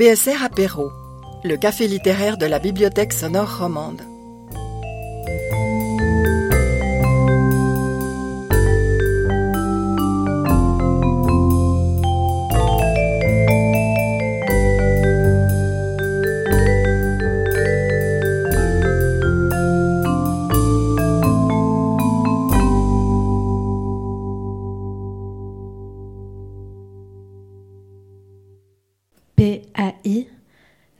BSR 0.00 0.42
Apéro, 0.42 0.92
le 1.44 1.58
café 1.58 1.86
littéraire 1.86 2.38
de 2.38 2.46
la 2.46 2.58
Bibliothèque 2.58 3.12
sonore 3.12 3.58
romande. 3.58 4.00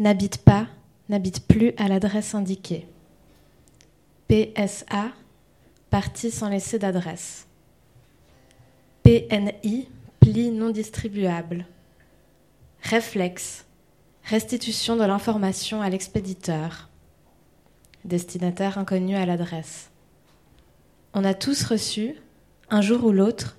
N'habite 0.01 0.39
pas, 0.39 0.67
n'habite 1.09 1.47
plus 1.47 1.73
à 1.77 1.87
l'adresse 1.87 2.35
indiquée. 2.35 2.89
PSA 4.29 5.13
partie 5.91 6.33
sans 6.33 6.49
laisser 6.49 6.81
d'adresse. 6.81 7.47
PNI 9.05 9.89
pli 10.19 10.51
non 10.51 10.71
distribuable. 10.71 11.67
Réflexe 12.83 13.65
restitution 14.25 14.97
de 14.97 15.05
l'information 15.05 15.83
à 15.83 15.89
l'expéditeur. 15.89 16.89
Destinataire 18.05 18.79
inconnu 18.79 19.15
à 19.15 19.27
l'adresse. 19.27 19.91
On 21.15 21.25
a 21.25 21.35
tous 21.35 21.65
reçu, 21.65 22.17
un 22.69 22.81
jour 22.81 23.05
ou 23.05 23.13
l'autre, 23.13 23.59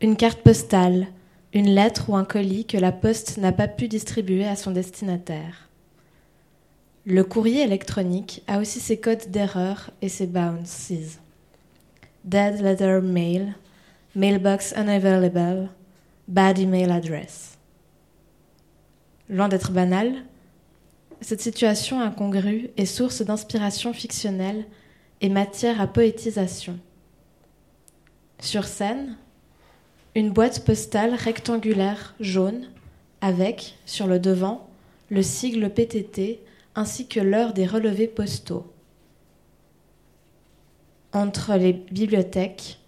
une 0.00 0.16
carte 0.16 0.40
postale 0.42 1.06
une 1.52 1.74
lettre 1.74 2.08
ou 2.08 2.16
un 2.16 2.24
colis 2.24 2.64
que 2.64 2.78
la 2.78 2.92
poste 2.92 3.36
n'a 3.36 3.52
pas 3.52 3.68
pu 3.68 3.88
distribuer 3.88 4.46
à 4.46 4.56
son 4.56 4.70
destinataire. 4.70 5.68
Le 7.04 7.24
courrier 7.24 7.62
électronique 7.62 8.44
a 8.46 8.60
aussi 8.60 8.78
ses 8.78 8.96
codes 8.96 9.28
d'erreur 9.28 9.90
et 10.02 10.08
ses 10.08 10.28
bounces. 10.28 10.92
Dead 12.24 12.60
letter 12.60 13.00
mail, 13.02 13.56
mailbox 14.14 14.72
unavailable, 14.76 15.68
bad 16.28 16.60
email 16.60 16.92
address. 16.92 17.58
Loin 19.28 19.48
d'être 19.48 19.72
banal, 19.72 20.14
cette 21.20 21.40
situation 21.40 22.00
incongrue 22.00 22.70
est 22.76 22.86
source 22.86 23.22
d'inspiration 23.22 23.92
fictionnelle 23.92 24.64
et 25.20 25.28
matière 25.28 25.80
à 25.80 25.88
poétisation. 25.88 26.78
Sur 28.38 28.64
scène, 28.64 29.16
une 30.14 30.30
boîte 30.30 30.64
postale 30.64 31.14
rectangulaire 31.14 32.14
jaune 32.20 32.68
avec, 33.20 33.76
sur 33.86 34.06
le 34.06 34.20
devant, 34.20 34.68
le 35.10 35.22
sigle 35.22 35.68
PTT 35.68 36.40
ainsi 36.74 37.06
que 37.06 37.20
l'heure 37.20 37.52
des 37.52 37.66
relevés 37.66 38.08
postaux. 38.08 38.72
Entre 41.12 41.54
les 41.56 41.72
bibliothèques, 41.72 42.78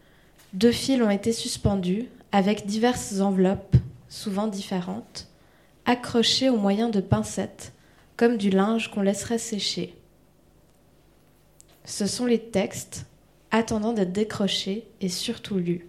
deux 0.55 0.73
fils 0.73 1.03
ont 1.03 1.11
été 1.11 1.33
suspendus 1.33 2.09
avec 2.33 2.67
diverses 2.67 3.21
enveloppes, 3.21 3.77
souvent 4.09 4.47
différentes, 4.47 5.29
accrochées 5.85 6.49
au 6.49 6.57
moyen 6.57 6.89
de 6.89 7.01
pincettes, 7.01 7.73
comme 8.17 8.37
du 8.39 8.51
linge 8.51 8.91
qu'on 8.91 9.03
laisserait 9.03 9.39
sécher. 9.39 9.95
Ce 11.85 12.07
sont 12.07 12.25
les 12.25 12.41
textes 12.41 13.07
attendant 13.51 13.93
d'être 13.93 14.13
décrochés 14.13 14.87
et 15.01 15.09
surtout 15.09 15.57
lus. 15.57 15.87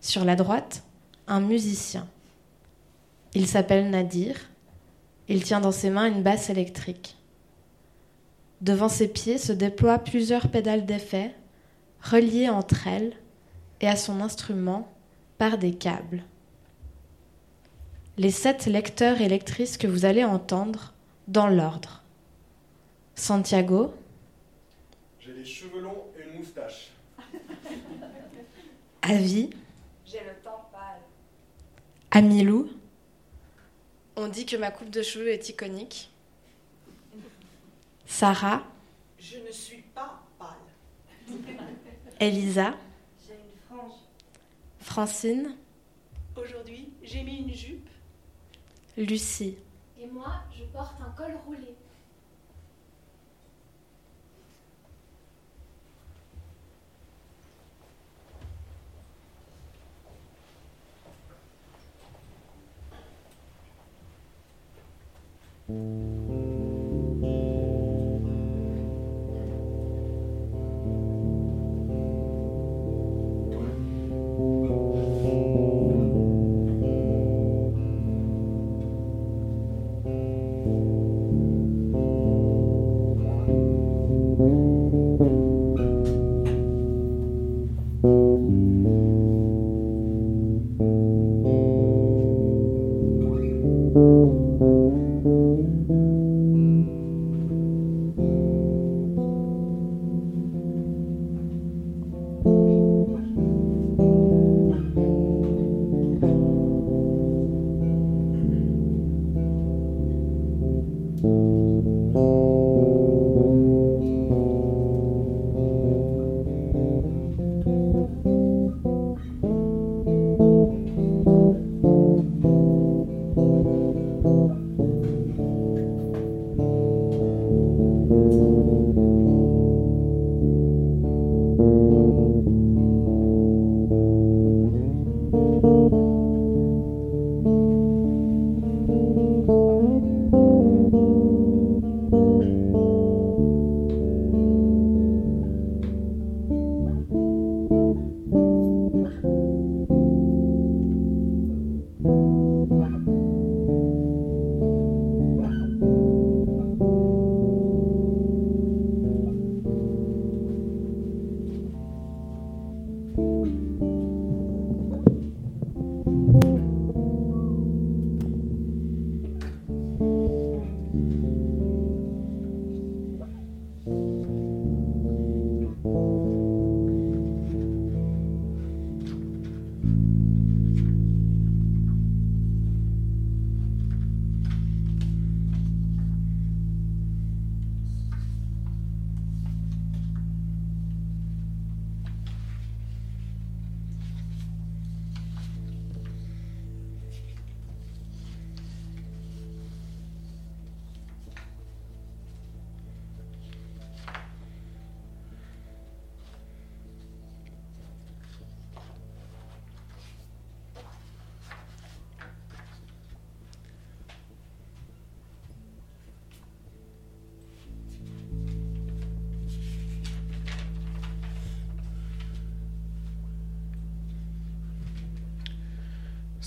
Sur 0.00 0.24
la 0.24 0.36
droite, 0.36 0.84
un 1.26 1.40
musicien. 1.40 2.08
Il 3.34 3.46
s'appelle 3.46 3.90
Nadir. 3.90 4.36
Il 5.30 5.44
tient 5.44 5.60
dans 5.60 5.70
ses 5.70 5.90
mains 5.90 6.08
une 6.08 6.24
basse 6.24 6.50
électrique. 6.50 7.16
Devant 8.62 8.88
ses 8.88 9.06
pieds 9.06 9.38
se 9.38 9.52
déploient 9.52 10.00
plusieurs 10.00 10.48
pédales 10.48 10.86
d'effet, 10.86 11.32
reliées 12.02 12.48
entre 12.48 12.88
elles 12.88 13.12
et 13.80 13.86
à 13.86 13.94
son 13.94 14.20
instrument 14.20 14.92
par 15.38 15.56
des 15.56 15.72
câbles. 15.72 16.24
Les 18.18 18.32
sept 18.32 18.66
lecteurs 18.66 19.20
et 19.20 19.28
lectrices 19.28 19.78
que 19.78 19.86
vous 19.86 20.04
allez 20.04 20.24
entendre 20.24 20.94
dans 21.28 21.46
l'ordre. 21.46 22.02
Santiago. 23.14 23.94
J'ai 25.20 25.32
les 25.32 25.44
cheveux 25.44 25.80
longs 25.80 26.06
et 26.18 26.28
une 26.28 26.40
moustache. 26.40 26.90
Avi. 29.02 29.50
Amilou. 32.10 32.68
On 34.22 34.28
dit 34.28 34.44
que 34.44 34.54
ma 34.54 34.70
coupe 34.70 34.90
de 34.90 35.00
cheveux 35.00 35.30
est 35.30 35.48
iconique. 35.48 36.10
Sarah. 38.04 38.62
Je 39.18 39.38
ne 39.38 39.50
suis 39.50 39.80
pas 39.94 40.22
pâle. 40.38 40.58
Elisa. 42.20 42.74
J'ai 43.26 43.32
une 43.32 43.76
frange. 43.78 43.92
Francine. 44.78 45.56
Aujourd'hui, 46.36 46.90
j'ai 47.02 47.22
mis 47.22 47.38
une 47.38 47.54
jupe. 47.54 47.88
Lucie. 48.98 49.56
Et 49.98 50.06
moi, 50.06 50.42
je 50.54 50.64
porte 50.64 51.00
un 51.00 51.12
col 51.16 51.34
roulé. 51.46 51.74
Música 65.70 66.39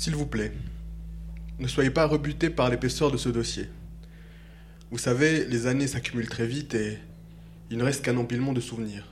S'il 0.04 0.18
vous 0.18 0.26
plaît, 0.26 0.52
ne 1.60 1.68
soyez 1.70 1.90
pas 1.90 2.06
rebuté 2.06 2.50
par 2.50 2.70
l'épaisseur 2.70 3.10
de 3.10 3.16
ce 3.16 3.30
dossier. 3.30 3.70
Vous 4.92 4.98
savez, 4.98 5.46
les 5.46 5.66
années 5.66 5.88
s'accumulent 5.88 6.28
très 6.28 6.46
vite 6.46 6.76
et 6.76 6.98
il 7.72 7.78
ne 7.78 7.86
reste 7.86 8.04
qu'un 8.04 8.18
empilement 8.18 8.52
de 8.52 8.60
souvenirs. 8.60 9.08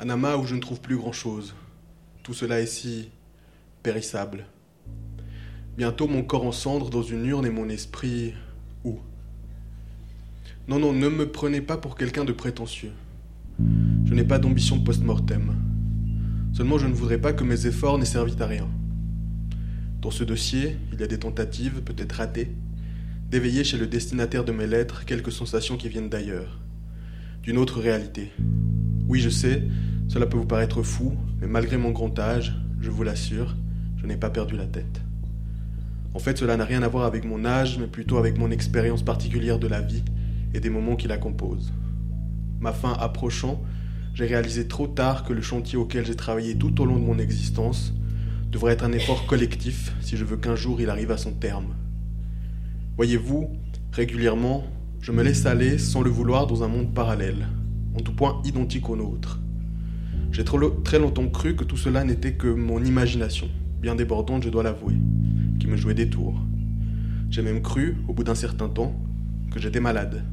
Un 0.00 0.08
amas 0.08 0.38
où 0.38 0.46
je 0.46 0.54
ne 0.54 0.60
trouve 0.60 0.80
plus 0.80 0.96
grand-chose. 0.96 1.54
Tout 2.22 2.32
cela 2.32 2.62
est 2.62 2.66
si 2.66 3.10
périssable. 3.82 4.46
Bientôt 5.76 6.08
mon 6.08 6.22
corps 6.22 6.46
en 6.46 6.52
cendres 6.52 6.88
dans 6.88 7.02
une 7.02 7.26
urne 7.26 7.44
et 7.44 7.50
mon 7.50 7.68
esprit 7.68 8.32
où? 8.84 9.00
Non, 10.66 10.78
non, 10.78 10.94
ne 10.94 11.10
me 11.10 11.30
prenez 11.30 11.60
pas 11.60 11.76
pour 11.76 11.94
quelqu'un 11.94 12.24
de 12.24 12.32
prétentieux. 12.32 12.92
Je 14.06 14.14
n'ai 14.14 14.24
pas 14.24 14.38
d'ambition 14.38 14.80
post-mortem. 14.82 15.54
Seulement 16.54 16.78
je 16.78 16.86
ne 16.86 16.94
voudrais 16.94 17.18
pas 17.18 17.34
que 17.34 17.44
mes 17.44 17.66
efforts 17.66 17.98
n'aient 17.98 18.06
servi 18.06 18.34
à 18.40 18.46
rien. 18.46 18.66
Dans 20.02 20.10
ce 20.10 20.24
dossier, 20.24 20.78
il 20.92 20.98
y 20.98 21.04
a 21.04 21.06
des 21.06 21.20
tentatives, 21.20 21.80
peut-être 21.80 22.14
ratées, 22.14 22.50
d'éveiller 23.30 23.62
chez 23.62 23.78
le 23.78 23.86
destinataire 23.86 24.44
de 24.44 24.50
mes 24.50 24.66
lettres 24.66 25.04
quelques 25.04 25.30
sensations 25.30 25.76
qui 25.76 25.88
viennent 25.88 26.08
d'ailleurs, 26.08 26.58
d'une 27.44 27.56
autre 27.56 27.80
réalité. 27.80 28.32
Oui, 29.06 29.20
je 29.20 29.28
sais, 29.28 29.62
cela 30.08 30.26
peut 30.26 30.36
vous 30.36 30.44
paraître 30.44 30.82
fou, 30.82 31.14
mais 31.40 31.46
malgré 31.46 31.76
mon 31.76 31.92
grand 31.92 32.18
âge, 32.18 32.52
je 32.80 32.90
vous 32.90 33.04
l'assure, 33.04 33.54
je 33.96 34.06
n'ai 34.06 34.16
pas 34.16 34.28
perdu 34.28 34.56
la 34.56 34.66
tête. 34.66 35.02
En 36.14 36.18
fait, 36.18 36.36
cela 36.36 36.56
n'a 36.56 36.64
rien 36.64 36.82
à 36.82 36.88
voir 36.88 37.04
avec 37.04 37.24
mon 37.24 37.44
âge, 37.44 37.78
mais 37.78 37.86
plutôt 37.86 38.16
avec 38.16 38.38
mon 38.38 38.50
expérience 38.50 39.04
particulière 39.04 39.60
de 39.60 39.68
la 39.68 39.82
vie 39.82 40.02
et 40.52 40.58
des 40.58 40.68
moments 40.68 40.96
qui 40.96 41.06
la 41.06 41.16
composent. 41.16 41.72
Ma 42.58 42.72
fin 42.72 42.94
approchant, 42.94 43.62
j'ai 44.14 44.26
réalisé 44.26 44.66
trop 44.66 44.88
tard 44.88 45.22
que 45.22 45.32
le 45.32 45.42
chantier 45.42 45.78
auquel 45.78 46.04
j'ai 46.04 46.16
travaillé 46.16 46.58
tout 46.58 46.80
au 46.80 46.86
long 46.86 46.98
de 46.98 47.04
mon 47.04 47.20
existence 47.20 47.94
devrait 48.52 48.74
être 48.74 48.84
un 48.84 48.92
effort 48.92 49.26
collectif 49.26 49.94
si 50.02 50.18
je 50.18 50.26
veux 50.26 50.36
qu'un 50.36 50.54
jour 50.54 50.80
il 50.80 50.90
arrive 50.90 51.10
à 51.10 51.16
son 51.16 51.32
terme. 51.32 51.74
Voyez-vous, 52.96 53.48
régulièrement, 53.92 54.64
je 55.00 55.10
me 55.10 55.22
laisse 55.22 55.46
aller 55.46 55.78
sans 55.78 56.02
le 56.02 56.10
vouloir 56.10 56.46
dans 56.46 56.62
un 56.62 56.68
monde 56.68 56.92
parallèle, 56.92 57.48
en 57.98 58.00
tout 58.00 58.14
point 58.14 58.42
identique 58.44 58.90
au 58.90 58.96
nôtre. 58.96 59.40
J'ai 60.32 60.44
très 60.44 60.98
longtemps 60.98 61.28
cru 61.28 61.56
que 61.56 61.64
tout 61.64 61.78
cela 61.78 62.04
n'était 62.04 62.34
que 62.34 62.46
mon 62.46 62.84
imagination, 62.84 63.48
bien 63.80 63.94
débordante 63.94 64.44
je 64.44 64.50
dois 64.50 64.62
l'avouer, 64.62 64.96
qui 65.58 65.66
me 65.66 65.76
jouait 65.76 65.94
des 65.94 66.10
tours. 66.10 66.38
J'ai 67.30 67.40
même 67.40 67.62
cru, 67.62 67.96
au 68.06 68.12
bout 68.12 68.24
d'un 68.24 68.34
certain 68.34 68.68
temps, 68.68 68.94
que 69.50 69.60
j'étais 69.60 69.80
malade. 69.80 70.24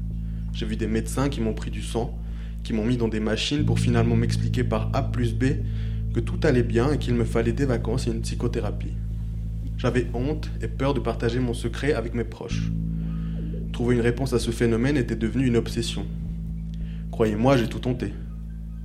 J'ai 0.52 0.66
vu 0.66 0.76
des 0.76 0.88
médecins 0.88 1.30
qui 1.30 1.40
m'ont 1.40 1.54
pris 1.54 1.72
du 1.72 1.82
sang, 1.82 2.20
qui 2.64 2.74
m'ont 2.74 2.86
mis 2.86 2.98
dans 2.98 3.08
des 3.08 3.22
machines 3.22 3.66
pour 3.66 3.80
finalement 3.80 4.18
m'expliquer 4.18 4.66
par 4.66 4.90
A 4.94 5.04
plus 5.04 5.34
B 5.34 5.46
que 6.14 6.20
tout 6.20 6.40
allait 6.44 6.64
bien 6.64 6.92
et 6.94 6.98
qu'il 6.98 7.14
me 7.14 7.26
fallait 7.26 7.54
des 7.54 7.66
vacances 7.66 8.08
et 8.08 8.12
une 8.12 8.22
psychothérapie. 8.22 8.94
J'avais 9.78 10.08
honte 10.14 10.50
et 10.62 10.68
peur 10.68 10.94
de 10.94 11.00
partager 11.00 11.40
mon 11.40 11.54
secret 11.54 11.94
avec 11.94 12.14
mes 12.14 12.24
proches. 12.24 12.72
Trouver 13.72 13.96
une 13.96 14.02
réponse 14.02 14.34
à 14.34 14.40
ce 14.40 14.52
phénomène 14.52 14.98
était 14.98 15.16
devenu 15.16 15.48
une 15.48 15.56
obsession. 15.56 16.06
Croyez-moi, 17.12 17.58
j'ai 17.58 17.68
tout 17.68 17.80
tenté. 17.80 18.14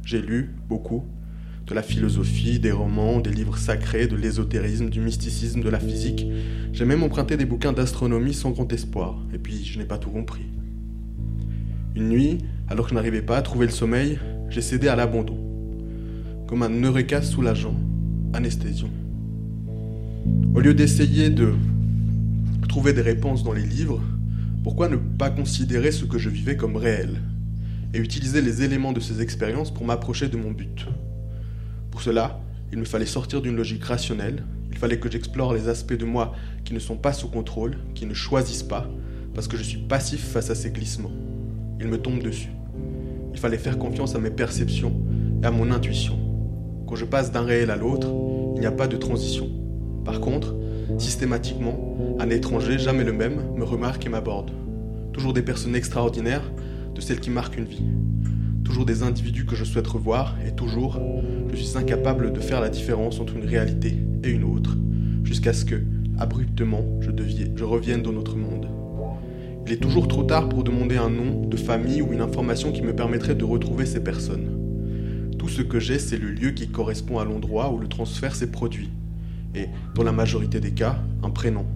J'ai 0.05 0.21
lu 0.21 0.55
beaucoup 0.69 1.05
de 1.67 1.75
la 1.75 1.83
philosophie, 1.83 2.59
des 2.59 2.73
romans, 2.73 3.21
des 3.21 3.31
livres 3.31 3.57
sacrés, 3.57 4.07
de 4.07 4.17
l'ésotérisme, 4.17 4.91
du 4.91 5.01
mysticisme, 5.01 5.63
de 5.63 5.71
la 5.71 5.81
physique. 5.81 6.27
J'ai 6.73 6.85
même 6.85 7.03
emprunté 7.03 7.37
des 7.37 7.47
bouquins 7.47 7.73
d'astronomie 7.73 8.35
sans 8.35 8.51
grand 8.51 8.71
espoir, 8.73 9.19
et 9.33 9.39
puis 9.39 9.65
je 9.65 9.79
n'ai 9.79 9.87
pas 9.87 9.97
tout 9.97 10.11
compris. 10.11 10.45
Une 11.97 12.09
nuit, 12.09 12.39
alors 12.69 12.85
que 12.85 12.91
je 12.91 12.95
n'arrivais 12.95 13.23
pas 13.23 13.39
à 13.39 13.43
trouver 13.43 13.67
le 13.67 13.73
sommeil, 13.73 14.19
j'ai 14.51 14.61
cédé 14.61 14.89
à 14.89 14.97
l'abandon, 14.97 15.39
comme 16.47 16.63
un 16.63 16.83
eureka 16.83 17.23
soulageant, 17.23 17.77
anesthésiant. 18.33 18.91
Au 20.55 20.61
lieu 20.61 20.75
d'essayer 20.75 21.31
de 21.31 21.55
trouver 22.69 22.93
des 22.93 23.03
réponses 23.03 23.43
dans 23.43 23.53
les 23.53 23.65
livres, 23.65 24.03
pourquoi 24.63 24.89
ne 24.89 24.97
pas 24.97 25.31
considérer 25.31 25.93
ce 25.93 26.05
que 26.05 26.19
je 26.19 26.31
vivais 26.31 26.57
comme 26.57 26.77
réel 26.77 27.21
et 27.93 27.99
utiliser 27.99 28.41
les 28.41 28.63
éléments 28.63 28.93
de 28.93 29.01
ces 29.01 29.21
expériences 29.21 29.73
pour 29.73 29.85
m'approcher 29.85 30.29
de 30.29 30.37
mon 30.37 30.51
but? 30.51 30.87
Pour 31.91 32.03
cela, 32.03 32.41
il 32.73 32.79
me 32.79 32.85
fallait 32.85 33.07
sortir 33.07 33.41
d'une 33.43 33.57
logique 33.57 33.85
rationnelle, 33.85 34.43
il 34.71 34.79
fallait 34.79 34.99
que 34.99 35.11
j'explore 35.11 35.55
les 35.55 35.69
aspects 35.69 35.95
de 35.95 36.05
moi 36.05 36.35
qui 36.65 36.75
ne 36.75 36.79
sont 36.79 36.97
pas 36.97 37.13
sous 37.13 37.29
contrôle, 37.29 37.77
qui 37.95 38.07
ne 38.07 38.15
choisissent 38.15 38.65
pas, 38.65 38.91
parce 39.35 39.49
que 39.49 39.57
je 39.57 39.63
suis 39.63 39.79
passif 39.79 40.21
face 40.21 40.51
à 40.51 40.55
ces 40.55 40.71
glissements. 40.71 41.13
Ils 41.81 41.89
me 41.89 41.99
tombent 41.99 42.23
dessus. 42.23 42.51
Il 43.33 43.39
fallait 43.39 43.59
faire 43.59 43.79
confiance 43.79 44.15
à 44.15 44.19
mes 44.19 44.31
perceptions 44.31 45.01
et 45.43 45.47
à 45.47 45.51
mon 45.51 45.71
intuition. 45.71 46.24
Quand 46.87 46.97
je 46.97 47.05
passe 47.05 47.33
d'un 47.33 47.43
réel 47.43 47.71
à 47.71 47.77
l'autre, 47.77 48.09
il 48.57 48.61
n'y 48.61 48.67
a 48.67 48.73
pas 48.73 48.87
de 48.87 48.97
transition. 48.97 49.49
Par 50.05 50.21
contre, 50.21 50.55
systématiquement, 50.99 51.97
un 52.19 52.29
étranger, 52.31 52.79
jamais 52.79 53.05
le 53.05 53.13
même, 53.13 53.41
me 53.57 53.65
remarque 53.65 54.05
et 54.07 54.09
m'aborde. 54.09 54.51
Toujours 55.13 55.33
des 55.33 55.43
personnes 55.43 55.75
extraordinaires, 55.75 56.53
de 56.95 57.01
celles 57.01 57.21
qui 57.21 57.31
marquent 57.31 57.57
une 57.57 57.65
vie. 57.65 57.83
Toujours 58.65 58.85
des 58.85 59.03
individus 59.03 59.47
que 59.47 59.57
je 59.57 59.65
souhaite 59.65 59.87
revoir, 59.87 60.37
et 60.47 60.53
toujours, 60.53 60.99
je 61.51 61.57
suis 61.57 61.79
incapable 61.79 62.33
de 62.33 62.41
faire 62.41 62.61
la 62.61 62.69
différence 62.69 63.21
entre 63.21 63.37
une 63.37 63.47
réalité 63.47 63.97
et 64.23 64.31
une 64.31 64.45
autre, 64.45 64.77
jusqu'à 65.23 65.53
ce 65.53 65.65
que, 65.65 65.83
abruptement, 66.19 66.85
je, 67.01 67.11
je 67.55 67.65
revienne 67.65 68.03
dans 68.03 68.13
notre 68.13 68.37
monde. 68.37 68.69
Il 69.67 69.73
est 69.73 69.79
toujours 69.79 70.09
trop 70.09 70.23
tard 70.23 70.51
pour 70.51 70.63
demander 70.63 70.97
un 70.97 71.09
nom 71.09 71.47
de 71.47 71.57
famille 71.57 72.03
ou 72.03 72.13
une 72.13 72.21
information 72.21 72.73
qui 72.73 72.83
me 72.83 72.95
permettrait 72.95 73.35
de 73.35 73.45
retrouver 73.45 73.87
ces 73.87 74.01
personnes. 74.01 74.54
Tout 75.45 75.51
ce 75.51 75.61
que 75.61 75.79
j'ai, 75.79 75.99
c'est 75.99 76.17
le 76.17 76.31
lieu 76.31 76.53
qui 76.53 76.69
correspond 76.69 77.19
à 77.19 77.25
l'endroit 77.27 77.71
où 77.71 77.77
le 77.77 77.87
transfert 77.87 78.35
s'est 78.35 78.51
produit, 78.51 78.89
et, 79.55 79.67
dans 79.95 80.03
la 80.03 80.11
majorité 80.11 80.59
des 80.59 80.71
cas, 80.71 80.97
un 81.23 81.29
prénom. 81.29 81.67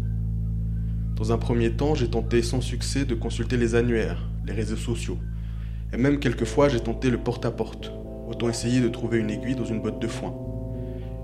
Dans 1.16 1.32
un 1.32 1.36
premier 1.36 1.72
temps, 1.72 1.94
j'ai 1.94 2.08
tenté 2.08 2.40
sans 2.40 2.62
succès 2.62 3.04
de 3.04 3.14
consulter 3.14 3.58
les 3.58 3.74
annuaires, 3.74 4.26
les 4.46 4.54
réseaux 4.54 4.78
sociaux. 4.78 5.18
Et 5.92 5.98
même 5.98 6.18
quelquefois, 6.18 6.70
j'ai 6.70 6.80
tenté 6.80 7.10
le 7.10 7.18
porte-à-porte. 7.18 7.92
Autant 8.26 8.48
essayer 8.48 8.80
de 8.80 8.88
trouver 8.88 9.18
une 9.18 9.28
aiguille 9.28 9.54
dans 9.54 9.66
une 9.66 9.82
botte 9.82 10.00
de 10.00 10.08
foin. 10.08 10.34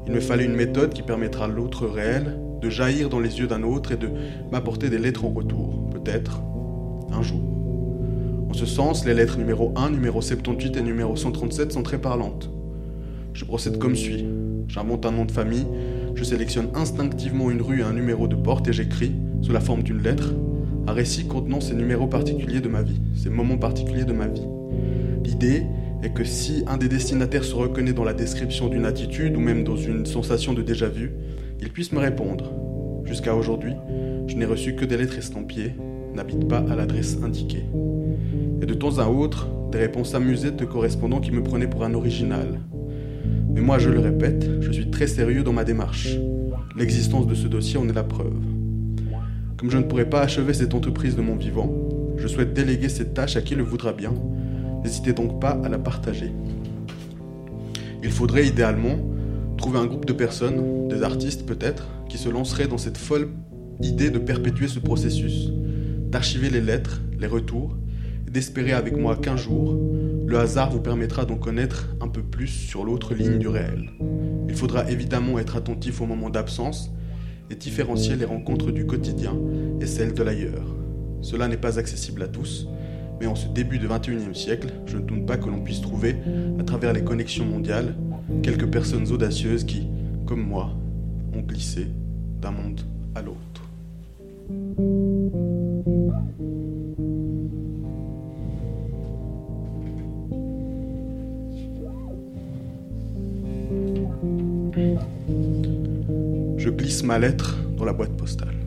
Il 0.06 0.12
me 0.12 0.20
fallait 0.20 0.44
une 0.44 0.54
méthode 0.54 0.92
qui 0.92 1.02
permettra 1.02 1.46
à 1.46 1.48
l'autre 1.48 1.86
réel 1.86 2.38
de 2.60 2.68
jaillir 2.68 3.08
dans 3.08 3.20
les 3.20 3.38
yeux 3.38 3.46
d'un 3.46 3.62
autre 3.62 3.92
et 3.92 3.96
de 3.96 4.10
m'apporter 4.52 4.90
des 4.90 4.98
lettres 4.98 5.24
en 5.24 5.30
retour, 5.30 5.88
peut-être 5.88 6.42
un 7.10 7.22
jour. 7.22 7.63
En 8.54 8.56
ce 8.56 8.66
sens, 8.66 9.04
les 9.04 9.14
lettres 9.14 9.36
numéro 9.36 9.72
1, 9.74 9.90
numéro 9.90 10.22
78 10.22 10.76
et 10.76 10.82
numéro 10.82 11.16
137 11.16 11.72
sont 11.72 11.82
très 11.82 11.98
parlantes. 11.98 12.52
Je 13.32 13.44
procède 13.44 13.78
comme 13.78 13.96
suit. 13.96 14.24
J'invente 14.68 15.04
un 15.06 15.10
nom 15.10 15.24
de 15.24 15.32
famille, 15.32 15.66
je 16.14 16.22
sélectionne 16.22 16.68
instinctivement 16.72 17.50
une 17.50 17.60
rue 17.60 17.80
et 17.80 17.82
un 17.82 17.92
numéro 17.92 18.28
de 18.28 18.36
porte 18.36 18.68
et 18.68 18.72
j'écris, 18.72 19.10
sous 19.42 19.50
la 19.50 19.58
forme 19.58 19.82
d'une 19.82 20.00
lettre, 20.00 20.34
un 20.86 20.92
récit 20.92 21.26
contenant 21.26 21.60
ces 21.60 21.74
numéros 21.74 22.06
particuliers 22.06 22.60
de 22.60 22.68
ma 22.68 22.82
vie, 22.82 23.00
ces 23.16 23.28
moments 23.28 23.58
particuliers 23.58 24.04
de 24.04 24.12
ma 24.12 24.28
vie. 24.28 24.46
L'idée 25.24 25.64
est 26.04 26.14
que 26.14 26.22
si 26.22 26.62
un 26.68 26.76
des 26.76 26.88
destinataires 26.88 27.42
se 27.42 27.56
reconnaît 27.56 27.92
dans 27.92 28.04
la 28.04 28.14
description 28.14 28.68
d'une 28.68 28.86
attitude 28.86 29.36
ou 29.36 29.40
même 29.40 29.64
dans 29.64 29.76
une 29.76 30.06
sensation 30.06 30.52
de 30.52 30.62
déjà-vu, 30.62 31.10
il 31.60 31.72
puisse 31.72 31.90
me 31.90 31.98
répondre. 31.98 32.52
Jusqu'à 33.04 33.34
aujourd'hui, 33.34 33.72
je 34.28 34.36
n'ai 34.36 34.46
reçu 34.46 34.76
que 34.76 34.84
des 34.84 34.96
lettres 34.96 35.18
estampillées, 35.18 35.74
n'habite 36.14 36.46
pas 36.46 36.64
à 36.70 36.76
l'adresse 36.76 37.18
indiquée. 37.20 37.64
Et 38.64 38.66
de 38.66 38.72
temps 38.72 38.96
à 38.96 39.08
autre, 39.08 39.46
des 39.72 39.76
réponses 39.76 40.14
amusées 40.14 40.50
de 40.50 40.64
correspondants 40.64 41.20
qui 41.20 41.32
me 41.32 41.42
prenaient 41.42 41.68
pour 41.68 41.84
un 41.84 41.92
original. 41.92 42.60
Mais 43.52 43.60
moi, 43.60 43.78
je 43.78 43.90
le 43.90 44.00
répète, 44.00 44.48
je 44.62 44.72
suis 44.72 44.90
très 44.90 45.06
sérieux 45.06 45.42
dans 45.42 45.52
ma 45.52 45.64
démarche. 45.64 46.16
L'existence 46.74 47.26
de 47.26 47.34
ce 47.34 47.46
dossier 47.46 47.76
en 47.78 47.86
est 47.90 47.92
la 47.92 48.04
preuve. 48.04 48.32
Comme 49.58 49.70
je 49.70 49.76
ne 49.76 49.82
pourrai 49.82 50.08
pas 50.08 50.22
achever 50.22 50.54
cette 50.54 50.72
entreprise 50.72 51.14
de 51.14 51.20
mon 51.20 51.36
vivant, 51.36 51.70
je 52.16 52.26
souhaite 52.26 52.54
déléguer 52.54 52.88
cette 52.88 53.12
tâche 53.12 53.36
à 53.36 53.42
qui 53.42 53.54
le 53.54 53.62
voudra 53.62 53.92
bien. 53.92 54.14
N'hésitez 54.82 55.12
donc 55.12 55.42
pas 55.42 55.60
à 55.62 55.68
la 55.68 55.78
partager. 55.78 56.32
Il 58.02 58.12
faudrait 58.12 58.46
idéalement 58.46 58.96
trouver 59.58 59.78
un 59.78 59.84
groupe 59.84 60.06
de 60.06 60.14
personnes, 60.14 60.88
des 60.88 61.02
artistes 61.02 61.44
peut-être, 61.44 61.86
qui 62.08 62.16
se 62.16 62.30
lanceraient 62.30 62.68
dans 62.68 62.78
cette 62.78 62.96
folle 62.96 63.28
idée 63.82 64.08
de 64.08 64.18
perpétuer 64.18 64.68
ce 64.68 64.78
processus, 64.78 65.52
d'archiver 66.08 66.48
les 66.48 66.62
lettres, 66.62 67.02
les 67.20 67.26
retours, 67.26 67.76
et 67.83 67.83
d'espérer 68.34 68.72
avec 68.72 68.96
moi 68.96 69.16
qu'un 69.16 69.36
jour, 69.36 69.78
le 70.26 70.38
hasard 70.40 70.72
vous 70.72 70.80
permettra 70.80 71.24
d'en 71.24 71.36
connaître 71.36 71.94
un 72.00 72.08
peu 72.08 72.20
plus 72.20 72.48
sur 72.48 72.84
l'autre 72.84 73.14
ligne 73.14 73.38
du 73.38 73.46
réel. 73.46 73.90
Il 74.48 74.56
faudra 74.56 74.90
évidemment 74.90 75.38
être 75.38 75.56
attentif 75.56 76.00
au 76.00 76.06
moment 76.06 76.30
d'absence 76.30 76.90
et 77.48 77.54
différencier 77.54 78.16
les 78.16 78.24
rencontres 78.24 78.72
du 78.72 78.86
quotidien 78.86 79.36
et 79.80 79.86
celles 79.86 80.14
de 80.14 80.22
l'ailleurs. 80.24 80.66
Cela 81.22 81.46
n'est 81.46 81.56
pas 81.56 81.78
accessible 81.78 82.24
à 82.24 82.28
tous, 82.28 82.66
mais 83.20 83.28
en 83.28 83.36
ce 83.36 83.46
début 83.46 83.78
du 83.78 83.86
XXIe 83.86 84.34
siècle, 84.34 84.72
je 84.86 84.96
ne 84.96 85.02
doute 85.02 85.26
pas 85.26 85.36
que 85.36 85.48
l'on 85.48 85.60
puisse 85.60 85.80
trouver, 85.80 86.16
à 86.58 86.64
travers 86.64 86.92
les 86.92 87.04
connexions 87.04 87.46
mondiales, 87.46 87.94
quelques 88.42 88.66
personnes 88.66 89.12
audacieuses 89.12 89.62
qui, 89.62 89.86
comme 90.26 90.42
moi, 90.42 90.72
ont 91.36 91.42
glissé 91.42 91.86
d'un 92.42 92.50
monde 92.50 92.80
à 93.14 93.22
l'autre. 93.22 93.53
Ma 107.04 107.18
lettre 107.18 107.54
dans 107.76 107.84
la 107.84 107.92
boîte 107.92 108.16
postale. 108.16 108.63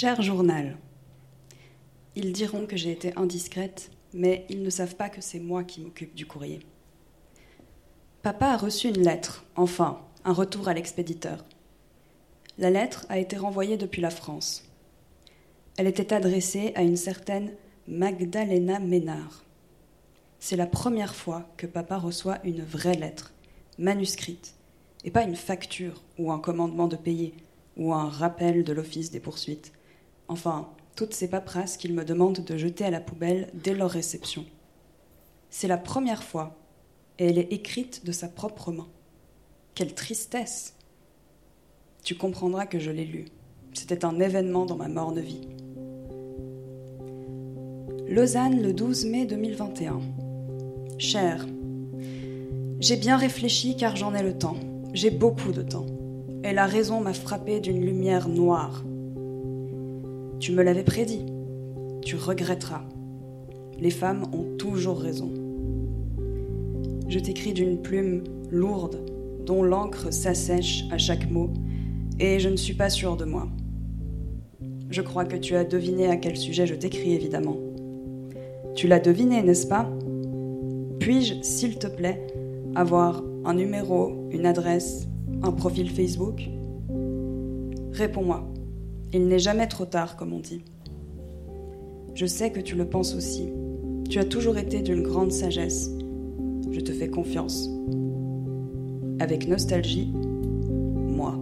Cher 0.00 0.22
journal, 0.22 0.78
ils 2.16 2.32
diront 2.32 2.64
que 2.64 2.74
j'ai 2.74 2.90
été 2.90 3.12
indiscrète, 3.18 3.90
mais 4.14 4.46
ils 4.48 4.62
ne 4.62 4.70
savent 4.70 4.96
pas 4.96 5.10
que 5.10 5.20
c'est 5.20 5.40
moi 5.40 5.62
qui 5.62 5.82
m'occupe 5.82 6.14
du 6.14 6.24
courrier. 6.24 6.60
Papa 8.22 8.46
a 8.46 8.56
reçu 8.56 8.88
une 8.88 9.02
lettre, 9.02 9.44
enfin, 9.56 10.00
un 10.24 10.32
retour 10.32 10.68
à 10.68 10.72
l'expéditeur. 10.72 11.44
La 12.56 12.70
lettre 12.70 13.04
a 13.10 13.18
été 13.18 13.36
renvoyée 13.36 13.76
depuis 13.76 14.00
la 14.00 14.08
France. 14.08 14.64
Elle 15.76 15.86
était 15.86 16.14
adressée 16.14 16.72
à 16.76 16.82
une 16.82 16.96
certaine 16.96 17.52
Magdalena 17.86 18.78
Ménard. 18.78 19.44
C'est 20.38 20.56
la 20.56 20.66
première 20.66 21.14
fois 21.14 21.46
que 21.58 21.66
papa 21.66 21.98
reçoit 21.98 22.38
une 22.44 22.64
vraie 22.64 22.96
lettre, 22.96 23.34
manuscrite, 23.76 24.54
et 25.04 25.10
pas 25.10 25.24
une 25.24 25.36
facture 25.36 26.02
ou 26.18 26.32
un 26.32 26.38
commandement 26.38 26.88
de 26.88 26.96
payer 26.96 27.34
ou 27.76 27.92
un 27.92 28.08
rappel 28.08 28.64
de 28.64 28.72
l'office 28.72 29.10
des 29.10 29.20
poursuites. 29.20 29.72
Enfin, 30.30 30.68
toutes 30.94 31.12
ces 31.12 31.26
paperasses 31.26 31.76
qu'il 31.76 31.92
me 31.92 32.04
demande 32.04 32.38
de 32.38 32.56
jeter 32.56 32.84
à 32.84 32.90
la 32.90 33.00
poubelle 33.00 33.50
dès 33.52 33.74
leur 33.74 33.90
réception. 33.90 34.44
C'est 35.50 35.66
la 35.66 35.76
première 35.76 36.22
fois, 36.22 36.56
et 37.18 37.26
elle 37.26 37.38
est 37.38 37.52
écrite 37.52 38.06
de 38.06 38.12
sa 38.12 38.28
propre 38.28 38.70
main. 38.70 38.86
Quelle 39.74 39.92
tristesse 39.92 40.76
Tu 42.04 42.14
comprendras 42.14 42.66
que 42.66 42.78
je 42.78 42.92
l'ai 42.92 43.06
lue. 43.06 43.24
C'était 43.74 44.04
un 44.04 44.20
événement 44.20 44.66
dans 44.66 44.76
ma 44.76 44.86
morne 44.86 45.18
vie. 45.18 45.48
Lausanne, 48.08 48.62
le 48.62 48.72
12 48.72 49.06
mai 49.06 49.26
2021. 49.26 50.00
Cher, 50.98 51.44
j'ai 52.78 52.96
bien 52.96 53.16
réfléchi 53.16 53.76
car 53.76 53.96
j'en 53.96 54.14
ai 54.14 54.22
le 54.22 54.38
temps. 54.38 54.56
J'ai 54.94 55.10
beaucoup 55.10 55.50
de 55.50 55.62
temps. 55.62 55.86
Et 56.44 56.52
la 56.52 56.66
raison 56.66 57.00
m'a 57.00 57.14
frappé 57.14 57.58
d'une 57.58 57.84
lumière 57.84 58.28
noire. 58.28 58.84
Tu 60.40 60.52
me 60.52 60.62
l'avais 60.62 60.84
prédit. 60.84 61.26
Tu 62.02 62.16
regretteras. 62.16 62.82
Les 63.78 63.90
femmes 63.90 64.24
ont 64.32 64.56
toujours 64.56 64.98
raison. 64.98 65.30
Je 67.08 67.18
t'écris 67.18 67.52
d'une 67.52 67.82
plume 67.82 68.24
lourde 68.50 69.04
dont 69.44 69.62
l'encre 69.62 70.10
s'assèche 70.10 70.84
à 70.90 70.96
chaque 70.96 71.30
mot 71.30 71.50
et 72.18 72.38
je 72.38 72.48
ne 72.48 72.56
suis 72.56 72.72
pas 72.72 72.88
sûre 72.88 73.18
de 73.18 73.26
moi. 73.26 73.48
Je 74.88 75.02
crois 75.02 75.26
que 75.26 75.36
tu 75.36 75.56
as 75.56 75.64
deviné 75.64 76.08
à 76.08 76.16
quel 76.16 76.38
sujet 76.38 76.66
je 76.66 76.74
t'écris 76.74 77.12
évidemment. 77.12 77.58
Tu 78.74 78.88
l'as 78.88 78.98
deviné, 78.98 79.42
n'est-ce 79.42 79.66
pas? 79.66 79.90
Puis-je, 81.00 81.42
s'il 81.42 81.78
te 81.78 81.86
plaît, 81.86 82.26
avoir 82.74 83.22
un 83.44 83.52
numéro, 83.52 84.26
une 84.30 84.46
adresse, 84.46 85.06
un 85.42 85.52
profil 85.52 85.90
Facebook? 85.90 86.48
Réponds-moi. 87.92 88.50
Il 89.12 89.26
n'est 89.26 89.40
jamais 89.40 89.66
trop 89.66 89.86
tard, 89.86 90.16
comme 90.16 90.32
on 90.32 90.38
dit. 90.38 90.62
Je 92.14 92.26
sais 92.26 92.52
que 92.52 92.60
tu 92.60 92.76
le 92.76 92.88
penses 92.88 93.16
aussi. 93.16 93.48
Tu 94.08 94.20
as 94.20 94.24
toujours 94.24 94.56
été 94.56 94.82
d'une 94.82 95.02
grande 95.02 95.32
sagesse. 95.32 95.90
Je 96.70 96.78
te 96.80 96.92
fais 96.92 97.08
confiance. 97.08 97.68
Avec 99.18 99.48
nostalgie, 99.48 100.12
moi. 100.12 101.36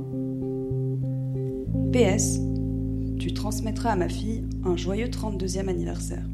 PS, 1.93 2.41
tu 3.19 3.35
transmettras 3.35 3.91
à 3.91 3.97
ma 3.97 4.09
fille 4.09 4.45
un 4.65 4.77
joyeux 4.77 5.09
32e 5.09 5.69
anniversaire. 5.69 6.25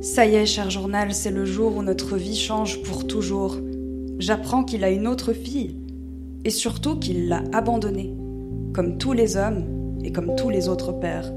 Ça 0.00 0.24
y 0.24 0.36
est, 0.36 0.46
cher 0.46 0.70
journal, 0.70 1.14
c'est 1.14 1.30
le 1.30 1.44
jour 1.44 1.76
où 1.76 1.82
notre 1.82 2.16
vie 2.16 2.36
change 2.36 2.82
pour 2.82 3.06
toujours. 3.06 3.58
J'apprends 4.18 4.64
qu'il 4.64 4.84
a 4.84 4.90
une 4.90 5.06
autre 5.06 5.34
fille 5.34 5.76
et 6.44 6.50
surtout 6.50 6.98
qu'il 6.98 7.28
l'a 7.28 7.42
abandonné, 7.52 8.14
comme 8.72 8.98
tous 8.98 9.12
les 9.12 9.36
hommes 9.36 9.64
et 10.02 10.12
comme 10.12 10.34
tous 10.36 10.50
les 10.50 10.68
autres 10.68 10.92
pères. 10.92 11.32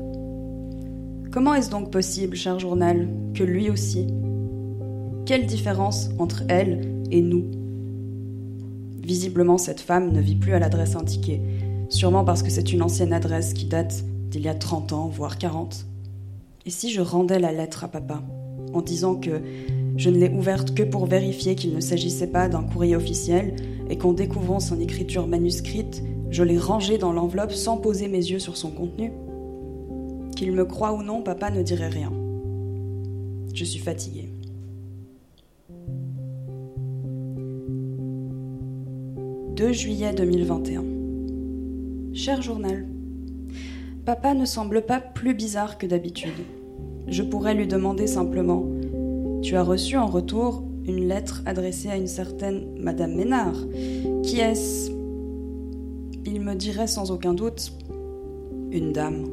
Comment 1.31 1.53
est-ce 1.53 1.69
donc 1.69 1.91
possible, 1.91 2.35
cher 2.35 2.59
journal, 2.59 3.09
que 3.33 3.43
lui 3.43 3.69
aussi? 3.69 4.07
Quelle 5.25 5.45
différence 5.45 6.09
entre 6.17 6.43
elle 6.47 7.03
et 7.11 7.21
nous? 7.21 7.45
Visiblement, 9.03 9.57
cette 9.57 9.81
femme 9.81 10.11
ne 10.11 10.21
vit 10.21 10.35
plus 10.35 10.53
à 10.53 10.59
l'adresse 10.59 10.95
indiquée, 10.95 11.41
sûrement 11.89 12.23
parce 12.23 12.41
que 12.41 12.49
c'est 12.49 12.73
une 12.73 12.81
ancienne 12.81 13.13
adresse 13.13 13.53
qui 13.53 13.65
date 13.65 14.03
d'il 14.29 14.41
y 14.41 14.47
a 14.47 14.55
30 14.55 14.93
ans, 14.93 15.07
voire 15.07 15.37
40. 15.37 15.85
Et 16.65 16.69
si 16.69 16.91
je 16.91 17.01
rendais 17.01 17.39
la 17.39 17.51
lettre 17.51 17.83
à 17.83 17.87
papa, 17.87 18.23
en 18.73 18.81
disant 18.81 19.15
que 19.15 19.41
je 19.97 20.09
ne 20.09 20.17
l'ai 20.17 20.29
ouverte 20.29 20.73
que 20.73 20.83
pour 20.83 21.05
vérifier 21.05 21.55
qu'il 21.55 21.73
ne 21.75 21.79
s'agissait 21.79 22.27
pas 22.27 22.49
d'un 22.49 22.63
courrier 22.63 22.95
officiel, 22.95 23.55
et 23.89 23.97
qu'en 23.97 24.13
découvrant 24.13 24.59
son 24.59 24.79
écriture 24.79 25.27
manuscrite, 25.27 26.03
je 26.29 26.43
l'ai 26.43 26.57
rangée 26.57 26.97
dans 26.97 27.13
l'enveloppe 27.13 27.51
sans 27.51 27.77
poser 27.77 28.07
mes 28.07 28.17
yeux 28.17 28.39
sur 28.39 28.57
son 28.57 28.71
contenu 28.71 29.11
Qu'il 30.35 30.51
me 30.51 30.65
croie 30.65 30.93
ou 30.93 31.03
non, 31.03 31.21
papa 31.21 31.51
ne 31.51 31.61
dirait 31.61 31.89
rien. 31.89 32.11
Je 33.53 33.63
suis 33.63 33.79
fatiguée. 33.79 34.29
«2 39.55 39.71
juillet 39.71 40.13
2021. 40.13 40.83
Cher 42.13 42.41
journal, 42.41 42.85
papa 44.05 44.33
ne 44.33 44.43
semble 44.45 44.81
pas 44.81 44.99
plus 44.99 45.33
bizarre 45.33 45.77
que 45.77 45.85
d'habitude. 45.85 46.43
Je 47.07 47.23
pourrais 47.23 47.53
lui 47.53 47.67
demander 47.67 48.07
simplement 48.07 48.65
Tu 49.41 49.55
as 49.55 49.63
reçu 49.63 49.95
en 49.95 50.07
retour 50.07 50.63
une 50.87 51.07
lettre 51.07 51.41
adressée 51.45 51.89
à 51.89 51.97
une 51.97 52.07
certaine 52.07 52.65
Madame 52.79 53.15
Ménard. 53.15 53.57
Qui 54.23 54.39
est-ce? 54.39 54.91
Il 56.25 56.41
me 56.41 56.55
dirait 56.55 56.87
sans 56.87 57.11
aucun 57.11 57.33
doute 57.33 57.73
une 58.71 58.91
dame. 58.91 59.25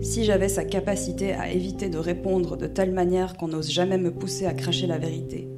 Si 0.00 0.24
j'avais 0.24 0.48
sa 0.48 0.64
capacité 0.64 1.32
à 1.32 1.50
éviter 1.50 1.88
de 1.88 1.98
répondre 1.98 2.56
de 2.56 2.66
telle 2.66 2.92
manière 2.92 3.36
qu'on 3.36 3.48
n'ose 3.48 3.70
jamais 3.70 3.98
me 3.98 4.12
pousser 4.12 4.46
à 4.46 4.54
cracher 4.54 4.86
la 4.86 4.98
vérité, 4.98 5.48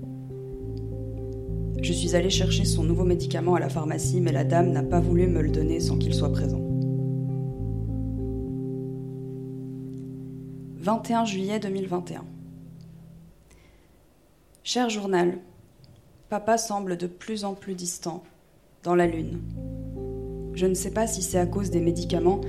Je 1.82 1.94
suis 1.94 2.14
allée 2.14 2.28
chercher 2.28 2.66
son 2.66 2.84
nouveau 2.84 3.04
médicament 3.04 3.54
à 3.54 3.58
la 3.58 3.70
pharmacie, 3.70 4.20
mais 4.20 4.32
la 4.32 4.44
dame 4.44 4.70
n'a 4.70 4.82
pas 4.82 5.00
voulu 5.00 5.26
me 5.26 5.40
le 5.40 5.48
donner 5.48 5.80
sans 5.80 5.96
qu'il 5.96 6.12
soit 6.12 6.30
présent. 6.30 6.60
21 10.76 11.24
juillet 11.24 11.58
2021. 11.58 12.22
Cher 14.72 14.88
journal, 14.88 15.38
papa 16.28 16.56
semble 16.56 16.96
de 16.96 17.08
plus 17.08 17.44
en 17.44 17.54
plus 17.54 17.74
distant, 17.74 18.22
dans 18.84 18.94
la 18.94 19.08
lune. 19.08 19.40
Je 20.54 20.64
ne 20.64 20.74
sais 20.74 20.92
pas 20.92 21.08
si 21.08 21.22
c'est 21.22 21.40
à 21.40 21.46
cause 21.46 21.70
des 21.70 21.80
médicaments 21.80 22.40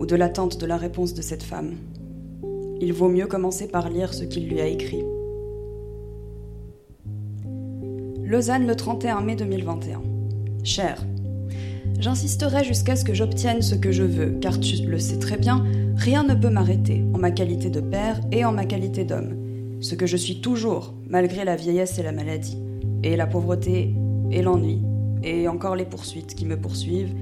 ou 0.00 0.06
de 0.06 0.16
l'attente 0.16 0.58
de 0.58 0.64
la 0.64 0.78
réponse 0.78 1.12
de 1.12 1.20
cette 1.20 1.42
femme. 1.42 1.74
Il 2.80 2.94
vaut 2.94 3.10
mieux 3.10 3.26
commencer 3.26 3.68
par 3.68 3.90
lire 3.90 4.14
ce 4.14 4.24
qu'il 4.24 4.48
lui 4.48 4.58
a 4.58 4.66
écrit. 4.66 5.04
Lausanne 8.24 8.66
le 8.66 8.74
31 8.74 9.20
mai 9.20 9.36
2021. 9.36 10.00
Cher, 10.64 11.04
J'insisterai 11.98 12.64
jusqu'à 12.64 12.96
ce 12.96 13.04
que 13.04 13.12
j'obtienne 13.12 13.60
ce 13.60 13.74
que 13.74 13.92
je 13.92 14.02
veux, 14.02 14.38
car 14.40 14.58
tu 14.60 14.76
le 14.86 14.98
sais 14.98 15.18
très 15.18 15.36
bien, 15.36 15.62
rien 15.94 16.22
ne 16.22 16.34
peut 16.34 16.48
m'arrêter, 16.48 17.04
en 17.12 17.18
ma 17.18 17.32
qualité 17.32 17.68
de 17.68 17.80
père 17.80 18.18
et 18.32 18.46
en 18.46 18.52
ma 18.52 18.64
qualité 18.64 19.04
d'homme. 19.04 19.36
Ce 19.82 19.94
que 19.94 20.06
je 20.06 20.16
suis 20.16 20.40
toujours, 20.40 20.94
malgré 21.08 21.44
la 21.44 21.56
vieillesse 21.56 21.98
et 21.98 22.02
la 22.02 22.12
maladie, 22.12 22.58
et 23.02 23.16
la 23.16 23.26
pauvreté 23.26 23.94
et 24.30 24.42
l'ennui, 24.42 24.80
et 25.22 25.48
encore 25.48 25.76
les 25.76 25.84
poursuites 25.84 26.34
qui 26.34 26.46
me 26.46 26.56
poursuivent, 26.56 27.14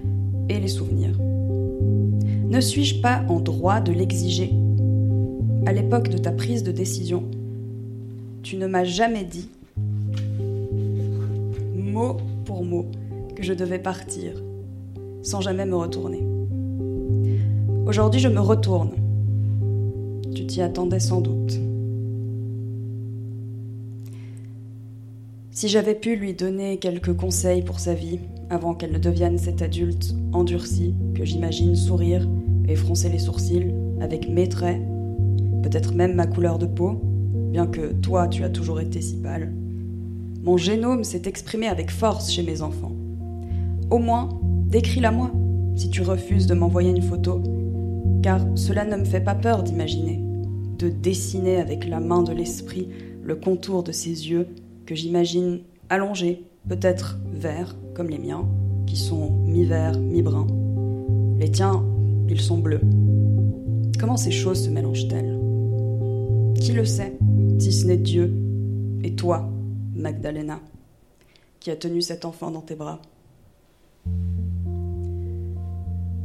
et 0.49 0.61
les 0.61 0.69
souvenirs. 0.69 1.19
Ne 2.49 2.61
suis-je 2.61 3.01
pas 3.01 3.23
en 3.29 3.41
droit 3.41 3.81
de 3.81 3.93
l'exiger? 3.93 4.53
À 5.67 5.73
l'époque 5.73 6.09
de 6.09 6.19
ta 6.19 6.33
prise 6.33 6.63
de 6.63 6.73
décision, 6.73 7.25
tu 8.43 8.57
ne 8.57 8.67
m'as 8.67 8.85
jamais 8.85 9.25
dit 9.25 9.49
mot 11.95 12.17
pour 12.45 12.65
mot, 12.65 12.87
que 13.37 13.43
je 13.45 13.55
devais 13.55 13.79
partir, 13.79 14.43
sans 15.23 15.41
jamais 15.41 15.65
me 15.65 15.77
retourner. 15.77 16.27
Aujourd'hui, 17.87 18.21
je 18.21 18.29
me 18.29 18.41
retourne. 18.41 18.91
Tu 20.35 20.45
t'y 20.47 20.61
attendais 20.61 20.99
sans 20.99 21.21
doute. 21.21 21.61
Si 25.57 25.69
j'avais 25.69 25.95
pu 25.95 26.17
lui 26.17 26.35
donner 26.35 26.79
quelques 26.79 27.17
conseils 27.17 27.63
pour 27.63 27.79
sa 27.79 27.95
vie, 27.95 28.19
avant 28.51 28.75
qu'elle 28.75 28.91
ne 28.91 28.99
devienne 28.99 29.39
cet 29.39 29.63
adulte 29.63 30.13
endurci 30.33 30.97
que 31.15 31.25
j'imagine 31.25 31.77
sourire 31.77 32.29
et 32.67 32.75
froncer 32.75 33.09
les 33.09 33.21
sourcils 33.21 33.73
avec 34.01 34.29
mes 34.29 34.49
traits, 34.49 34.83
peut-être 35.63 35.95
même 35.95 36.17
ma 36.17 36.27
couleur 36.27 36.59
de 36.59 36.67
peau, 36.67 37.01
bien 37.53 37.69
que 37.69 37.93
toi 37.93 38.27
tu 38.27 38.43
as 38.43 38.49
toujours 38.51 38.81
été 38.81 39.01
si 39.01 39.15
pâle, 39.15 39.53
mon 40.43 40.57
génome 40.57 41.05
s'est 41.05 41.23
exprimé 41.27 41.69
avec 41.69 41.93
force 41.93 42.33
chez 42.33 42.43
mes 42.43 42.61
enfants. 42.61 42.97
Au 43.91 43.99
moins, 43.99 44.41
décris-la 44.67 45.13
moi, 45.13 45.31
si 45.77 45.89
tu 45.89 46.03
refuses 46.03 46.49
de 46.49 46.55
m'envoyer 46.55 46.91
une 46.91 47.01
photo, 47.01 47.41
car 48.25 48.45
cela 48.57 48.85
ne 48.85 48.97
me 48.97 49.05
fait 49.05 49.21
pas 49.21 49.37
peur 49.37 49.63
d'imaginer, 49.63 50.21
de 50.81 50.89
dessiner 50.89 51.59
avec 51.59 51.87
la 51.87 52.01
main 52.01 52.25
de 52.25 52.33
l'esprit 52.33 52.89
le 53.23 53.37
contour 53.37 53.85
de 53.85 53.93
ses 53.93 54.29
yeux 54.29 54.49
que 54.87 54.95
j'imagine 54.95 55.61
allongés, 55.89 56.45
peut-être 56.69 57.19
verts 57.33 57.77
comme 57.95 58.09
les 58.09 58.19
miens, 58.19 58.47
qui 58.87 58.97
sont 58.97 59.31
mi-verts, 59.47 59.99
mi-bruns. 59.99 60.47
Les 61.39 61.51
tiens, 61.51 61.85
ils 62.29 62.41
sont 62.41 62.59
bleus. 62.59 62.81
Comment 63.99 64.17
ces 64.17 64.31
choses 64.31 64.65
se 64.65 64.71
mélangent-elles? 64.71 65.39
Qui 66.61 66.73
le 66.73 66.85
sait, 66.85 67.17
si 67.59 67.73
ce 67.73 67.87
n'est 67.87 67.97
Dieu 67.97 68.33
et 69.03 69.15
toi 69.15 69.51
Magdalena, 69.95 70.61
qui 71.61 71.71
a 71.71 71.77
tenu 71.77 72.03
cet 72.03 72.25
enfant 72.25 72.51
dans 72.51 72.61
tes 72.61 72.75
bras? 72.75 73.01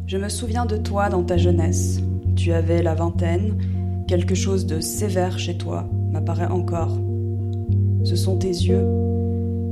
Je 0.08 0.18
me 0.18 0.28
souviens 0.28 0.66
de 0.66 0.78
toi 0.78 1.10
dans 1.10 1.24
ta 1.24 1.38
jeunesse. 1.38 2.00
Tu 2.36 2.52
avais 2.52 2.82
la 2.82 2.96
vingtaine, 2.96 3.58
quelque 4.08 4.34
chose 4.34 4.66
de 4.66 4.80
sévère 4.80 5.38
chez 5.38 5.58
toi 5.58 5.88
m'apparaît 6.12 6.48
encore. 6.48 6.98
Ce 8.04 8.16
sont 8.16 8.38
tes 8.38 8.48
yeux 8.48 8.86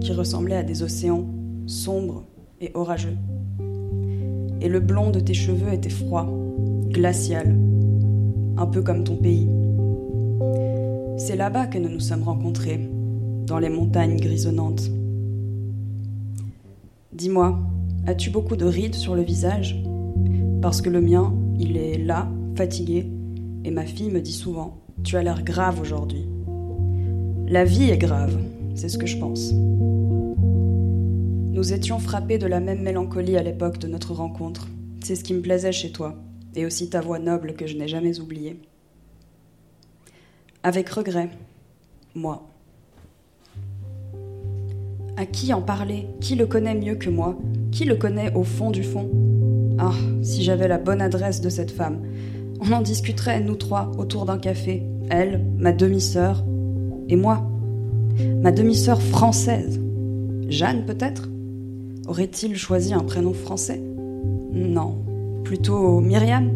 qui 0.02 0.12
ressemblaient 0.14 0.58
à 0.58 0.64
des 0.64 0.84
océans 0.84 1.26
sombres 1.66 2.24
et 2.62 2.72
orageux. 2.74 3.16
Et 4.62 4.70
le 4.70 4.80
blond 4.80 5.12
de 5.12 5.20
tes 5.20 5.34
cheveux 5.34 5.72
était 5.72 5.90
froid, 5.90 6.28
glacial, 6.90 7.58
un 8.58 8.66
peu 8.66 8.82
comme 8.82 9.04
ton 9.04 9.16
pays. 9.16 9.50
C'est 11.18 11.36
là-bas 11.36 11.68
que 11.68 11.78
nous 11.78 11.90
nous 11.90 12.00
sommes 12.00 12.24
rencontrés, 12.24 12.90
dans 13.46 13.60
les 13.60 13.70
montagnes 13.70 14.18
grisonnantes. 14.18 14.92
Dis-moi, 17.14 17.60
as-tu 18.06 18.30
beaucoup 18.30 18.56
de 18.56 18.66
rides 18.66 18.96
sur 18.96 19.16
le 19.16 19.22
visage? 19.22 19.84
Parce 20.62 20.82
que 20.82 20.90
le 20.90 21.02
mien, 21.02 21.34
il 21.60 21.78
est 21.78 21.98
là, 21.98 22.30
fatigué, 22.56 23.08
et 23.64 23.72
ma 23.72 23.86
fille 23.86 24.12
me 24.12 24.22
dit 24.22 24.34
souvent, 24.34 24.78
tu 25.04 25.18
as 25.18 25.24
l'air 25.24 25.44
grave 25.44 25.80
aujourd'hui. 25.80 26.28
La 27.50 27.64
vie 27.64 27.90
est 27.90 27.98
grave, 27.98 28.38
c'est 28.76 28.90
ce 28.90 28.98
que 28.98 29.08
je 29.08 29.18
pense. 29.18 29.54
Nous 31.54 31.72
étions 31.72 31.98
frappés 31.98 32.38
de 32.38 32.46
la 32.46 32.60
même 32.60 32.82
mélancolie 32.82 33.38
à 33.38 33.42
l'époque 33.42 33.78
de 33.78 33.88
notre 33.88 34.12
rencontre. 34.12 34.68
C'est 35.02 35.16
ce 35.16 35.24
qui 35.24 35.34
me 35.34 35.40
plaisait 35.40 35.72
chez 35.72 35.94
toi, 35.94 36.16
et 36.56 36.66
aussi 36.66 36.90
ta 36.90 37.00
voix 37.00 37.20
noble 37.20 37.54
que 37.54 37.66
je 37.66 37.78
n'ai 37.78 37.88
jamais 37.88 38.20
oubliée. 38.20 38.60
Avec 40.62 40.90
regret, 40.90 41.30
moi. 42.16 42.50
À 45.16 45.26
qui 45.26 45.54
en 45.54 45.62
parler? 45.62 46.08
Qui 46.20 46.36
le 46.36 46.48
connaît 46.48 46.76
mieux 46.76 46.96
que 46.96 47.10
moi? 47.10 47.38
Qui 47.72 47.86
le 47.86 47.96
connaît 47.96 48.34
au 48.36 48.44
fond 48.44 48.72
du 48.72 48.84
fond? 48.84 49.10
Ah, 49.78 49.96
si 50.22 50.44
j'avais 50.44 50.68
la 50.68 50.80
bonne 50.80 51.02
adresse 51.02 51.40
de 51.40 51.50
cette 51.50 51.72
femme. 51.72 52.02
On 52.60 52.74
en 52.74 52.82
discuterait, 52.82 53.40
nous 53.40 53.56
trois, 53.56 53.90
autour 53.98 54.26
d'un 54.26 54.38
café. 54.38 54.84
Elle, 55.10 55.46
ma 55.58 55.72
demi-sœur, 55.72 56.44
et 57.10 57.16
moi. 57.16 57.50
Ma 58.42 58.52
demi-sœur 58.52 59.02
française. 59.02 59.80
Jeanne, 60.50 60.86
peut-être 60.86 61.30
Aurait-il 62.08 62.56
choisi 62.56 62.94
un 62.94 63.04
prénom 63.04 63.34
français? 63.34 63.82
Non. 64.54 64.96
Plutôt 65.44 66.00
Myriam 66.00 66.50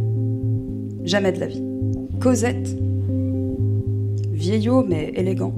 Jamais 1.04 1.34
de 1.34 1.40
la 1.40 1.48
vie. 1.48 1.64
Cosette 2.22 2.78
Vieillot, 4.32 4.86
mais 4.88 5.12
élégant. 5.16 5.54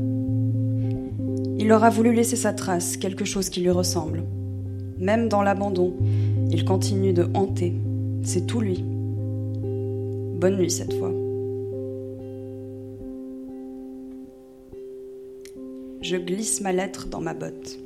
Il 1.60 1.72
aura 1.72 1.90
voulu 1.90 2.14
laisser 2.14 2.36
sa 2.36 2.54
trace, 2.54 2.98
quelque 2.98 3.24
chose 3.24 3.50
qui 3.50 3.62
lui 3.62 3.70
ressemble. 3.70 4.24
Même 5.00 5.30
dans 5.30 5.44
l'abandon, 5.44 5.94
il 6.52 6.66
continue 6.66 7.14
de 7.14 7.28
hanter. 7.34 7.74
C'est 8.24 8.48
tout 8.48 8.62
lui. 8.62 8.84
Bonne 10.40 10.58
nuit 10.58 10.72
cette 10.72 10.94
fois. 10.94 11.12
Je 16.04 16.18
glisse 16.18 16.60
ma 16.60 16.74
lettre 16.74 17.08
dans 17.08 17.22
ma 17.22 17.34
botte. 17.34 17.80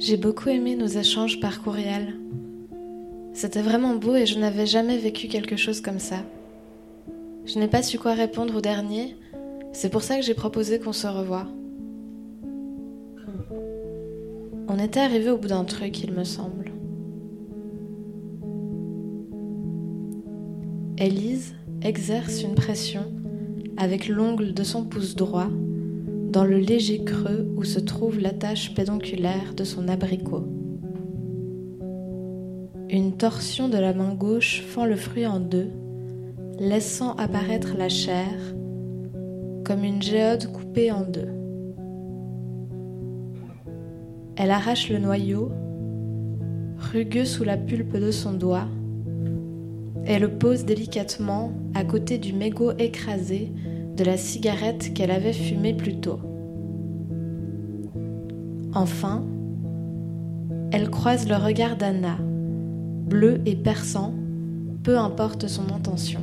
J'ai 0.00 0.16
beaucoup 0.16 0.48
aimé 0.48 0.76
nos 0.76 0.86
échanges 0.86 1.40
par 1.40 1.60
courriel. 1.60 2.14
C'était 3.34 3.60
vraiment 3.60 3.96
beau 3.96 4.16
et 4.16 4.24
je 4.24 4.38
n'avais 4.38 4.64
jamais 4.64 4.96
vécu 4.96 5.28
quelque 5.28 5.56
chose 5.56 5.82
comme 5.82 5.98
ça. 5.98 6.24
Je 7.44 7.58
n'ai 7.58 7.68
pas 7.68 7.82
su 7.82 7.98
quoi 7.98 8.14
répondre 8.14 8.56
au 8.56 8.62
dernier, 8.62 9.14
c'est 9.72 9.90
pour 9.90 10.02
ça 10.02 10.16
que 10.16 10.22
j'ai 10.22 10.32
proposé 10.32 10.80
qu'on 10.80 10.94
se 10.94 11.06
revoie. 11.06 11.46
On 14.68 14.78
était 14.78 15.00
arrivé 15.00 15.28
au 15.28 15.36
bout 15.36 15.48
d'un 15.48 15.64
truc, 15.64 16.02
il 16.02 16.12
me 16.12 16.24
semble. 16.24 16.72
Élise 20.96 21.54
exerce 21.82 22.42
une 22.42 22.54
pression 22.54 23.04
avec 23.76 24.08
l'ongle 24.08 24.54
de 24.54 24.62
son 24.62 24.86
pouce 24.86 25.14
droit 25.14 25.50
dans 26.30 26.44
le 26.44 26.58
léger 26.58 27.02
creux 27.02 27.52
où 27.56 27.64
se 27.64 27.80
trouve 27.80 28.20
l'attache 28.20 28.72
pédonculaire 28.74 29.52
de 29.56 29.64
son 29.64 29.88
abricot. 29.88 30.46
Une 32.88 33.16
torsion 33.16 33.68
de 33.68 33.78
la 33.78 33.92
main 33.92 34.14
gauche 34.14 34.62
fend 34.62 34.84
le 34.84 34.94
fruit 34.94 35.26
en 35.26 35.40
deux, 35.40 35.70
laissant 36.60 37.16
apparaître 37.16 37.74
la 37.76 37.88
chair, 37.88 38.32
comme 39.64 39.82
une 39.82 40.00
géode 40.00 40.52
coupée 40.52 40.92
en 40.92 41.02
deux. 41.02 41.28
Elle 44.36 44.52
arrache 44.52 44.88
le 44.88 44.98
noyau, 44.98 45.50
rugueux 46.92 47.24
sous 47.24 47.44
la 47.44 47.56
pulpe 47.56 47.96
de 47.96 48.12
son 48.12 48.34
doigt, 48.34 48.68
et 50.06 50.20
le 50.20 50.28
pose 50.28 50.64
délicatement 50.64 51.52
à 51.74 51.84
côté 51.84 52.18
du 52.18 52.32
mégot 52.32 52.72
écrasé 52.78 53.52
de 54.00 54.04
la 54.06 54.16
cigarette 54.16 54.94
qu'elle 54.94 55.10
avait 55.10 55.34
fumée 55.34 55.74
plus 55.74 56.00
tôt. 56.00 56.20
Enfin, 58.72 59.22
elle 60.72 60.88
croise 60.88 61.28
le 61.28 61.36
regard 61.36 61.76
d'Anna, 61.76 62.16
bleu 62.18 63.42
et 63.44 63.56
perçant, 63.56 64.14
peu 64.82 64.96
importe 64.96 65.48
son 65.48 65.70
intention. 65.70 66.22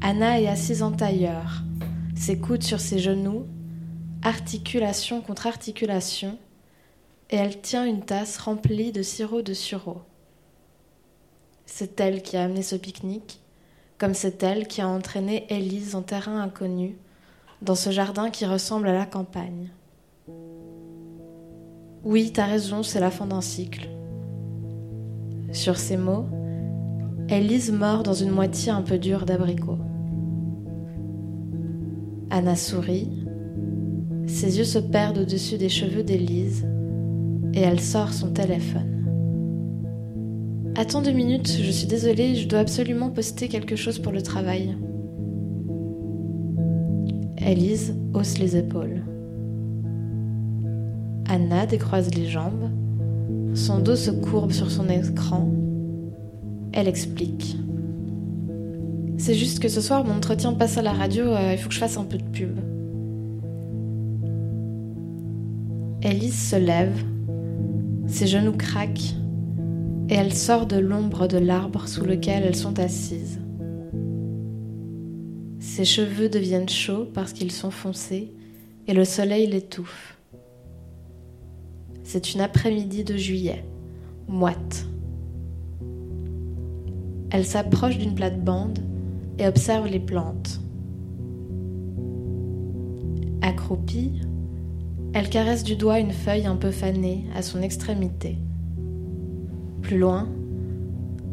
Anna 0.00 0.40
est 0.40 0.46
assise 0.46 0.84
en 0.84 0.92
tailleur, 0.92 1.64
ses 2.14 2.38
coudes 2.38 2.62
sur 2.62 2.78
ses 2.78 3.00
genoux, 3.00 3.46
articulation 4.22 5.20
contre 5.20 5.48
articulation, 5.48 6.38
et 7.30 7.36
elle 7.36 7.60
tient 7.60 7.84
une 7.84 8.04
tasse 8.04 8.38
remplie 8.38 8.92
de 8.92 9.02
sirop 9.02 9.42
de 9.42 9.52
sureau. 9.52 10.00
C'est 11.66 11.98
elle 11.98 12.22
qui 12.22 12.36
a 12.36 12.44
amené 12.44 12.62
ce 12.62 12.76
pique-nique, 12.76 13.41
comme 14.02 14.14
c'est 14.14 14.42
elle 14.42 14.66
qui 14.66 14.80
a 14.80 14.88
entraîné 14.88 15.46
Élise 15.48 15.94
en 15.94 16.02
terrain 16.02 16.40
inconnu, 16.40 16.96
dans 17.62 17.76
ce 17.76 17.90
jardin 17.90 18.30
qui 18.30 18.44
ressemble 18.44 18.88
à 18.88 18.92
la 18.92 19.06
campagne. 19.06 19.70
Oui, 22.02 22.32
t'as 22.34 22.46
raison, 22.46 22.82
c'est 22.82 22.98
la 22.98 23.12
fin 23.12 23.26
d'un 23.26 23.40
cycle. 23.40 23.88
Sur 25.52 25.76
ces 25.76 25.96
mots, 25.96 26.26
Élise 27.28 27.70
mord 27.70 28.02
dans 28.02 28.12
une 28.12 28.32
moitié 28.32 28.72
un 28.72 28.82
peu 28.82 28.98
dure 28.98 29.24
d'abricot. 29.24 29.78
Anna 32.30 32.56
sourit, 32.56 33.24
ses 34.26 34.58
yeux 34.58 34.64
se 34.64 34.80
perdent 34.80 35.18
au-dessus 35.18 35.58
des 35.58 35.68
cheveux 35.68 36.02
d'Élise 36.02 36.66
et 37.54 37.60
elle 37.60 37.78
sort 37.78 38.12
son 38.12 38.32
téléphone. 38.32 39.01
Attends 40.74 41.02
deux 41.02 41.12
minutes, 41.12 41.58
je 41.62 41.70
suis 41.70 41.86
désolée, 41.86 42.34
je 42.34 42.48
dois 42.48 42.60
absolument 42.60 43.10
poster 43.10 43.48
quelque 43.48 43.76
chose 43.76 43.98
pour 43.98 44.10
le 44.10 44.22
travail. 44.22 44.74
Élise 47.46 47.94
hausse 48.14 48.38
les 48.38 48.56
épaules. 48.56 49.02
Anna 51.28 51.66
décroise 51.66 52.14
les 52.14 52.26
jambes. 52.26 52.70
Son 53.52 53.80
dos 53.80 53.96
se 53.96 54.10
courbe 54.10 54.52
sur 54.52 54.70
son 54.70 54.88
écran. 54.88 55.52
Elle 56.72 56.88
explique. 56.88 57.58
C'est 59.18 59.34
juste 59.34 59.58
que 59.58 59.68
ce 59.68 59.82
soir, 59.82 60.06
mon 60.06 60.16
entretien 60.16 60.54
passe 60.54 60.78
à 60.78 60.82
la 60.82 60.94
radio, 60.94 61.26
euh, 61.26 61.52
il 61.52 61.58
faut 61.58 61.68
que 61.68 61.74
je 61.74 61.80
fasse 61.80 61.98
un 61.98 62.04
peu 62.04 62.16
de 62.16 62.24
pub. 62.24 62.58
Élise 66.02 66.48
se 66.48 66.56
lève, 66.56 66.96
ses 68.06 68.26
genoux 68.26 68.56
craquent 68.56 69.16
et 70.12 70.14
elle 70.14 70.34
sort 70.34 70.66
de 70.66 70.76
l'ombre 70.76 71.26
de 71.26 71.38
l'arbre 71.38 71.88
sous 71.88 72.04
lequel 72.04 72.42
elles 72.42 72.54
sont 72.54 72.78
assises. 72.78 73.40
Ses 75.58 75.86
cheveux 75.86 76.28
deviennent 76.28 76.68
chauds 76.68 77.06
parce 77.14 77.32
qu'ils 77.32 77.50
sont 77.50 77.70
foncés 77.70 78.30
et 78.86 78.92
le 78.92 79.06
soleil 79.06 79.46
l'étouffe. 79.46 80.18
C'est 82.04 82.34
une 82.34 82.42
après-midi 82.42 83.04
de 83.04 83.16
juillet, 83.16 83.64
moite. 84.28 84.84
Elle 87.30 87.46
s'approche 87.46 87.96
d'une 87.96 88.14
plate-bande 88.14 88.80
et 89.38 89.46
observe 89.46 89.86
les 89.86 90.00
plantes. 90.00 90.60
Accroupie, 93.40 94.20
elle 95.14 95.30
caresse 95.30 95.64
du 95.64 95.74
doigt 95.74 96.00
une 96.00 96.12
feuille 96.12 96.44
un 96.44 96.56
peu 96.56 96.70
fanée 96.70 97.24
à 97.34 97.40
son 97.40 97.62
extrémité. 97.62 98.36
Plus 99.82 99.98
loin, 99.98 100.28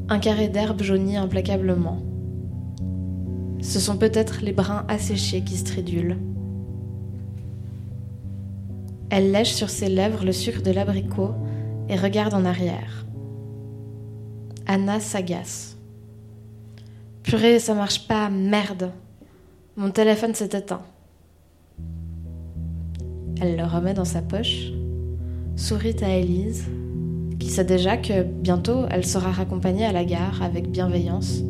un 0.09 0.19
carré 0.19 0.49
d'herbe 0.49 0.81
jaunit 0.81 1.17
implacablement. 1.17 2.01
Ce 3.61 3.79
sont 3.79 3.97
peut-être 3.97 4.41
les 4.41 4.53
brins 4.53 4.85
asséchés 4.87 5.43
qui 5.43 5.55
stridulent. 5.55 6.17
Elle 9.11 9.31
lèche 9.31 9.53
sur 9.53 9.69
ses 9.69 9.89
lèvres 9.89 10.25
le 10.25 10.31
sucre 10.31 10.61
de 10.61 10.71
l'abricot 10.71 11.31
et 11.89 11.95
regarde 11.95 12.33
en 12.33 12.45
arrière. 12.45 13.05
Anna 14.65 14.99
s'agace. 14.99 15.77
Purée, 17.23 17.59
ça 17.59 17.73
marche 17.73 18.07
pas, 18.07 18.29
merde. 18.29 18.91
Mon 19.77 19.91
téléphone 19.91 20.33
s'est 20.33 20.57
éteint. 20.57 20.81
Elle 23.41 23.57
le 23.57 23.63
remet 23.63 23.93
dans 23.93 24.05
sa 24.05 24.21
poche, 24.21 24.71
sourit 25.55 25.95
à 26.01 26.15
Élise, 26.15 26.65
qui 27.39 27.49
sait 27.49 27.63
déjà 27.63 27.97
que 27.97 28.23
bientôt 28.23 28.85
elle 28.91 29.05
sera 29.05 29.31
raccompagnée 29.31 29.85
à 29.85 29.91
la 29.91 30.05
gare 30.05 30.41
avec 30.43 30.69
bienveillance 30.69 31.41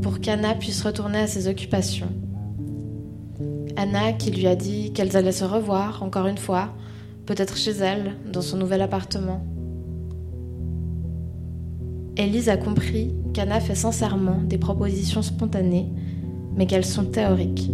pour 0.00 0.20
qu'Anna 0.20 0.54
puisse 0.54 0.82
retourner 0.82 1.18
à 1.18 1.26
ses 1.26 1.48
occupations. 1.48 2.08
Anna 3.76 4.12
qui 4.12 4.30
lui 4.30 4.46
a 4.46 4.56
dit 4.56 4.92
qu'elles 4.92 5.16
allaient 5.16 5.32
se 5.32 5.44
revoir 5.44 6.02
encore 6.02 6.26
une 6.26 6.38
fois, 6.38 6.70
peut-être 7.26 7.56
chez 7.56 7.72
elle, 7.72 8.16
dans 8.32 8.42
son 8.42 8.56
nouvel 8.56 8.80
appartement. 8.80 9.44
Élise 12.16 12.48
a 12.48 12.56
compris 12.56 13.14
qu'Anna 13.32 13.60
fait 13.60 13.76
sincèrement 13.76 14.40
des 14.42 14.58
propositions 14.58 15.22
spontanées, 15.22 15.86
mais 16.56 16.66
qu'elles 16.66 16.84
sont 16.84 17.04
théoriques. 17.04 17.70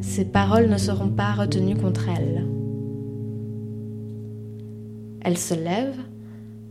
Ses 0.00 0.24
paroles 0.24 0.68
ne 0.68 0.78
seront 0.78 1.10
pas 1.10 1.32
retenues 1.32 1.76
contre 1.76 2.08
elle. 2.08 2.51
Elle 5.24 5.38
se 5.38 5.54
lève, 5.54 5.96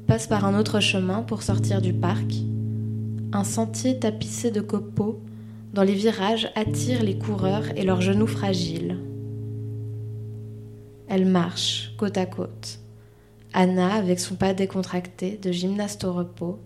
passe 0.08 0.28
par 0.28 0.44
un 0.44 0.60
autre 0.60 0.82
chemin 0.82 1.24
pour 1.24 1.42
sortir 1.42 1.82
du 1.82 1.94
parc. 1.94 2.34
Un 3.32 3.46
sentier 3.46 3.98
tapissé 3.98 4.52
de 4.52 4.60
copeaux 4.60 5.22
dont 5.74 5.84
les 5.84 5.94
virages 5.94 6.52
attirent 6.56 7.04
les 7.04 7.18
coureurs 7.18 7.78
et 7.78 7.84
leurs 7.84 8.02
genoux 8.02 8.28
fragiles. 8.28 8.98
Elle 11.08 11.26
marche 11.26 11.94
côte 11.98 12.18
à 12.18 12.26
côte. 12.26 12.80
Anna 13.54 13.94
avec 13.94 14.20
son 14.20 14.36
pas 14.36 14.54
décontracté 14.54 15.38
de 15.38 15.52
gymnaste 15.52 16.04
au 16.04 16.12
repos. 16.12 16.60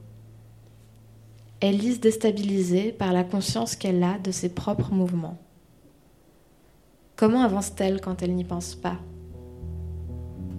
Élise 1.62 2.00
déstabilisée 2.00 2.92
par 2.92 3.14
la 3.14 3.24
conscience 3.24 3.76
qu'elle 3.76 4.04
a 4.04 4.18
de 4.18 4.32
ses 4.32 4.50
propres 4.50 4.92
mouvements. 4.92 5.38
Comment 7.16 7.44
avance-t-elle 7.44 8.02
quand 8.02 8.24
elle 8.24 8.36
n'y 8.36 8.44
pense 8.44 8.76
pas? 8.76 9.00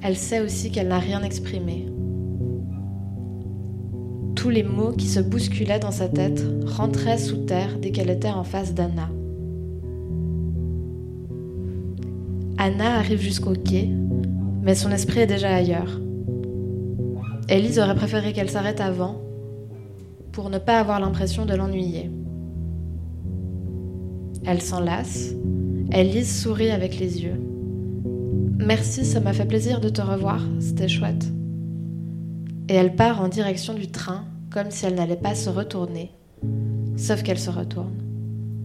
Elle 0.03 0.17
sait 0.17 0.41
aussi 0.41 0.71
qu'elle 0.71 0.89
n'a 0.89 0.99
rien 0.99 1.23
exprimé. 1.23 1.87
Tous 4.35 4.51
les 4.51 4.63
mots 4.63 4.93
qui 4.93 5.07
se 5.07 5.21
bousculaient 5.21 5.79
dans 5.79 5.91
sa 5.91 6.09
tête 6.09 6.45
rentraient 6.67 7.19
sous 7.19 7.45
terre 7.45 7.79
dès 7.81 7.91
qu'elle 7.91 8.11
était 8.11 8.29
en 8.29 8.45
face 8.45 8.75
d'Anna. 8.75 9.09
Anna 12.59 12.97
arrive 12.97 13.21
jusqu'au 13.21 13.55
quai, 13.55 13.91
mais 14.63 14.75
son 14.75 14.91
esprit 14.91 15.21
est 15.21 15.27
déjà 15.27 15.55
ailleurs. 15.55 16.01
Elise 17.49 17.79
aurait 17.79 17.95
préféré 17.95 18.33
qu'elle 18.33 18.51
s'arrête 18.51 18.81
avant 18.81 19.21
pour 20.33 20.51
ne 20.51 20.59
pas 20.59 20.79
avoir 20.79 21.01
l'impression 21.01 21.47
de 21.47 21.55
l'ennuyer. 21.55 22.11
Elle 24.45 24.63
s'en 24.63 24.81
lasse 24.81 25.35
Elise 25.93 26.43
sourit 26.43 26.71
avec 26.71 26.99
les 26.99 27.23
yeux. 27.23 27.46
Merci, 28.59 29.05
ça 29.05 29.21
m'a 29.21 29.33
fait 29.33 29.45
plaisir 29.45 29.81
de 29.81 29.88
te 29.88 30.01
revoir, 30.01 30.40
c'était 30.61 30.88
chouette. 30.88 31.27
Et 32.69 32.75
elle 32.75 32.97
part 32.97 33.21
en 33.21 33.29
direction 33.29 33.75
du 33.75 33.88
train, 33.88 34.25
comme 34.51 34.71
si 34.71 34.87
elle 34.87 34.95
n'allait 34.95 35.16
pas 35.16 35.35
se 35.35 35.51
retourner, 35.51 36.11
sauf 36.97 37.23
qu'elle 37.23 37.38
se 37.38 37.51
retourne, 37.51 37.95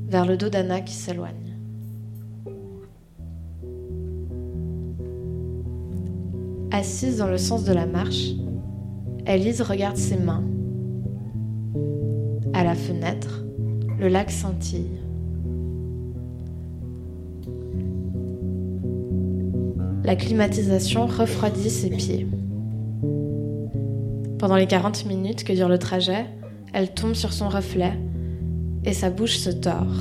vers 0.08 0.26
le 0.26 0.38
dos 0.38 0.50
d'Anna 0.50 0.82
qui 0.82 0.94
s'éloigne. 0.94 1.58
Assise 6.72 7.18
dans 7.18 7.28
le 7.28 7.38
sens 7.38 7.66
de 7.66 7.74
la 7.74 7.86
marche, 7.86 8.32
Elise 9.28 9.62
regarde 9.62 9.98
ses 9.98 10.18
mains. 10.18 10.44
À 12.54 12.64
la 12.64 12.76
fenêtre, 12.76 13.44
le 14.00 14.08
lac 14.08 14.32
scintille. 14.32 15.02
La 20.04 20.16
climatisation 20.16 21.06
refroidit 21.06 21.70
ses 21.70 21.90
pieds. 21.90 22.28
Pendant 24.40 24.56
les 24.56 24.66
40 24.66 25.06
minutes 25.06 25.44
que 25.44 25.54
dure 25.54 25.70
le 25.70 25.78
trajet, 25.78 26.26
elle 26.74 26.94
tombe 26.94 27.14
sur 27.14 27.34
son 27.34 27.50
reflet 27.50 27.94
et 28.84 28.94
sa 28.94 29.12
bouche 29.12 29.38
se 29.38 29.52
tord. 29.52 29.94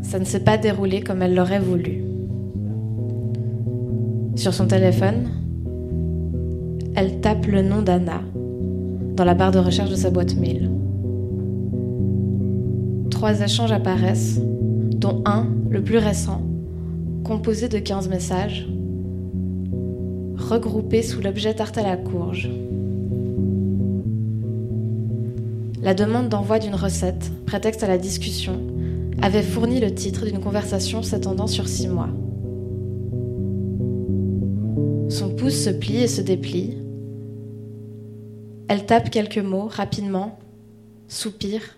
Ça 0.00 0.18
ne 0.18 0.24
s'est 0.24 0.44
pas 0.44 0.56
déroulé 0.56 1.02
comme 1.02 1.20
elle 1.20 1.34
l'aurait 1.34 1.60
voulu. 1.60 2.02
Sur 4.36 4.54
son 4.54 4.66
téléphone, 4.66 5.28
elle 6.94 7.20
tape 7.20 7.46
le 7.46 7.62
nom 7.62 7.82
d'Anna 7.82 8.22
dans 9.14 9.24
la 9.24 9.34
barre 9.34 9.52
de 9.52 9.58
recherche 9.58 9.90
de 9.90 9.96
sa 9.96 10.10
boîte 10.10 10.36
mail. 10.36 10.70
trois 13.10 13.40
échanges 13.40 13.72
apparaissent, 13.72 14.40
dont 14.94 15.22
un, 15.24 15.46
le 15.70 15.82
plus 15.82 15.96
récent, 15.96 16.42
composé 17.26 17.68
de 17.68 17.80
15 17.80 18.08
messages, 18.08 18.68
regroupés 20.36 21.02
sous 21.02 21.20
l'objet 21.20 21.54
tarte 21.54 21.76
à 21.76 21.82
la 21.82 21.96
courge. 21.96 22.48
La 25.82 25.94
demande 25.94 26.28
d'envoi 26.28 26.60
d'une 26.60 26.76
recette, 26.76 27.32
prétexte 27.44 27.82
à 27.82 27.88
la 27.88 27.98
discussion, 27.98 28.60
avait 29.22 29.42
fourni 29.42 29.80
le 29.80 29.92
titre 29.92 30.24
d'une 30.24 30.38
conversation 30.38 31.02
s'étendant 31.02 31.48
sur 31.48 31.66
six 31.66 31.88
mois. 31.88 32.10
Son 35.08 35.30
pouce 35.30 35.64
se 35.64 35.70
plie 35.70 36.04
et 36.04 36.08
se 36.08 36.20
déplie. 36.20 36.78
Elle 38.68 38.86
tape 38.86 39.10
quelques 39.10 39.38
mots 39.38 39.66
rapidement, 39.68 40.38
soupire, 41.08 41.76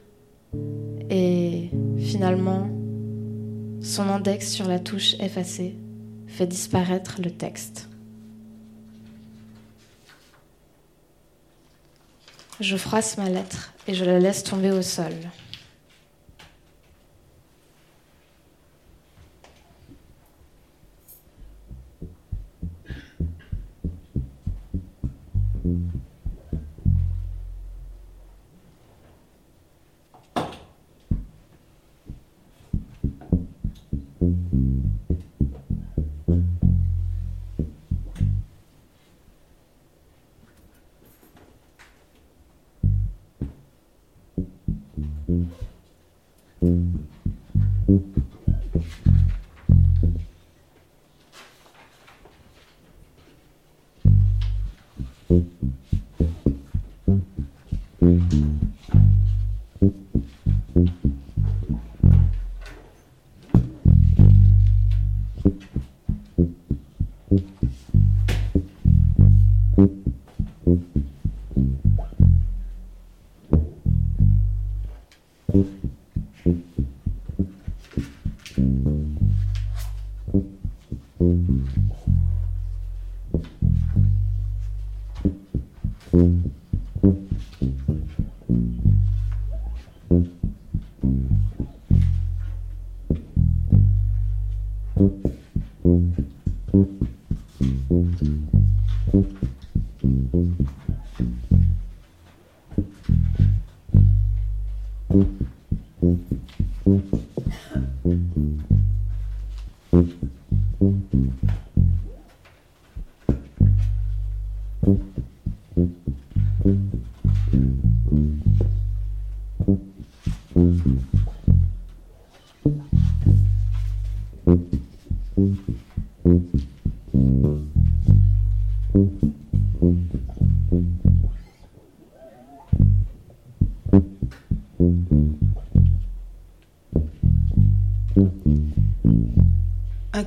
et 1.08 1.70
finalement, 1.96 2.68
son 3.82 4.08
index 4.08 4.50
sur 4.50 4.66
la 4.66 4.78
touche 4.78 5.14
effacée 5.20 5.76
fait 6.26 6.46
disparaître 6.46 7.20
le 7.22 7.30
texte. 7.30 7.88
Je 12.60 12.76
froisse 12.76 13.16
ma 13.18 13.28
lettre 13.28 13.72
et 13.86 13.94
je 13.94 14.04
la 14.04 14.18
laisse 14.18 14.42
tomber 14.42 14.70
au 14.70 14.82
sol. 14.82 15.12
Un 99.14 99.24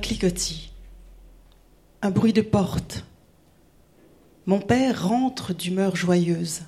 cliquetis, 0.02 0.72
un 2.02 2.10
bruit 2.10 2.32
de 2.32 2.42
porte. 2.42 3.06
Mon 4.44 4.58
père 4.58 5.08
rentre 5.08 5.54
d'humeur 5.54 5.94
joyeuse. 5.94 6.62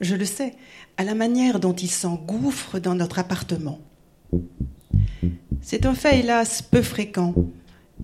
Je 0.00 0.14
le 0.14 0.26
sais, 0.26 0.54
à 0.98 1.04
la 1.04 1.14
manière 1.14 1.58
dont 1.58 1.72
il 1.72 1.90
s'engouffre 1.90 2.78
dans 2.78 2.94
notre 2.94 3.18
appartement. 3.18 3.80
C'est 5.62 5.86
un 5.86 5.94
fait, 5.94 6.20
hélas, 6.20 6.60
peu 6.60 6.82
fréquent, 6.82 7.34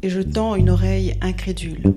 et 0.00 0.09
je 0.09 0.22
tends 0.22 0.55
une 0.55 0.70
oreille 0.70 1.16
incrédule. 1.20 1.94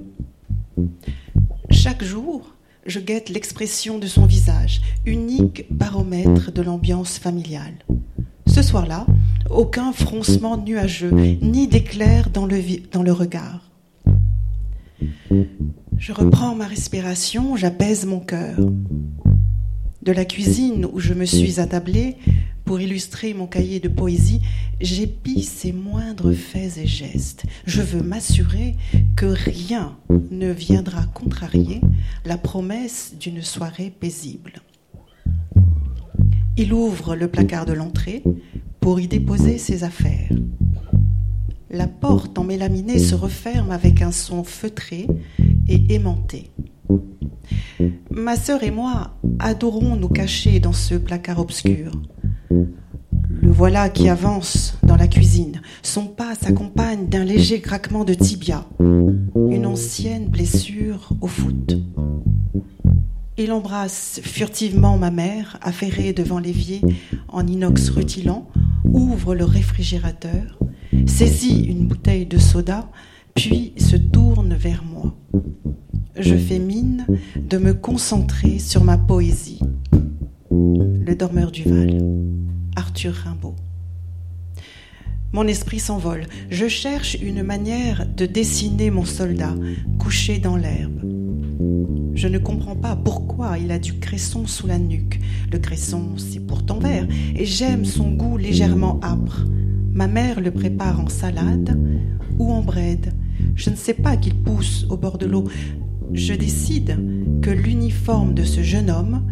Chaque 1.72 2.04
jour, 2.04 2.56
je 2.86 3.00
guette 3.00 3.30
l'expression 3.30 4.00
de 4.00 4.08
son 4.08 4.26
visage, 4.26 4.82
unique 5.06 5.66
baromètre 5.72 6.52
de 6.52 6.62
l'ambiance 6.62 7.18
familiale. 7.18 7.86
Ce 8.48 8.62
soir-là, 8.62 9.06
aucun 9.54 9.92
froncement 9.92 10.58
nuageux, 10.58 11.12
ni 11.42 11.68
d'éclair 11.68 12.30
dans 12.30 12.46
le, 12.46 12.60
dans 12.92 13.04
le 13.04 13.12
regard. 13.12 13.72
Je 15.98 16.12
reprends 16.12 16.56
ma 16.56 16.68
respiration, 16.68 17.56
j'apaise 17.56 18.06
mon 18.06 18.20
cœur. 18.20 18.58
De 20.02 20.12
la 20.12 20.26
cuisine 20.26 20.86
où 20.92 21.00
je 21.00 21.14
me 21.14 21.26
suis 21.26 21.60
attablée 21.60 22.18
pour 22.66 22.80
illustrer 22.80 23.34
mon 23.34 23.48
cahier 23.48 23.80
de 23.80 23.88
poésie, 23.88 24.42
j'épie 24.82 25.44
ses 25.44 25.72
moindres 25.72 26.34
faits 26.34 26.78
et 26.78 26.88
gestes. 26.88 27.44
Je 27.66 27.82
veux 27.82 28.02
m'assurer 28.02 28.76
que 29.16 29.26
rien 29.26 29.96
ne 30.32 30.52
viendra 30.52 31.06
contrarier 31.14 31.82
la 32.26 32.38
promesse 32.38 33.16
d'une 33.20 33.42
soirée 33.42 33.94
paisible. 33.98 34.62
Il 36.58 36.74
ouvre 36.74 37.16
le 37.16 37.28
placard 37.28 37.66
de 37.66 37.74
l'entrée 37.74 38.24
pour 38.84 39.00
y 39.00 39.08
déposer 39.08 39.58
ses 39.60 39.86
affaires. 39.86 40.28
La 41.70 41.88
porte 41.88 42.38
en 42.38 42.44
mélaminé 42.44 43.00
se 43.00 43.16
referme 43.16 43.72
avec 43.72 44.02
un 44.02 44.12
son 44.12 44.44
feutré 44.44 45.08
et 45.70 45.96
aimanté. 45.96 46.52
Ma 48.12 48.36
sœur 48.36 48.62
et 48.62 48.72
moi 48.72 49.18
adorons 49.40 49.96
nous 49.96 50.10
cacher 50.10 50.60
dans 50.60 50.74
ce 50.74 50.96
placard 50.96 51.40
obscur. 51.40 51.94
Le 52.50 53.50
voilà 53.50 53.90
qui 53.90 54.10
avance 54.10 54.78
dans 54.84 54.98
la 54.98 55.08
cuisine. 55.08 55.62
Son 55.82 56.08
pas 56.08 56.36
s'accompagne 56.36 57.08
d'un 57.08 57.24
léger 57.24 57.62
craquement 57.62 58.04
de 58.04 58.14
tibia, 58.14 58.66
une 58.82 59.66
ancienne 59.66 60.28
blessure 60.28 61.14
au 61.22 61.28
foot. 61.28 61.78
Il 63.38 63.54
embrasse 63.54 64.20
furtivement 64.24 64.98
ma 64.98 65.10
mère, 65.10 65.58
affairée 65.62 66.12
devant 66.12 66.38
l'évier 66.38 66.82
en 67.30 67.48
inox 67.48 67.90
rutilant, 67.90 68.48
ouvre 68.86 69.36
le 69.36 69.46
réfrigérateur, 69.46 70.60
saisit 71.06 71.66
une 71.66 71.88
bouteille 71.88 72.26
de 72.26 72.38
soda, 72.38 72.90
puis 73.36 73.74
se 73.78 73.96
tourne 73.96 74.54
vers 74.54 74.84
moi. 74.84 75.16
Je 76.18 76.36
fais 76.36 76.60
mine 76.60 77.06
de 77.36 77.58
me 77.58 77.74
concentrer 77.74 78.60
sur 78.60 78.84
ma 78.84 78.98
poésie. 78.98 79.60
Le 80.52 81.14
dormeur 81.16 81.52
du 81.52 81.64
Val, 81.64 82.00
Arthur 82.76 83.14
Rimbaud. 83.14 83.56
Mon 85.32 85.48
esprit 85.48 85.80
s'envole. 85.80 86.28
Je 86.52 86.68
cherche 86.68 87.18
une 87.20 87.42
manière 87.42 88.06
de 88.06 88.28
dessiner 88.28 88.92
mon 88.92 89.06
soldat 89.06 89.56
couché 89.98 90.38
dans 90.38 90.56
l'herbe. 90.56 91.02
Je 92.16 92.28
ne 92.28 92.38
comprends 92.38 92.76
pas 92.76 92.96
pourquoi 92.96 93.58
il 93.58 93.72
a 93.72 93.80
du 93.80 93.94
cresson 93.94 94.46
sous 94.46 94.68
la 94.68 94.78
nuque. 94.78 95.20
Le 95.52 95.60
cresson, 95.60 96.12
c'est 96.18 96.40
pourtant 96.40 96.80
vert, 96.80 97.08
et 97.36 97.46
j'aime 97.46 97.86
son 97.86 98.12
goût 98.12 98.38
légèrement 98.38 99.00
âpre. 99.04 99.46
Ma 99.94 100.08
mère 100.08 100.40
le 100.40 100.52
prépare 100.52 101.00
en 101.00 101.10
salade 101.10 101.80
ou 102.40 102.52
en 102.52 102.62
bread. 102.62 103.14
Je 103.56 103.70
ne 103.70 103.76
sais 103.76 103.94
pas 103.94 104.18
qu'il 104.18 104.36
pousse 104.36 104.86
au 104.90 104.98
bord 104.98 105.18
de 105.18 105.26
l'eau. 105.26 105.46
Je 106.14 106.34
décide 106.34 106.98
que 107.42 107.50
l'uniforme 107.50 108.34
de 108.34 108.44
ce 108.44 108.62
jeune 108.62 108.90
homme 108.90 109.24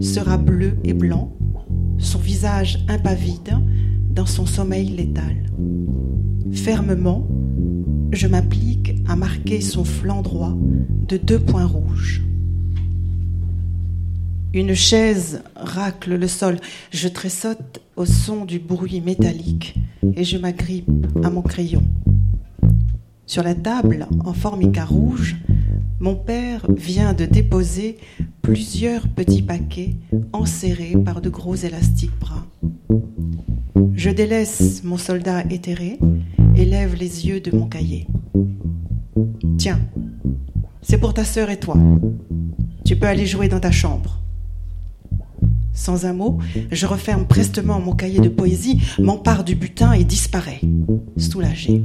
sera 0.00 0.38
bleu 0.38 0.78
et 0.82 0.94
blanc, 0.94 1.36
son 1.98 2.18
visage 2.18 2.84
impavide 2.88 3.58
dans 4.10 4.26
son 4.26 4.46
sommeil 4.46 4.88
létal. 4.88 5.44
Fermement, 6.52 7.26
je 8.14 8.26
m'applique 8.26 8.94
à 9.08 9.16
marquer 9.16 9.60
son 9.60 9.84
flanc 9.84 10.22
droit 10.22 10.54
de 11.08 11.16
deux 11.16 11.38
points 11.38 11.66
rouges. 11.66 12.22
Une 14.52 14.74
chaise 14.74 15.42
racle 15.56 16.14
le 16.14 16.28
sol. 16.28 16.58
Je 16.92 17.08
tressaute 17.08 17.80
au 17.96 18.06
son 18.06 18.44
du 18.44 18.60
bruit 18.60 19.00
métallique 19.00 19.74
et 20.14 20.22
je 20.22 20.38
m'agrippe 20.38 20.90
à 21.24 21.30
mon 21.30 21.42
crayon. 21.42 21.82
Sur 23.26 23.42
la 23.42 23.54
table, 23.54 24.06
en 24.24 24.32
formica 24.32 24.84
rouge, 24.84 25.36
mon 26.04 26.16
père 26.16 26.66
vient 26.68 27.14
de 27.14 27.24
déposer 27.24 27.96
plusieurs 28.42 29.08
petits 29.08 29.40
paquets 29.40 29.96
enserrés 30.34 30.96
par 31.02 31.22
de 31.22 31.30
gros 31.30 31.54
élastiques 31.54 32.18
bruns. 32.20 32.46
Je 33.94 34.10
délaisse 34.10 34.84
mon 34.84 34.98
soldat 34.98 35.44
éthéré 35.48 35.98
et 36.56 36.66
lève 36.66 36.94
les 36.94 37.26
yeux 37.26 37.40
de 37.40 37.56
mon 37.56 37.66
cahier. 37.68 38.06
Tiens, 39.56 39.80
c'est 40.82 40.98
pour 40.98 41.14
ta 41.14 41.24
sœur 41.24 41.48
et 41.48 41.58
toi. 41.58 41.78
Tu 42.84 42.96
peux 42.96 43.06
aller 43.06 43.24
jouer 43.24 43.48
dans 43.48 43.60
ta 43.60 43.70
chambre. 43.70 44.20
Sans 45.72 46.04
un 46.04 46.12
mot, 46.12 46.38
je 46.70 46.84
referme 46.84 47.24
prestement 47.24 47.80
mon 47.80 47.94
cahier 47.94 48.20
de 48.20 48.28
poésie, 48.28 48.78
m'empare 48.98 49.42
du 49.42 49.54
butin 49.54 49.92
et 49.94 50.04
disparais, 50.04 50.60
soulagé. 51.16 51.82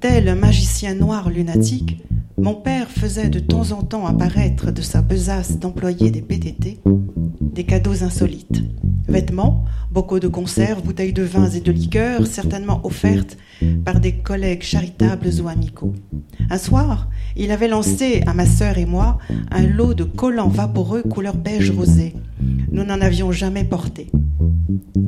Tel 0.00 0.28
un 0.28 0.34
magicien 0.34 0.94
noir 0.94 1.30
lunatique, 1.30 2.02
mon 2.38 2.54
père 2.54 2.90
faisait 2.90 3.28
de 3.28 3.38
temps 3.38 3.72
en 3.72 3.82
temps 3.82 4.06
apparaître 4.06 4.70
de 4.70 4.82
sa 4.82 5.02
besace 5.02 5.58
d'employé 5.58 6.10
des 6.10 6.22
PTT 6.22 6.80
des 7.56 7.64
cadeaux 7.64 8.04
insolites. 8.04 8.62
Vêtements, 9.08 9.64
bocaux 9.90 10.20
de 10.20 10.28
conserve, 10.28 10.82
bouteilles 10.82 11.14
de 11.14 11.22
vins 11.22 11.48
et 11.48 11.60
de 11.60 11.72
liqueurs, 11.72 12.26
certainement 12.26 12.82
offertes 12.84 13.38
par 13.82 13.98
des 13.98 14.12
collègues 14.12 14.62
charitables 14.62 15.30
ou 15.40 15.48
amicaux. 15.48 15.94
Un 16.50 16.58
soir, 16.58 17.08
il 17.34 17.50
avait 17.50 17.68
lancé 17.68 18.22
à 18.26 18.34
ma 18.34 18.44
sœur 18.44 18.76
et 18.76 18.84
moi 18.84 19.16
un 19.50 19.66
lot 19.66 19.94
de 19.94 20.04
collants 20.04 20.48
vaporeux 20.48 21.02
couleur 21.02 21.34
beige 21.34 21.70
rosé. 21.70 22.14
Nous 22.70 22.84
n'en 22.84 23.00
avions 23.00 23.32
jamais 23.32 23.64
porté. 23.64 24.10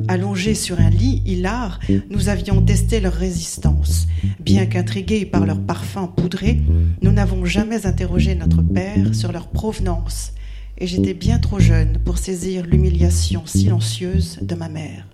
Allongés 0.07 0.55
sur 0.55 0.79
un 0.79 0.89
lit 0.89 1.21
hilar, 1.25 1.79
nous 2.09 2.29
avions 2.29 2.61
testé 2.61 2.99
leur 2.99 3.13
résistance. 3.13 4.07
Bien 4.39 4.65
qu'intrigués 4.65 5.25
par 5.25 5.45
leur 5.45 5.61
parfum 5.61 6.07
poudré, 6.07 6.61
nous 7.01 7.11
n'avons 7.11 7.45
jamais 7.45 7.85
interrogé 7.85 8.35
notre 8.35 8.61
père 8.61 9.13
sur 9.13 9.31
leur 9.31 9.47
provenance 9.49 10.33
et 10.79 10.87
j'étais 10.87 11.13
bien 11.13 11.39
trop 11.39 11.59
jeune 11.59 11.99
pour 12.05 12.17
saisir 12.17 12.65
l'humiliation 12.65 13.45
silencieuse 13.45 14.39
de 14.41 14.55
ma 14.55 14.69
mère. 14.69 15.07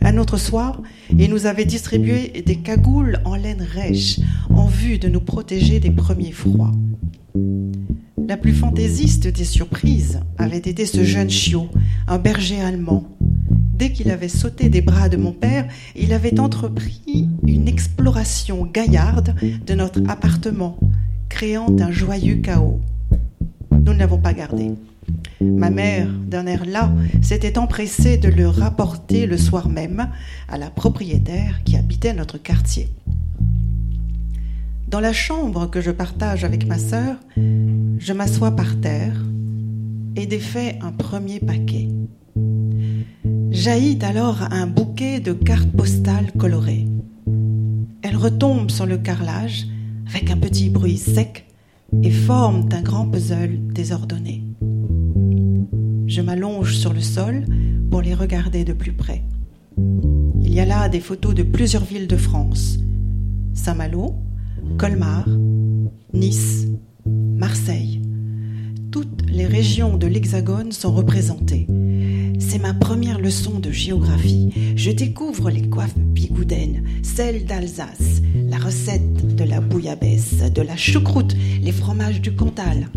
Un 0.00 0.18
autre 0.18 0.36
soir, 0.36 0.82
il 1.16 1.30
nous 1.30 1.46
avait 1.46 1.64
distribué 1.64 2.42
des 2.44 2.56
cagoules 2.56 3.20
en 3.24 3.36
laine 3.36 3.62
rêche 3.62 4.20
en 4.50 4.66
vue 4.66 4.98
de 4.98 5.08
nous 5.08 5.20
protéger 5.20 5.80
des 5.80 5.90
premiers 5.90 6.32
froids. 6.32 6.72
La 8.26 8.36
plus 8.36 8.52
fantaisiste 8.52 9.26
des 9.28 9.44
surprises 9.44 10.20
avait 10.38 10.56
été 10.56 10.86
ce 10.86 11.04
jeune 11.04 11.30
chiot, 11.30 11.68
un 12.06 12.18
berger 12.18 12.60
allemand. 12.60 13.04
Dès 13.74 13.92
qu'il 13.92 14.10
avait 14.10 14.28
sauté 14.28 14.68
des 14.68 14.80
bras 14.80 15.08
de 15.08 15.16
mon 15.16 15.32
père, 15.32 15.68
il 15.94 16.12
avait 16.12 16.40
entrepris 16.40 17.28
une 17.46 17.68
exploration 17.68 18.64
gaillarde 18.64 19.34
de 19.66 19.74
notre 19.74 20.00
appartement, 20.08 20.78
créant 21.28 21.74
un 21.80 21.90
joyeux 21.90 22.36
chaos 22.36 22.80
nous 23.84 23.92
ne 23.92 23.98
l'avons 23.98 24.18
pas 24.18 24.32
gardé. 24.32 24.72
Ma 25.40 25.70
mère, 25.70 26.08
d'un 26.08 26.46
air 26.46 26.64
là, 26.64 26.90
s'était 27.22 27.58
empressée 27.58 28.16
de 28.16 28.28
le 28.28 28.48
rapporter 28.48 29.26
le 29.26 29.36
soir 29.36 29.68
même 29.68 30.08
à 30.48 30.56
la 30.56 30.70
propriétaire 30.70 31.62
qui 31.64 31.76
habitait 31.76 32.14
notre 32.14 32.38
quartier. 32.38 32.88
Dans 34.88 35.00
la 35.00 35.12
chambre 35.12 35.68
que 35.68 35.80
je 35.80 35.90
partage 35.90 36.44
avec 36.44 36.66
ma 36.66 36.78
sœur, 36.78 37.16
je 37.36 38.12
m'assois 38.12 38.52
par 38.52 38.80
terre 38.80 39.16
et 40.16 40.26
défais 40.26 40.78
un 40.80 40.92
premier 40.92 41.40
paquet. 41.40 41.88
Jaillit 43.50 43.98
alors 44.02 44.42
un 44.50 44.66
bouquet 44.66 45.20
de 45.20 45.32
cartes 45.32 45.70
postales 45.70 46.32
colorées. 46.38 46.86
Elles 48.02 48.16
retombent 48.16 48.70
sur 48.70 48.86
le 48.86 48.98
carrelage 48.98 49.66
avec 50.08 50.30
un 50.30 50.36
petit 50.36 50.68
bruit 50.68 50.98
sec 50.98 51.46
et 52.02 52.10
forment 52.10 52.68
un 52.72 52.82
grand 52.82 53.08
puzzle 53.08 53.58
désordonné. 53.72 54.42
Je 56.06 56.20
m'allonge 56.20 56.76
sur 56.76 56.92
le 56.92 57.00
sol 57.00 57.44
pour 57.90 58.02
les 58.02 58.14
regarder 58.14 58.64
de 58.64 58.72
plus 58.72 58.92
près. 58.92 59.22
Il 60.42 60.52
y 60.52 60.60
a 60.60 60.66
là 60.66 60.88
des 60.88 61.00
photos 61.00 61.34
de 61.34 61.42
plusieurs 61.42 61.84
villes 61.84 62.08
de 62.08 62.16
France. 62.16 62.78
Saint-Malo, 63.54 64.14
Colmar, 64.78 65.28
Nice, 66.12 66.66
Marseille. 67.06 68.03
Toutes 68.94 69.28
les 69.28 69.44
régions 69.44 69.96
de 69.96 70.06
l'Hexagone 70.06 70.70
sont 70.70 70.94
représentées. 70.94 71.66
C'est 72.38 72.60
ma 72.60 72.72
première 72.72 73.18
leçon 73.18 73.58
de 73.58 73.72
géographie. 73.72 74.52
Je 74.76 74.92
découvre 74.92 75.50
les 75.50 75.68
coiffes 75.68 75.98
bigoudaines, 75.98 76.84
celles 77.02 77.44
d'Alsace, 77.44 78.22
la 78.36 78.56
recette 78.56 79.34
de 79.34 79.42
la 79.42 79.60
bouillabaisse, 79.60 80.44
de 80.48 80.62
la 80.62 80.76
choucroute, 80.76 81.34
les 81.60 81.72
fromages 81.72 82.20
du 82.20 82.36
Cantal. 82.36 82.88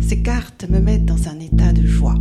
Ces 0.00 0.22
cartes 0.22 0.64
me 0.66 0.80
mettent 0.80 1.04
dans 1.04 1.28
un 1.28 1.38
état 1.40 1.74
de 1.74 1.86
joie. 1.86 2.16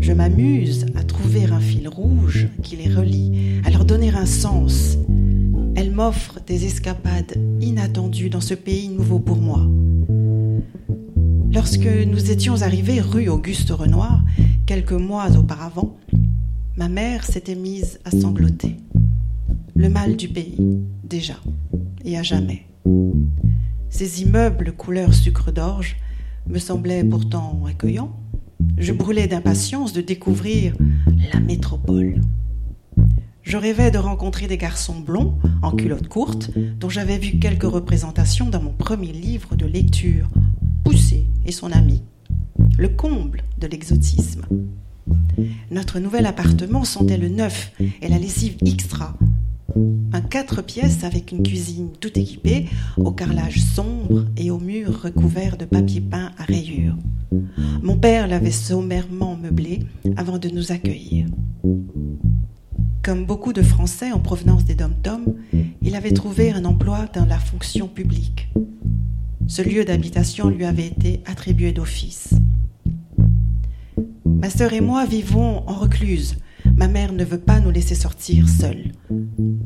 Je 0.00 0.12
m'amuse 0.12 0.86
à 0.96 1.04
trouver 1.04 1.44
un 1.44 1.60
fil 1.60 1.86
rouge 1.86 2.48
qui 2.64 2.74
les 2.74 2.92
relie, 2.92 3.60
à 3.64 3.70
leur 3.70 3.84
donner 3.84 4.10
un 4.10 4.26
sens. 4.26 4.98
Elles 5.76 5.92
m'offrent 5.92 6.40
des 6.44 6.64
escapades 6.64 7.36
inattendues 7.60 8.30
dans 8.30 8.40
ce 8.40 8.54
pays 8.54 8.88
nouveau 8.88 9.20
pour 9.20 9.36
moi. 9.36 9.64
Lorsque 11.62 11.84
nous 11.84 12.30
étions 12.30 12.62
arrivés 12.62 13.02
rue 13.02 13.28
Auguste 13.28 13.68
Renoir, 13.68 14.22
quelques 14.64 14.92
mois 14.92 15.36
auparavant, 15.36 15.98
ma 16.78 16.88
mère 16.88 17.26
s'était 17.26 17.54
mise 17.54 18.00
à 18.06 18.10
sangloter. 18.10 18.78
Le 19.76 19.90
mal 19.90 20.16
du 20.16 20.26
pays, 20.28 20.56
déjà, 21.04 21.34
et 22.02 22.16
à 22.16 22.22
jamais. 22.22 22.64
Ces 23.90 24.22
immeubles 24.22 24.72
couleur 24.72 25.12
sucre 25.12 25.52
d'orge 25.52 25.98
me 26.46 26.58
semblaient 26.58 27.04
pourtant 27.04 27.62
accueillants. 27.68 28.18
Je 28.78 28.94
brûlais 28.94 29.26
d'impatience 29.26 29.92
de 29.92 30.00
découvrir 30.00 30.74
la 31.34 31.40
métropole. 31.40 32.22
Je 33.42 33.58
rêvais 33.58 33.90
de 33.90 33.98
rencontrer 33.98 34.46
des 34.46 34.56
garçons 34.56 34.98
blonds 34.98 35.36
en 35.60 35.72
culottes 35.72 36.08
courtes 36.08 36.52
dont 36.78 36.88
j'avais 36.88 37.18
vu 37.18 37.38
quelques 37.38 37.64
représentations 37.64 38.48
dans 38.48 38.62
mon 38.62 38.72
premier 38.72 39.12
livre 39.12 39.56
de 39.56 39.66
lecture, 39.66 40.30
Et 41.46 41.52
son 41.52 41.70
ami, 41.70 42.02
le 42.76 42.88
comble 42.88 43.44
de 43.60 43.68
l'exotisme. 43.68 44.42
Notre 45.70 46.00
nouvel 46.00 46.26
appartement 46.26 46.82
sentait 46.82 47.16
le 47.16 47.28
neuf 47.28 47.72
et 48.02 48.08
la 48.08 48.18
lessive 48.18 48.56
extra. 48.66 49.16
Un 50.12 50.20
quatre 50.20 50.62
pièces 50.62 51.04
avec 51.04 51.30
une 51.30 51.44
cuisine 51.44 51.90
tout 52.00 52.18
équipée, 52.18 52.68
au 52.96 53.12
carrelage 53.12 53.60
sombre 53.60 54.26
et 54.36 54.50
aux 54.50 54.58
murs 54.58 55.02
recouverts 55.02 55.56
de 55.56 55.64
papier 55.64 56.00
peint 56.00 56.32
à 56.38 56.42
rayures. 56.42 56.96
Mon 57.82 57.96
père 57.96 58.26
l'avait 58.26 58.50
sommairement 58.50 59.36
meublé 59.36 59.84
avant 60.16 60.38
de 60.38 60.48
nous 60.48 60.72
accueillir. 60.72 61.26
Comme 63.04 63.26
beaucoup 63.26 63.52
de 63.52 63.62
Français 63.62 64.10
en 64.10 64.18
provenance 64.18 64.64
des 64.64 64.74
dom-toms, 64.74 65.36
il 65.82 65.94
avait 65.94 66.12
trouvé 66.12 66.50
un 66.50 66.64
emploi 66.64 67.06
dans 67.14 67.26
la 67.26 67.38
fonction 67.38 67.86
publique. 67.86 68.48
Ce 69.50 69.62
lieu 69.62 69.84
d'habitation 69.84 70.48
lui 70.48 70.64
avait 70.64 70.86
été 70.86 71.24
attribué 71.26 71.72
d'office. 71.72 72.34
Ma 74.24 74.48
sœur 74.48 74.72
et 74.72 74.80
moi 74.80 75.06
vivons 75.06 75.68
en 75.68 75.74
recluse. 75.74 76.36
Ma 76.76 76.86
mère 76.86 77.12
ne 77.12 77.24
veut 77.24 77.40
pas 77.40 77.58
nous 77.58 77.72
laisser 77.72 77.96
sortir 77.96 78.48
seuls. 78.48 78.92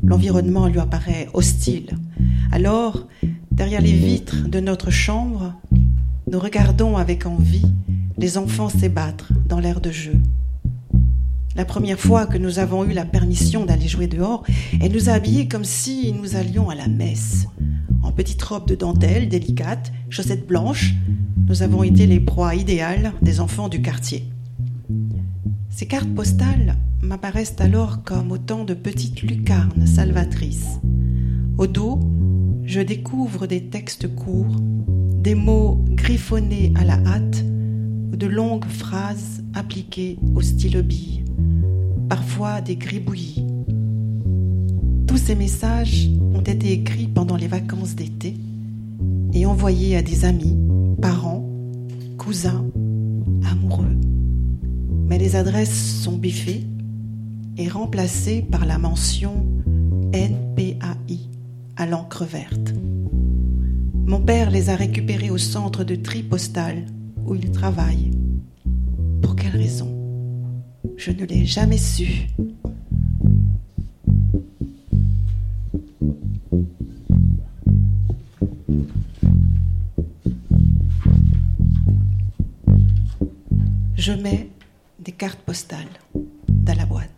L'environnement 0.03 0.65
lui 0.65 0.79
apparaît 0.79 1.29
hostile. 1.35 1.91
Alors, 2.51 3.07
derrière 3.51 3.79
les 3.79 3.91
vitres 3.91 4.47
de 4.47 4.59
notre 4.59 4.89
chambre, 4.89 5.53
nous 6.31 6.39
regardons 6.39 6.97
avec 6.97 7.27
envie 7.27 7.71
les 8.17 8.39
enfants 8.39 8.69
s'ébattre 8.69 9.33
dans 9.47 9.59
l'air 9.59 9.81
de 9.81 9.91
jeu. 9.91 10.15
La 11.55 11.63
première 11.63 11.99
fois 11.99 12.25
que 12.25 12.39
nous 12.39 12.57
avons 12.57 12.85
eu 12.85 12.91
la 12.93 13.05
permission 13.05 13.67
d'aller 13.67 13.87
jouer 13.87 14.07
dehors, 14.07 14.43
elle 14.81 14.93
nous 14.93 15.09
a 15.09 15.13
habillés 15.13 15.47
comme 15.47 15.63
si 15.63 16.11
nous 16.11 16.35
allions 16.35 16.71
à 16.71 16.75
la 16.75 16.87
messe 16.87 17.45
en 18.05 18.11
petite 18.11 18.41
robe 18.43 18.67
de 18.67 18.75
dentelle 18.75 19.27
délicate, 19.27 19.91
chaussettes 20.09 20.47
blanches, 20.47 20.93
nous 21.47 21.63
avons 21.63 21.83
été 21.83 22.05
les 22.05 22.19
proies 22.19 22.55
idéales 22.55 23.13
des 23.21 23.39
enfants 23.39 23.67
du 23.67 23.81
quartier. 23.81 24.29
Ces 25.69 25.87
cartes 25.87 26.13
postales 26.13 26.77
m'apparaissent 27.01 27.55
alors 27.59 28.03
comme 28.03 28.31
autant 28.31 28.63
de 28.63 28.73
petites 28.73 29.23
lucarnes 29.23 29.87
salvatrices. 29.87 30.79
Au 31.57 31.67
dos, 31.67 31.99
je 32.63 32.79
découvre 32.79 33.47
des 33.47 33.65
textes 33.65 34.13
courts, 34.13 34.55
des 34.59 35.35
mots 35.35 35.83
griffonnés 35.89 36.73
à 36.75 36.83
la 36.83 36.99
hâte 37.05 37.43
ou 38.11 38.15
de 38.15 38.27
longues 38.27 38.65
phrases 38.65 39.43
appliquées 39.55 40.19
au 40.35 40.41
stylo 40.41 40.83
bille, 40.83 41.25
parfois 42.07 42.61
des 42.61 42.75
gribouillis. 42.75 43.43
Tous 45.15 45.27
ces 45.27 45.35
messages 45.35 46.09
ont 46.33 46.41
été 46.41 46.73
écrits 46.73 47.07
pendant 47.07 47.37
les 47.37 47.47
vacances 47.47 47.95
d'été 47.95 48.35
et 49.31 49.45
envoyés 49.45 49.95
à 49.95 50.01
des 50.01 50.25
amis, 50.25 50.57
parents, 51.01 51.49
cousins, 52.17 52.65
amoureux. 53.49 53.95
Mais 55.07 55.17
les 55.17 55.37
adresses 55.37 56.01
sont 56.01 56.17
biffées 56.17 56.65
et 57.55 57.69
remplacées 57.69 58.41
par 58.41 58.65
la 58.65 58.77
mention 58.77 59.45
NPAI 60.11 61.29
à 61.77 61.85
l'encre 61.85 62.25
verte. 62.25 62.73
Mon 64.05 64.19
père 64.19 64.51
les 64.51 64.69
a 64.69 64.75
récupérés 64.75 65.29
au 65.29 65.37
centre 65.37 65.85
de 65.85 65.95
tri 65.95 66.23
postal 66.23 66.83
où 67.25 67.35
il 67.35 67.51
travaille. 67.51 68.11
Pour 69.21 69.37
quelle 69.37 69.55
raison? 69.55 69.95
Je 70.97 71.11
ne 71.11 71.23
l'ai 71.23 71.45
jamais 71.45 71.77
su. 71.77 72.27
Je 84.05 84.11
mets 84.11 84.49
des 84.99 85.13
cartes 85.13 85.39
postales 85.39 85.89
dans 86.47 86.77
la 86.77 86.85
boîte. 86.85 87.14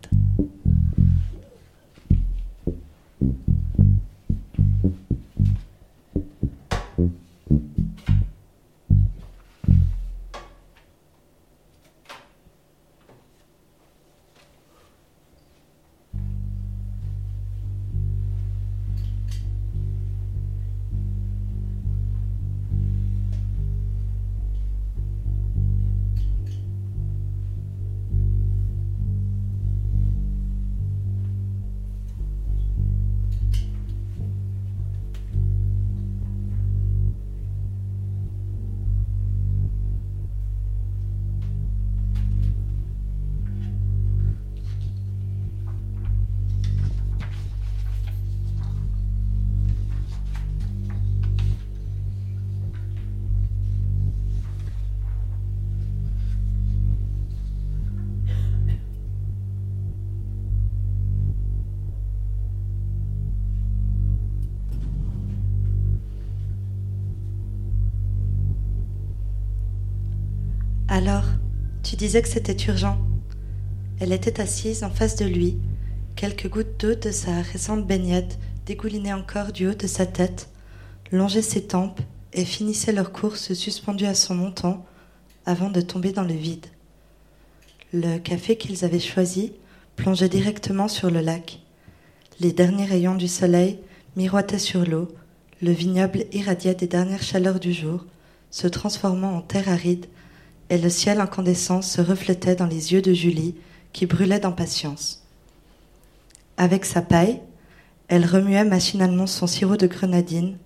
Disais 71.97 72.21
que 72.21 72.29
c'était 72.29 72.65
urgent. 72.67 72.97
Elle 73.99 74.13
était 74.13 74.39
assise 74.39 74.83
en 74.83 74.89
face 74.89 75.15
de 75.15 75.25
lui. 75.25 75.57
Quelques 76.15 76.47
gouttes 76.47 76.79
d'eau 76.79 76.95
de 76.95 77.11
sa 77.11 77.41
récente 77.41 77.85
baignade 77.85 78.33
dégoulinaient 78.65 79.13
encore 79.13 79.51
du 79.51 79.67
haut 79.67 79.73
de 79.73 79.87
sa 79.87 80.05
tête, 80.05 80.49
longeaient 81.11 81.41
ses 81.41 81.63
tempes 81.63 81.99
et 82.33 82.45
finissaient 82.45 82.91
leur 82.91 83.11
course 83.11 83.53
suspendue 83.53 84.05
à 84.05 84.13
son 84.13 84.35
montant 84.35 84.85
avant 85.45 85.69
de 85.69 85.81
tomber 85.81 86.11
dans 86.11 86.23
le 86.23 86.33
vide. 86.33 86.67
Le 87.93 88.19
café 88.19 88.57
qu'ils 88.57 88.85
avaient 88.85 88.99
choisi 88.99 89.53
plongeait 89.95 90.29
directement 90.29 90.87
sur 90.87 91.09
le 91.09 91.21
lac. 91.21 91.61
Les 92.39 92.51
derniers 92.51 92.85
rayons 92.85 93.15
du 93.15 93.27
soleil 93.27 93.79
miroitaient 94.15 94.59
sur 94.59 94.85
l'eau, 94.85 95.07
le 95.61 95.71
vignoble 95.71 96.25
irradiait 96.31 96.75
des 96.75 96.87
dernières 96.87 97.23
chaleurs 97.23 97.59
du 97.59 97.73
jour, 97.73 98.05
se 98.51 98.67
transformant 98.67 99.35
en 99.35 99.41
terre 99.41 99.69
aride 99.69 100.05
et 100.69 100.77
le 100.77 100.89
ciel 100.89 101.21
incandescent 101.21 101.81
se 101.81 102.01
reflétait 102.01 102.55
dans 102.55 102.65
les 102.65 102.93
yeux 102.93 103.01
de 103.01 103.13
Julie, 103.13 103.55
qui 103.93 104.05
brûlait 104.05 104.39
d'impatience. 104.39 105.23
Avec 106.57 106.85
sa 106.85 107.01
paille, 107.01 107.41
elle 108.07 108.25
remuait 108.25 108.65
machinalement 108.65 109.27
son 109.27 109.47
sirop 109.47 109.77
de 109.77 109.87
grenadine, 109.87 110.57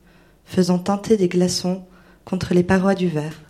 faisant 0.45 0.80
teinter 0.80 1.18
des 1.18 1.28
glaçons 1.28 1.84
contre 2.26 2.54
les 2.54 2.64
parois 2.64 2.95
du 2.95 3.08
verre. 3.08 3.41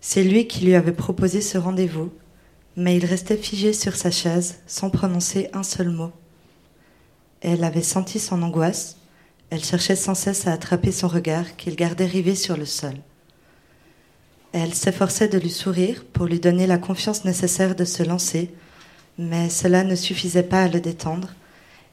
C'est 0.00 0.24
lui 0.24 0.46
qui 0.46 0.64
lui 0.64 0.74
avait 0.74 0.92
proposé 0.92 1.40
ce 1.40 1.58
rendez-vous, 1.58 2.10
mais 2.76 2.96
il 2.96 3.04
restait 3.04 3.36
figé 3.36 3.72
sur 3.72 3.96
sa 3.96 4.10
chaise 4.10 4.60
sans 4.66 4.90
prononcer 4.90 5.48
un 5.52 5.62
seul 5.62 5.90
mot. 5.90 6.12
Elle 7.40 7.64
avait 7.64 7.82
senti 7.82 8.18
son 8.18 8.42
angoisse, 8.42 8.96
elle 9.50 9.64
cherchait 9.64 9.96
sans 9.96 10.14
cesse 10.14 10.46
à 10.46 10.52
attraper 10.52 10.92
son 10.92 11.08
regard 11.08 11.56
qu'il 11.56 11.76
gardait 11.76 12.06
rivé 12.06 12.34
sur 12.34 12.56
le 12.56 12.66
sol. 12.66 12.94
Elle 14.52 14.74
s'efforçait 14.74 15.28
de 15.28 15.38
lui 15.38 15.50
sourire 15.50 16.04
pour 16.12 16.26
lui 16.26 16.40
donner 16.40 16.66
la 16.66 16.78
confiance 16.78 17.24
nécessaire 17.24 17.76
de 17.76 17.84
se 17.84 18.02
lancer, 18.02 18.50
mais 19.16 19.48
cela 19.48 19.84
ne 19.84 19.94
suffisait 19.94 20.42
pas 20.42 20.62
à 20.62 20.68
le 20.68 20.80
détendre, 20.80 21.34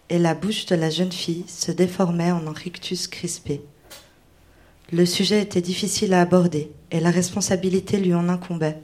et 0.10 0.18
la 0.18 0.34
bouche 0.34 0.66
de 0.66 0.76
la 0.76 0.90
jeune 0.90 1.12
fille 1.12 1.46
se 1.48 1.72
déformait 1.72 2.32
en 2.32 2.48
un 2.48 2.54
rictus 2.54 3.08
crispé. 3.08 3.62
Le 4.92 5.06
sujet 5.06 5.42
était 5.42 5.62
difficile 5.62 6.14
à 6.14 6.22
aborder, 6.22 6.72
et 6.92 7.00
la 7.00 7.12
responsabilité 7.12 7.98
lui 7.98 8.16
en 8.16 8.28
incombait. 8.28 8.80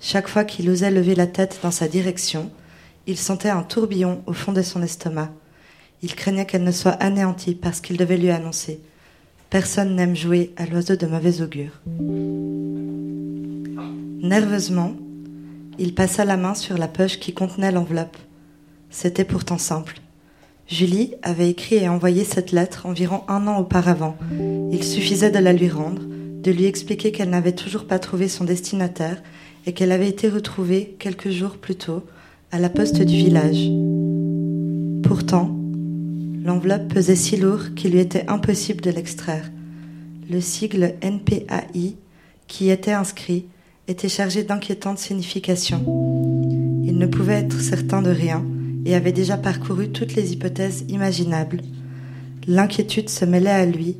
Chaque 0.00 0.28
fois 0.28 0.44
qu'il 0.44 0.68
osait 0.70 0.90
lever 0.90 1.14
la 1.14 1.26
tête 1.26 1.58
dans 1.62 1.70
sa 1.70 1.88
direction, 1.88 2.50
il 3.08 3.16
sentait 3.16 3.48
un 3.50 3.62
tourbillon 3.62 4.22
au 4.26 4.32
fond 4.32 4.52
de 4.52 4.62
son 4.62 4.82
estomac. 4.82 5.32
Il 6.02 6.14
craignait 6.14 6.46
qu'elle 6.46 6.64
ne 6.64 6.70
soit 6.70 6.90
anéantie 6.90 7.54
parce 7.54 7.80
qu'il 7.80 7.96
devait 7.96 8.18
lui 8.18 8.30
annoncer. 8.30 8.80
Personne 9.50 9.94
n'aime 9.94 10.16
jouer 10.16 10.52
à 10.56 10.66
l'oiseau 10.66 10.96
de 10.96 11.06
mauvais 11.06 11.40
augure. 11.40 11.80
Nerveusement, 14.22 14.92
il 15.78 15.94
passa 15.94 16.24
la 16.24 16.36
main 16.36 16.54
sur 16.54 16.76
la 16.76 16.88
poche 16.88 17.20
qui 17.20 17.32
contenait 17.32 17.70
l'enveloppe. 17.70 18.16
C'était 18.90 19.24
pourtant 19.24 19.58
simple. 19.58 20.00
Julie 20.68 21.14
avait 21.22 21.48
écrit 21.48 21.76
et 21.76 21.88
envoyé 21.88 22.24
cette 22.24 22.50
lettre 22.50 22.86
environ 22.86 23.22
un 23.28 23.46
an 23.46 23.58
auparavant. 23.58 24.16
Il 24.72 24.82
suffisait 24.82 25.30
de 25.30 25.38
la 25.38 25.52
lui 25.52 25.68
rendre, 25.68 26.02
de 26.02 26.50
lui 26.50 26.64
expliquer 26.64 27.12
qu'elle 27.12 27.30
n'avait 27.30 27.52
toujours 27.52 27.86
pas 27.86 28.00
trouvé 28.00 28.26
son 28.26 28.42
destinataire 28.42 29.22
et 29.64 29.72
qu'elle 29.72 29.92
avait 29.92 30.08
été 30.08 30.28
retrouvée 30.28 30.96
quelques 30.98 31.30
jours 31.30 31.58
plus 31.58 31.76
tôt 31.76 32.02
à 32.50 32.58
la 32.58 32.68
poste 32.68 33.00
du 33.00 33.16
village. 33.16 33.70
Pourtant, 35.02 35.54
l'enveloppe 36.46 36.86
pesait 36.86 37.16
si 37.16 37.36
lourd 37.36 37.74
qu'il 37.74 37.90
lui 37.90 37.98
était 37.98 38.28
impossible 38.28 38.80
de 38.80 38.90
l'extraire. 38.90 39.50
Le 40.30 40.40
sigle 40.40 40.94
NPAI 41.02 41.96
qui 42.46 42.70
était 42.70 42.92
inscrit 42.92 43.46
était 43.88 44.08
chargé 44.08 44.44
d'inquiétantes 44.44 45.00
significations. 45.00 45.84
Il 46.84 46.98
ne 46.98 47.06
pouvait 47.06 47.40
être 47.40 47.60
certain 47.60 48.00
de 48.00 48.10
rien 48.10 48.44
et 48.84 48.94
avait 48.94 49.12
déjà 49.12 49.36
parcouru 49.36 49.90
toutes 49.90 50.14
les 50.14 50.32
hypothèses 50.32 50.84
imaginables. 50.88 51.62
L'inquiétude 52.46 53.08
se 53.08 53.24
mêlait 53.24 53.50
à 53.50 53.66
lui, 53.66 53.96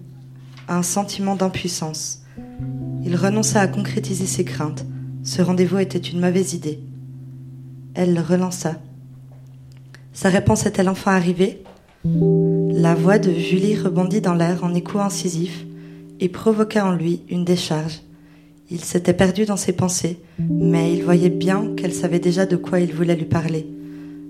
à 0.69 0.79
un 0.79 0.85
sentiment 0.85 1.35
d'impuissance. 1.35 2.23
Il 3.05 3.17
renonça 3.17 3.61
à 3.61 3.67
concrétiser 3.67 4.27
ses 4.27 4.45
craintes. 4.45 4.87
Ce 5.25 5.43
rendez-vous 5.43 5.79
était 5.79 5.99
une 5.99 6.21
mauvaise 6.21 6.55
idée. 6.55 6.79
Elle 7.95 8.15
le 8.15 8.21
relança. 8.21 8.77
Sa 10.13 10.29
réponse 10.29 10.65
était-elle 10.65 10.89
enfin 10.89 11.13
arrivée? 11.13 11.65
La 12.71 12.95
voix 12.95 13.19
de 13.19 13.33
Julie 13.33 13.77
rebondit 13.77 14.21
dans 14.21 14.35
l'air 14.35 14.63
en 14.63 14.75
écho 14.75 15.01
incisif 15.01 15.67
et 16.21 16.29
provoqua 16.29 16.87
en 16.87 16.93
lui 16.93 17.23
une 17.29 17.45
décharge. 17.45 18.01
Il 18.71 18.81
s'était 18.81 19.13
perdu 19.13 19.45
dans 19.45 19.57
ses 19.57 19.73
pensées, 19.73 20.21
mais 20.39 20.93
il 20.93 21.03
voyait 21.03 21.31
bien 21.31 21.75
qu'elle 21.77 21.93
savait 21.93 22.21
déjà 22.21 22.47
de 22.47 22.55
quoi 22.55 22.79
il 22.79 22.93
voulait 22.95 23.17
lui 23.17 23.25
parler. 23.25 23.67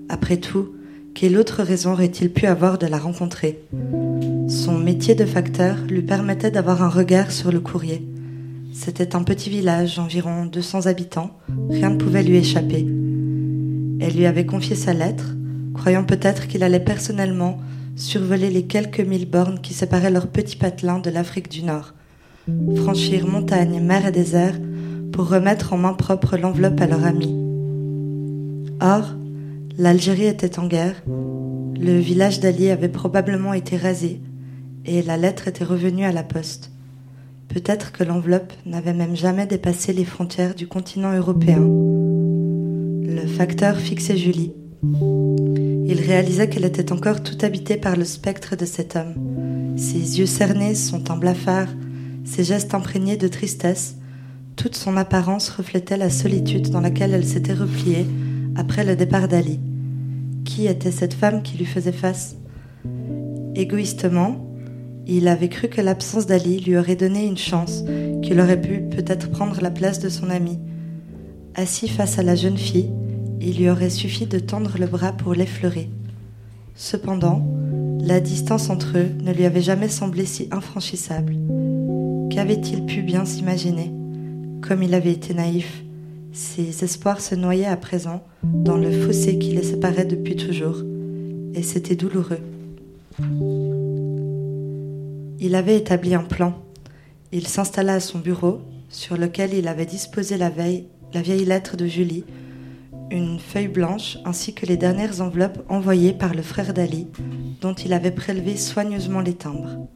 Après 0.09 0.39
tout, 0.39 0.68
quelle 1.14 1.37
autre 1.37 1.62
raison 1.62 1.93
aurait-il 1.93 2.31
pu 2.31 2.47
avoir 2.47 2.79
de 2.79 2.87
la 2.87 2.99
rencontrer? 2.99 3.61
Son 4.49 4.79
métier 4.79 5.14
de 5.14 5.27
facteur 5.27 5.77
lui 5.89 6.03
permettait 6.03 6.51
d'avoir 6.51 6.83
un 6.83 6.89
regard 6.89 7.31
sur 7.31 7.53
le 7.53 7.61
courrier. 7.61 8.07
C'était 8.72 9.14
un 9.16 9.22
petit 9.22 9.51
village, 9.51 9.99
environ 9.99 10.47
200 10.47 10.87
habitants, 10.87 11.31
rien 11.68 11.91
ne 11.91 11.99
pouvait 11.99 12.22
lui 12.22 12.37
échapper. 12.37 12.87
Elle 14.01 14.14
lui 14.14 14.27
avait 14.27 14.47
confié 14.47 14.77
sa 14.77 14.95
lettre, 14.95 15.36
croyant 15.77 16.05
peut-être 16.05 16.49
qu'il 16.49 16.62
allait 16.62 16.81
personnellement 16.81 17.59
survoler 17.95 18.51
les 18.51 18.66
quelques 18.66 19.01
mille 19.01 19.29
bornes 19.29 19.61
qui 19.61 19.74
séparaient 19.74 20.11
leur 20.11 20.27
petit 20.27 20.57
patelin 20.57 20.99
de 20.99 21.11
l'Afrique 21.11 21.51
du 21.51 21.62
Nord 21.62 21.93
franchir 22.77 23.27
montagne, 23.27 23.81
mer 23.81 24.07
et 24.07 24.12
désert 24.12 24.55
pour 25.12 25.29
remettre 25.29 25.72
en 25.72 25.79
main 25.79 25.95
propre 25.95 26.37
l'enveloppe 26.37 26.81
à 26.81 26.87
leur 26.87 27.05
ami. 27.05 27.35
Or, 28.81 29.14
l'Algérie 29.79 30.27
était 30.27 30.59
en 30.59 30.66
guerre, 30.66 31.03
le 31.07 31.99
village 31.99 32.41
d'Ali 32.41 32.70
avait 32.70 32.89
probablement 32.89 33.53
été 33.53 33.77
rasé, 33.77 34.20
et 34.85 35.03
la 35.03 35.16
lettre 35.16 35.49
était 35.49 35.64
revenue 35.64 36.05
à 36.05 36.12
la 36.12 36.22
poste. 36.22 36.70
Peut-être 37.49 37.93
que 37.93 38.05
l'enveloppe 38.05 38.53
n'avait 38.64 38.95
même 38.95 39.16
jamais 39.16 39.47
dépassé 39.47 39.93
les 39.93 40.05
frontières 40.05 40.55
du 40.55 40.66
continent 40.66 41.16
européen. 41.16 41.61
Le 41.61 43.27
facteur 43.27 43.77
fixait 43.77 44.16
Julie. 44.16 44.53
Il 45.89 46.01
réalisa 46.01 46.47
qu'elle 46.47 46.64
était 46.64 46.93
encore 46.93 47.22
tout 47.22 47.39
habitée 47.43 47.76
par 47.76 47.97
le 47.97 48.05
spectre 48.05 48.57
de 48.57 48.64
cet 48.64 48.97
homme. 48.97 49.76
Ses 49.76 50.18
yeux 50.18 50.26
cernés, 50.26 50.74
son 50.74 51.01
teint 51.01 51.16
blafard, 51.16 51.68
ses 52.24 52.45
gestes 52.45 52.74
imprégnés 52.74 53.16
de 53.16 53.28
tristesse, 53.28 53.97
toute 54.57 54.74
son 54.74 54.97
apparence 54.97 55.51
reflétait 55.51 55.99
la 55.99 56.09
solitude 56.09 56.70
dans 56.70 56.80
laquelle 56.80 57.12
elle 57.12 57.26
s'était 57.26 57.53
repliée 57.53 58.07
après 58.57 58.84
le 58.84 58.97
départ 58.97 59.28
d'Ali. 59.28 59.61
Qui 60.45 60.66
était 60.66 60.91
cette 60.91 61.12
femme 61.14 61.43
qui 61.43 61.59
lui 61.59 61.66
faisait 61.66 61.93
face? 61.93 62.37
Égoïstement, 63.55 64.47
il 65.07 65.28
avait 65.28 65.51
cru 65.51 65.68
que 65.68 65.82
l'absence 65.82 66.26
d'Ali 66.26 66.61
lui 66.61 66.76
aurait 66.76 66.97
donné 66.97 67.26
une 67.26 67.37
chance, 67.37 67.84
qu'il 68.22 68.41
aurait 68.41 68.61
pu 68.61 68.80
peut-être 68.80 69.30
prendre 69.30 69.61
la 69.61 69.70
place 69.70 70.01
de 70.01 70.09
son 70.09 70.30
ami. 70.30 70.59
Assis 71.55 71.89
face 71.89 72.18
à 72.18 72.22
la 72.22 72.34
jeune 72.34 72.59
fille, 72.59 72.91
il 73.41 73.59
lui 73.59 73.70
aurait 73.70 73.91
suffi 73.91 74.26
de 74.26 74.39
tendre 74.39 74.76
le 74.78 74.87
bras 74.87 75.12
pour 75.12 75.34
l'effleurer. 75.34 75.89
Cependant, 76.74 77.47
la 78.01 78.20
distance 78.20 78.70
entre 78.70 78.99
eux 78.99 79.09
ne 79.22 79.32
lui 79.32 79.45
avait 79.45 79.62
jamais 79.62 79.89
semblé 79.89 80.26
si 80.26 80.49
infranchissable. 80.51 81.37
Qu'avait-il 82.30 82.84
pu 82.84 83.03
bien 83.03 83.24
s'imaginer? 83.24 83.93
Comme 84.61 84.82
il 84.82 84.95
avait 84.95 85.12
été 85.12 85.34
naïf, 85.34 85.82
ses 86.32 86.84
espoirs 86.84 87.20
se 87.20 87.34
noyaient 87.34 87.66
à 87.66 87.76
présent 87.76 88.22
dans 88.43 88.76
le 88.76 88.91
fossé 88.91 89.39
qui 89.39 89.53
les 89.53 89.62
séparait 89.62 90.05
depuis 90.05 90.37
toujours, 90.37 90.82
et 91.55 91.62
c'était 91.62 91.97
douloureux. 91.97 92.41
Il 95.41 95.55
avait 95.55 95.76
établi 95.76 96.14
un 96.14 96.22
plan. 96.22 96.55
Il 97.32 97.47
s'installa 97.47 97.95
à 97.95 98.01
son 98.01 98.18
bureau, 98.18 98.61
sur 98.89 99.16
lequel 99.16 99.55
il 99.55 99.68
avait 99.68 99.87
disposé 99.87 100.37
la 100.37 100.51
veille 100.51 100.84
la 101.16 101.22
vieille 101.22 101.45
lettre 101.45 101.76
de 101.76 101.87
Julie, 101.87 102.24
une 103.11 103.38
feuille 103.38 103.68
blanche 103.68 104.18
ainsi 104.24 104.54
que 104.54 104.66
les 104.66 104.76
dernières 104.76 105.20
enveloppes 105.20 105.64
envoyées 105.68 106.12
par 106.12 106.34
le 106.34 106.42
frère 106.42 106.74
d'Ali, 106.74 107.07
dont 107.61 107.74
il 107.74 107.92
avait 107.92 108.11
prélevé 108.11 108.57
soigneusement 108.57 109.20
les 109.20 109.34
timbres. 109.34 109.86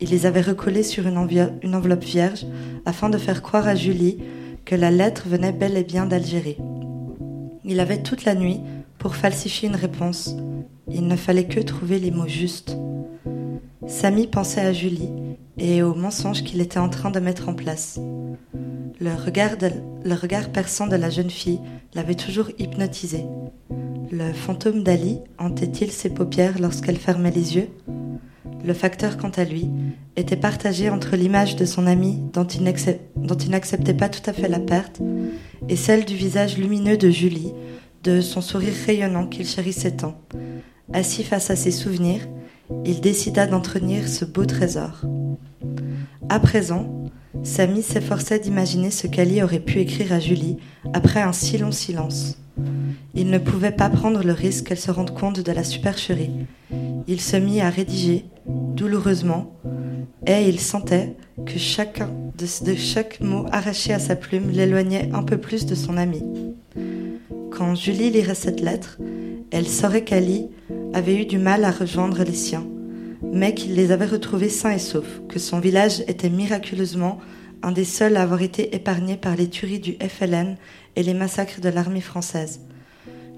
Il 0.00 0.10
les 0.10 0.26
avait 0.26 0.40
recollées 0.40 0.82
sur 0.84 1.06
une, 1.06 1.18
enveloppe 1.18 2.04
vierge 2.04 2.46
afin 2.86 3.10
de 3.10 3.18
faire 3.18 3.42
croire 3.42 3.66
à 3.66 3.74
Julie 3.74 4.18
que 4.64 4.76
la 4.76 4.90
lettre 4.90 5.24
venait 5.28 5.52
bel 5.52 5.76
et 5.76 5.84
bien 5.84 6.06
d'Algérie. 6.06 6.58
Il 7.64 7.80
avait 7.80 8.02
toute 8.02 8.24
la 8.24 8.34
nuit 8.34 8.60
pour 8.98 9.16
falsifier 9.16 9.68
une 9.68 9.76
réponse. 9.76 10.36
Il 10.90 11.06
ne 11.06 11.16
fallait 11.16 11.46
que 11.46 11.60
trouver 11.60 11.98
les 11.98 12.10
mots 12.10 12.28
justes. 12.28 12.76
Samy 13.86 14.26
pensait 14.26 14.60
à 14.60 14.72
Julie 14.72 15.10
et 15.56 15.82
au 15.82 15.94
mensonge 15.94 16.44
qu'il 16.44 16.60
était 16.60 16.78
en 16.78 16.88
train 16.88 17.10
de 17.10 17.20
mettre 17.20 17.48
en 17.48 17.54
place. 17.54 17.98
Le 19.00 19.14
regard, 19.14 20.48
perçant 20.50 20.88
de 20.88 20.96
la 20.96 21.08
jeune 21.08 21.30
fille 21.30 21.60
l'avait 21.94 22.16
toujours 22.16 22.50
hypnotisé. 22.58 23.24
Le 24.10 24.32
fantôme 24.32 24.82
d'Ali 24.82 25.20
hantait-il 25.38 25.92
ses 25.92 26.10
paupières 26.10 26.58
lorsqu'elle 26.58 26.96
fermait 26.96 27.30
les 27.30 27.56
yeux? 27.56 27.68
Le 28.64 28.74
facteur, 28.74 29.16
quant 29.16 29.30
à 29.30 29.44
lui, 29.44 29.68
était 30.16 30.36
partagé 30.36 30.90
entre 30.90 31.14
l'image 31.14 31.54
de 31.54 31.64
son 31.64 31.86
ami 31.86 32.20
dont 32.32 32.46
il 32.46 32.64
n'acceptait 32.64 33.94
pas 33.94 34.08
tout 34.08 34.28
à 34.28 34.32
fait 34.32 34.48
la 34.48 34.58
perte 34.58 35.00
et 35.68 35.76
celle 35.76 36.04
du 36.04 36.16
visage 36.16 36.58
lumineux 36.58 36.96
de 36.96 37.10
Julie, 37.10 37.52
de 38.02 38.20
son 38.20 38.40
sourire 38.40 38.74
rayonnant 38.86 39.26
qu'il 39.26 39.46
chérissait 39.46 39.92
tant. 39.92 40.20
Assis 40.92 41.22
face 41.22 41.50
à 41.50 41.56
ses 41.56 41.70
souvenirs, 41.70 42.26
il 42.84 43.00
décida 43.00 43.46
d'entretenir 43.46 44.08
ce 44.08 44.24
beau 44.24 44.44
trésor. 44.44 45.02
À 46.28 46.40
présent, 46.40 47.08
Samy 47.42 47.82
s'efforçait 47.82 48.38
d'imaginer 48.38 48.90
ce 48.90 49.06
qu'Ali 49.06 49.42
aurait 49.42 49.60
pu 49.60 49.78
écrire 49.78 50.12
à 50.12 50.20
Julie 50.20 50.56
après 50.92 51.20
un 51.20 51.32
si 51.32 51.58
long 51.58 51.72
silence. 51.72 52.38
Il 53.14 53.30
ne 53.30 53.38
pouvait 53.38 53.72
pas 53.72 53.88
prendre 53.88 54.22
le 54.22 54.32
risque 54.32 54.66
qu'elle 54.66 54.78
se 54.78 54.90
rende 54.90 55.14
compte 55.14 55.40
de 55.40 55.52
la 55.52 55.64
supercherie. 55.64 56.30
Il 57.06 57.20
se 57.20 57.36
mit 57.36 57.60
à 57.60 57.70
rédiger, 57.70 58.24
douloureusement, 58.48 59.52
et 60.26 60.48
il 60.48 60.60
sentait 60.60 61.16
que 61.46 61.58
chacun 61.58 62.10
de, 62.36 62.74
chaque 62.74 63.20
mot 63.20 63.46
arraché 63.50 63.92
à 63.92 63.98
sa 63.98 64.16
plume 64.16 64.50
l'éloignait 64.50 65.10
un 65.12 65.22
peu 65.22 65.38
plus 65.38 65.66
de 65.66 65.74
son 65.74 65.96
ami. 65.96 66.22
Quand 67.50 67.74
Julie 67.74 68.10
lirait 68.10 68.34
cette 68.34 68.60
lettre, 68.60 68.98
elle 69.50 69.66
saurait 69.66 70.04
qu'Ali 70.04 70.48
avait 70.92 71.20
eu 71.20 71.26
du 71.26 71.38
mal 71.38 71.64
à 71.64 71.70
rejoindre 71.70 72.22
les 72.22 72.34
siens, 72.34 72.66
mais 73.22 73.54
qu'il 73.54 73.74
les 73.74 73.90
avait 73.90 74.06
retrouvés 74.06 74.48
sains 74.48 74.72
et 74.72 74.78
saufs, 74.78 75.22
que 75.28 75.38
son 75.38 75.58
village 75.58 76.04
était 76.06 76.30
miraculeusement 76.30 77.18
un 77.62 77.72
des 77.72 77.84
seuls 77.84 78.16
à 78.16 78.22
avoir 78.22 78.42
été 78.42 78.74
épargné 78.76 79.16
par 79.16 79.34
les 79.34 79.48
tueries 79.48 79.80
du 79.80 79.96
FLN 80.00 80.56
et 80.94 81.02
les 81.02 81.14
massacres 81.14 81.60
de 81.60 81.68
l'armée 81.68 82.00
française. 82.00 82.60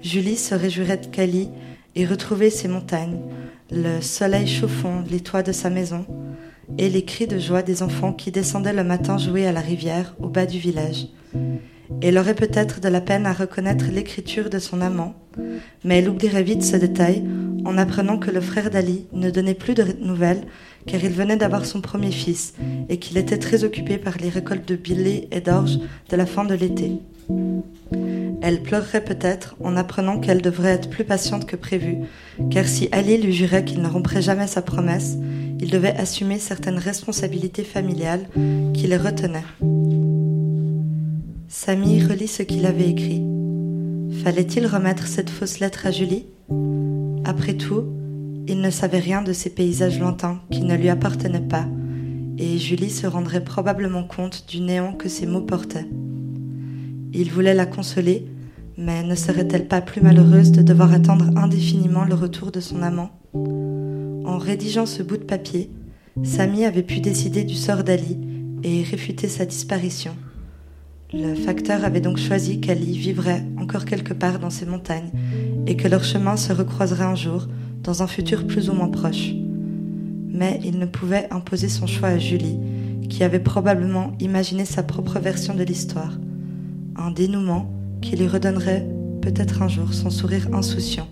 Julie 0.01 0.37
se 0.37 0.53
réjouirait 0.53 1.01
qu'Ali 1.11 1.49
ait 1.95 2.05
retrouvé 2.05 2.49
ses 2.49 2.67
montagnes, 2.67 3.19
le 3.71 4.01
soleil 4.01 4.47
chauffant 4.47 5.03
les 5.09 5.21
toits 5.21 5.43
de 5.43 5.51
sa 5.51 5.69
maison, 5.69 6.05
et 6.77 6.89
les 6.89 7.03
cris 7.03 7.27
de 7.27 7.39
joie 7.39 7.61
des 7.61 7.83
enfants 7.83 8.13
qui 8.13 8.31
descendaient 8.31 8.73
le 8.73 8.83
matin 8.83 9.17
jouer 9.17 9.45
à 9.45 9.51
la 9.51 9.59
rivière 9.59 10.15
au 10.19 10.27
bas 10.27 10.45
du 10.45 10.59
village. 10.59 11.07
Elle 12.01 12.17
aurait 12.17 12.35
peut-être 12.35 12.79
de 12.79 12.87
la 12.87 13.01
peine 13.01 13.25
à 13.25 13.33
reconnaître 13.33 13.85
l'écriture 13.91 14.49
de 14.49 14.59
son 14.59 14.81
amant, 14.81 15.15
mais 15.83 15.99
elle 15.99 16.09
oublierait 16.09 16.43
vite 16.43 16.63
ce 16.63 16.75
détail 16.75 17.23
en 17.65 17.77
apprenant 17.77 18.17
que 18.17 18.31
le 18.31 18.41
frère 18.41 18.69
d'Ali 18.69 19.05
ne 19.13 19.29
donnait 19.29 19.53
plus 19.53 19.73
de 19.73 19.85
nouvelles 19.99 20.43
car 20.87 21.03
il 21.03 21.11
venait 21.11 21.37
d'avoir 21.37 21.65
son 21.65 21.81
premier 21.81 22.11
fils 22.11 22.53
et 22.89 22.97
qu'il 22.97 23.17
était 23.17 23.37
très 23.37 23.63
occupé 23.63 23.97
par 23.97 24.17
les 24.17 24.29
récoltes 24.29 24.67
de 24.67 24.75
billet 24.75 25.27
et 25.31 25.41
d'orge 25.41 25.77
de 26.09 26.15
la 26.15 26.25
fin 26.25 26.43
de 26.43 26.55
l'été. 26.55 26.93
Elle 28.41 28.63
pleurerait 28.63 29.03
peut-être 29.03 29.55
en 29.63 29.75
apprenant 29.75 30.19
qu'elle 30.19 30.41
devrait 30.41 30.71
être 30.71 30.89
plus 30.89 31.03
patiente 31.03 31.45
que 31.45 31.55
prévu, 31.55 31.97
car 32.49 32.65
si 32.65 32.89
Ali 32.91 33.17
lui 33.17 33.33
jurait 33.33 33.63
qu'il 33.63 33.81
ne 33.81 33.87
romprait 33.87 34.21
jamais 34.21 34.47
sa 34.47 34.63
promesse, 34.63 35.17
il 35.59 35.69
devait 35.69 35.95
assumer 35.95 36.39
certaines 36.39 36.79
responsabilités 36.79 37.63
familiales 37.63 38.25
qui 38.73 38.87
les 38.87 38.97
retenaient. 38.97 39.45
Samy 41.47 42.03
relit 42.03 42.27
ce 42.27 42.41
qu'il 42.41 42.65
avait 42.65 42.89
écrit. 42.89 43.23
Fallait-il 44.23 44.65
remettre 44.65 45.05
cette 45.05 45.29
fausse 45.29 45.59
lettre 45.59 45.85
à 45.85 45.91
Julie? 45.91 46.25
Après 47.25 47.53
tout, 47.53 47.83
il 48.47 48.59
ne 48.59 48.71
savait 48.71 48.99
rien 48.99 49.21
de 49.21 49.33
ces 49.33 49.51
paysages 49.51 49.99
lointains 49.99 50.41
qui 50.49 50.61
ne 50.61 50.75
lui 50.75 50.89
appartenaient 50.89 51.39
pas, 51.39 51.67
et 52.39 52.57
Julie 52.57 52.89
se 52.89 53.05
rendrait 53.05 53.43
probablement 53.43 54.03
compte 54.03 54.45
du 54.47 54.61
néant 54.61 54.93
que 54.93 55.09
ces 55.09 55.27
mots 55.27 55.41
portaient. 55.41 55.87
Il 57.13 57.29
voulait 57.29 57.53
la 57.53 57.65
consoler, 57.65 58.25
mais 58.77 59.03
ne 59.03 59.15
serait-elle 59.15 59.67
pas 59.67 59.81
plus 59.81 60.01
malheureuse 60.01 60.51
de 60.51 60.61
devoir 60.61 60.93
attendre 60.93 61.29
indéfiniment 61.35 62.05
le 62.05 62.15
retour 62.15 62.51
de 62.51 62.61
son 62.61 62.81
amant 62.81 63.11
En 63.33 64.37
rédigeant 64.37 64.85
ce 64.85 65.03
bout 65.03 65.17
de 65.17 65.23
papier, 65.23 65.69
Samy 66.23 66.63
avait 66.63 66.83
pu 66.83 67.01
décider 67.01 67.43
du 67.43 67.55
sort 67.55 67.83
d'Ali 67.83 68.17
et 68.63 68.83
réfuter 68.83 69.27
sa 69.27 69.45
disparition. 69.45 70.15
Le 71.13 71.35
facteur 71.35 71.83
avait 71.83 71.99
donc 71.99 72.17
choisi 72.17 72.61
qu'Ali 72.61 72.97
vivrait 72.97 73.43
encore 73.57 73.83
quelque 73.83 74.13
part 74.13 74.39
dans 74.39 74.49
ces 74.49 74.65
montagnes 74.65 75.11
et 75.67 75.75
que 75.75 75.89
leur 75.89 76.05
chemin 76.05 76.37
se 76.37 76.53
recroiserait 76.53 77.03
un 77.03 77.15
jour 77.15 77.47
dans 77.83 78.03
un 78.03 78.07
futur 78.07 78.47
plus 78.47 78.69
ou 78.69 78.73
moins 78.73 78.87
proche. 78.87 79.31
Mais 80.29 80.61
il 80.63 80.79
ne 80.79 80.85
pouvait 80.85 81.27
imposer 81.31 81.67
son 81.67 81.87
choix 81.87 82.09
à 82.09 82.17
Julie, 82.17 82.57
qui 83.09 83.25
avait 83.25 83.39
probablement 83.39 84.13
imaginé 84.21 84.63
sa 84.63 84.83
propre 84.83 85.19
version 85.19 85.53
de 85.53 85.63
l'histoire, 85.63 86.13
un 87.01 87.11
dénouement 87.11 87.71
qui 88.01 88.15
lui 88.15 88.27
redonnerait 88.27 88.87
peut-être 89.21 89.61
un 89.61 89.67
jour 89.67 89.93
son 89.93 90.09
sourire 90.09 90.47
insouciant. 90.53 91.07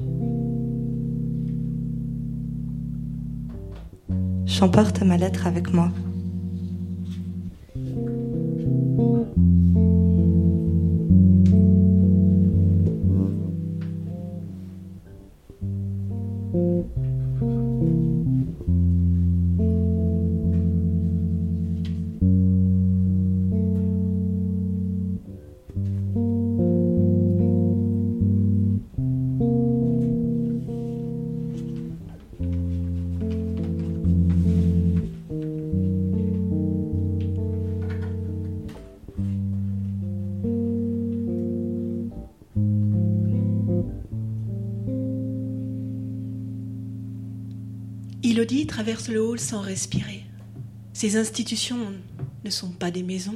J'emporte 4.45 5.01
ma 5.01 5.17
lettre 5.17 5.47
avec 5.47 5.73
moi. 5.73 5.91
Traverse 48.79 49.09
le 49.09 49.21
hall 49.21 49.41
sans 49.41 49.59
respirer. 49.59 50.23
Ces 50.93 51.17
institutions 51.17 51.91
ne 52.45 52.49
sont 52.49 52.71
pas 52.71 52.91
des 52.91 53.03
maisons. 53.03 53.35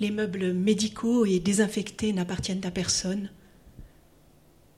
Les 0.00 0.10
meubles 0.10 0.54
médicaux 0.54 1.26
et 1.26 1.38
désinfectés 1.38 2.14
n'appartiennent 2.14 2.64
à 2.64 2.70
personne. 2.70 3.28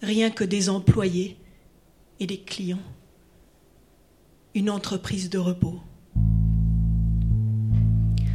Rien 0.02 0.30
que 0.30 0.42
des 0.42 0.70
employés 0.70 1.36
et 2.18 2.26
des 2.26 2.40
clients. 2.40 2.82
Une 4.56 4.70
entreprise 4.70 5.30
de 5.30 5.38
repos. 5.38 5.80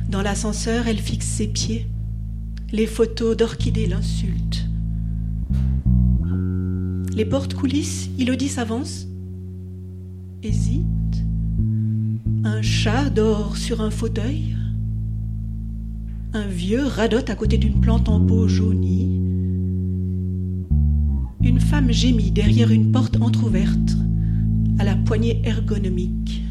Dans 0.08 0.22
l'ascenseur, 0.22 0.88
elle 0.88 1.02
fixe 1.02 1.28
ses 1.28 1.50
pieds. 1.50 1.86
Les 2.72 2.88
photos 2.88 3.36
d'orchidées 3.36 3.88
l'insultent. 3.88 4.70
Les 7.14 7.26
portes 7.26 7.56
coulissent, 7.56 8.10
Elodie 8.18 8.48
s'avance, 8.48 9.06
hésite. 10.44 10.86
Un 12.44 12.62
chat 12.62 13.10
dort 13.10 13.58
sur 13.58 13.82
un 13.82 13.90
fauteuil. 13.90 14.56
Un 16.34 16.48
vieux 16.48 16.86
radote 16.86 17.30
à 17.30 17.36
côté 17.36 17.58
d'une 17.58 17.82
plante 17.82 18.08
en 18.08 18.22
pot 18.22 18.48
jaunie. 18.48 19.20
Une 21.44 21.60
femme 21.60 21.92
gémit 21.92 22.32
derrière 22.32 22.72
une 22.72 22.92
porte 22.92 23.22
entr'ouverte, 23.22 23.98
à 24.78 24.86
la 24.86 24.96
poignée 24.96 25.42
ergonomique. 25.44 26.44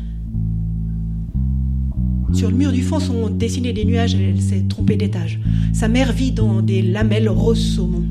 Sur 2.34 2.50
le 2.50 2.56
mur 2.56 2.72
du 2.72 2.82
fond 2.82 3.00
sont 3.00 3.30
dessinés 3.30 3.72
des 3.72 3.86
nuages, 3.86 4.14
elle 4.14 4.42
s'est 4.42 4.64
trompée 4.68 4.96
d'étage. 4.96 5.40
Sa 5.72 5.88
mère 5.88 6.12
vit 6.12 6.32
dans 6.32 6.60
des 6.60 6.82
lamelles 6.82 7.30
rose 7.30 7.76
saumon. 7.76 8.04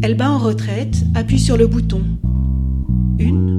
Elle 0.00 0.16
bat 0.16 0.30
en 0.30 0.38
retraite, 0.38 1.04
appuie 1.14 1.38
sur 1.38 1.56
le 1.56 1.68
bouton. 1.68 2.02
Une, 3.18 3.51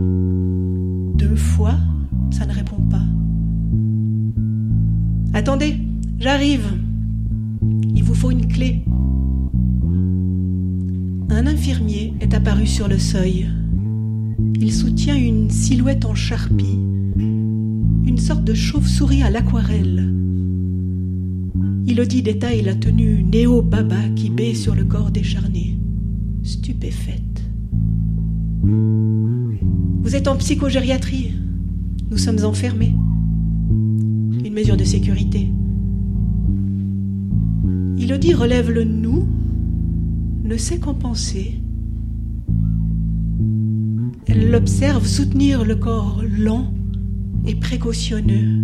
Attendez, 5.33 5.77
j'arrive. 6.19 6.65
Il 7.95 8.03
vous 8.03 8.13
faut 8.13 8.29
une 8.29 8.47
clé. 8.47 8.83
Un 11.29 11.47
infirmier 11.47 12.13
est 12.21 12.35
apparu 12.35 12.67
sur 12.67 12.87
le 12.87 12.99
seuil. 12.99 13.49
Il 14.59 14.71
soutient 14.71 15.15
une 15.15 15.49
silhouette 15.49 16.05
en 16.05 16.13
charpie, 16.13 16.77
une 17.17 18.17
sorte 18.19 18.43
de 18.43 18.53
chauve-souris 18.53 19.23
à 19.23 19.31
l'aquarelle. 19.31 20.13
Elodie 21.87 22.21
détaille 22.21 22.61
la 22.61 22.75
tenue 22.75 23.23
néo-baba 23.23 24.09
qui 24.15 24.29
baie 24.29 24.53
sur 24.53 24.75
le 24.75 24.85
corps 24.85 25.11
décharné, 25.11 25.77
stupéfaite. 26.43 27.43
Vous 28.61 30.15
êtes 30.15 30.27
en 30.27 30.37
psychogériatrie. 30.37 31.33
Nous 32.11 32.17
sommes 32.17 32.45
enfermés. 32.45 32.93
Une 34.53 34.59
mesure 34.59 34.77
de 34.77 34.83
sécurité. 34.83 35.49
Elodie 37.97 38.35
relève 38.35 38.69
le 38.69 38.83
nous, 38.83 39.27
ne 40.43 40.57
sait 40.57 40.77
qu'en 40.77 40.93
penser. 40.93 41.55
Elle 44.27 44.51
l'observe 44.51 45.07
soutenir 45.07 45.65
le 45.65 45.75
corps 45.75 46.21
lent 46.37 46.71
et 47.47 47.55
précautionneux. 47.55 48.61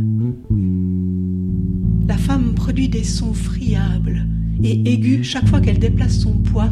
La 2.07 2.17
femme 2.17 2.53
produit 2.53 2.87
des 2.87 3.03
sons 3.03 3.33
friables 3.33 4.27
et 4.61 4.93
aigus 4.93 5.25
chaque 5.25 5.47
fois 5.47 5.59
qu'elle 5.59 5.79
déplace 5.79 6.19
son 6.19 6.33
poids, 6.33 6.71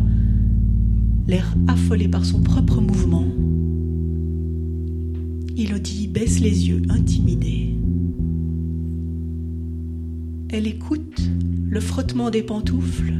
l'air 1.28 1.56
affolé 1.68 2.08
par 2.08 2.24
son 2.24 2.44
propre 2.44 2.82
mouvement. 2.82 3.26
Elodie 5.58 6.08
baisse 6.08 6.40
les 6.40 6.70
yeux, 6.70 6.84
intimidée. 6.90 7.77
Elle 10.50 10.66
écoute 10.66 11.30
le 11.70 11.82
frottement 11.82 12.30
des 12.30 12.42
pantoufles, 12.42 13.14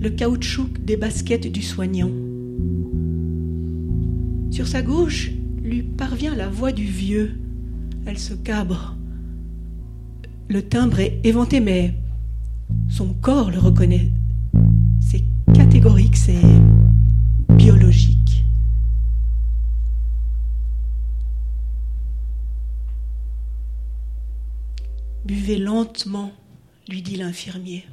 le 0.00 0.10
caoutchouc 0.10 0.68
des 0.84 0.96
baskets 0.96 1.46
du 1.46 1.62
soignant. 1.62 2.10
Sur 4.50 4.66
sa 4.66 4.82
gauche 4.82 5.30
lui 5.62 5.82
parvient 5.84 6.34
la 6.34 6.48
voix 6.48 6.72
du 6.72 6.84
vieux. 6.84 7.38
Elle 8.04 8.18
se 8.18 8.34
cabre. 8.34 8.96
Le 10.48 10.62
timbre 10.62 10.98
est 10.98 11.20
éventé, 11.22 11.60
mais 11.60 11.94
son 12.88 13.14
corps 13.14 13.52
le 13.52 13.58
reconnaît. 13.58 14.10
C'est 14.98 15.22
catégorique, 15.54 16.16
c'est 16.16 16.42
lentement, 25.70 26.32
lui 26.88 27.00
dit 27.00 27.16
l'infirmier. 27.16 27.84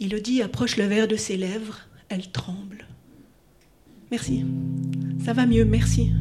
Elodie 0.00 0.40
approche 0.40 0.78
le 0.78 0.84
verre 0.84 1.06
de 1.06 1.16
ses 1.16 1.36
lèvres, 1.36 1.80
elle 2.08 2.30
tremble. 2.30 2.86
Merci, 4.10 4.44
ça 5.22 5.34
va 5.34 5.44
mieux, 5.44 5.66
merci. 5.66 6.12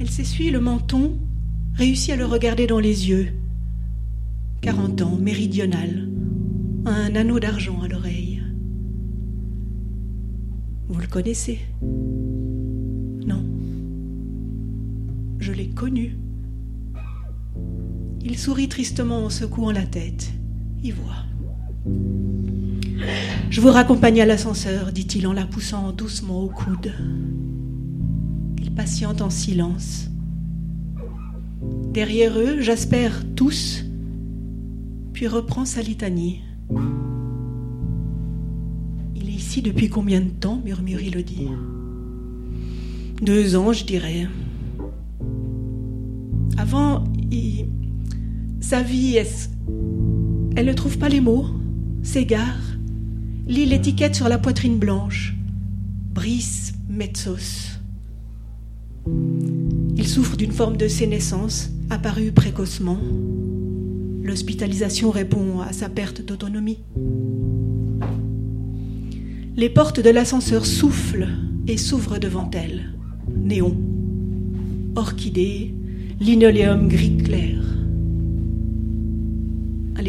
Elle 0.00 0.10
s'essuie 0.10 0.50
le 0.50 0.60
menton, 0.60 1.16
réussit 1.74 2.10
à 2.10 2.16
le 2.16 2.26
regarder 2.26 2.66
dans 2.66 2.80
les 2.80 3.08
yeux. 3.08 3.28
40 4.62 5.02
ans, 5.02 5.16
méridional, 5.16 6.08
un 6.86 7.14
anneau 7.14 7.38
d'argent 7.38 7.80
à 7.82 7.88
l'oreille. 7.88 8.42
Vous 10.88 11.00
le 11.00 11.06
connaissez? 11.06 11.60
Non. 11.82 13.44
Je 15.38 15.52
l'ai 15.52 15.68
connu. 15.68 16.16
Il 18.22 18.38
sourit 18.38 18.68
tristement 18.68 19.24
en 19.24 19.30
secouant 19.30 19.72
la 19.72 19.86
tête. 19.86 20.30
Y 20.82 20.90
voit. 20.90 21.24
Je 23.48 23.60
vous 23.60 23.70
raccompagne 23.70 24.20
à 24.20 24.26
l'ascenseur, 24.26 24.92
dit-il 24.92 25.26
en 25.26 25.32
la 25.32 25.46
poussant 25.46 25.92
doucement 25.92 26.42
au 26.42 26.48
coude. 26.48 26.92
Il 28.60 28.72
patiente 28.72 29.22
en 29.22 29.30
silence. 29.30 30.08
Derrière 31.92 32.38
eux, 32.38 32.60
Jasper 32.60 33.08
tousse, 33.34 33.84
puis 35.12 35.26
reprend 35.26 35.64
sa 35.64 35.82
litanie. 35.82 36.42
Il 39.16 39.28
est 39.28 39.32
ici 39.32 39.62
depuis 39.62 39.88
combien 39.88 40.20
de 40.20 40.28
temps 40.28 40.60
murmure 40.64 41.00
Elodie. 41.00 41.48
Deux 43.22 43.56
ans, 43.56 43.72
je 43.72 43.84
dirais. 43.84 44.28
Avant, 46.56 47.04
il... 47.30 47.66
sa 48.70 48.82
vie, 48.82 49.18
elle 50.54 50.64
ne 50.64 50.72
trouve 50.72 50.96
pas 50.96 51.08
les 51.08 51.20
mots, 51.20 51.44
s'égare, 52.04 52.76
lit 53.48 53.66
l'étiquette 53.66 54.14
sur 54.14 54.28
la 54.28 54.38
poitrine 54.38 54.78
blanche. 54.78 55.34
Brice 56.14 56.74
Metzos. 56.88 57.80
Il 59.96 60.06
souffre 60.06 60.36
d'une 60.36 60.52
forme 60.52 60.76
de 60.76 60.86
sénescence 60.86 61.70
apparue 61.90 62.30
précocement. 62.30 63.00
L'hospitalisation 64.22 65.10
répond 65.10 65.58
à 65.62 65.72
sa 65.72 65.88
perte 65.88 66.24
d'autonomie. 66.24 66.78
Les 69.56 69.68
portes 69.68 69.98
de 69.98 70.10
l'ascenseur 70.10 70.64
soufflent 70.64 71.26
et 71.66 71.76
s'ouvrent 71.76 72.18
devant 72.18 72.48
elle. 72.52 72.94
Néon, 73.36 73.76
orchidée, 74.94 75.74
linoléum 76.20 76.86
gris 76.86 77.16
clair. 77.16 77.79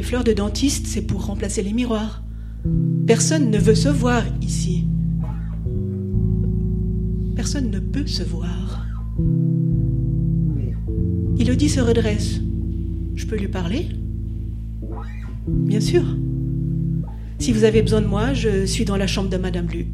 Les 0.01 0.07
fleurs 0.07 0.23
de 0.23 0.33
dentiste, 0.33 0.87
c'est 0.87 1.03
pour 1.03 1.27
remplacer 1.27 1.61
les 1.61 1.73
miroirs. 1.73 2.23
Personne 3.05 3.51
ne 3.51 3.59
veut 3.59 3.75
se 3.75 3.87
voir 3.87 4.23
ici. 4.41 4.87
Personne 7.35 7.69
ne 7.69 7.77
peut 7.77 8.07
se 8.07 8.23
voir. 8.23 8.83
Elodie 11.39 11.69
se 11.69 11.81
redresse. 11.81 12.41
Je 13.13 13.27
peux 13.27 13.37
lui 13.37 13.47
parler? 13.47 13.89
Bien 15.47 15.79
sûr. 15.79 16.01
Si 17.37 17.51
vous 17.51 17.63
avez 17.63 17.83
besoin 17.83 18.01
de 18.01 18.07
moi, 18.07 18.33
je 18.33 18.65
suis 18.65 18.85
dans 18.85 18.97
la 18.97 19.05
chambre 19.05 19.29
de 19.29 19.37
Madame 19.37 19.67
Lu. 19.67 19.85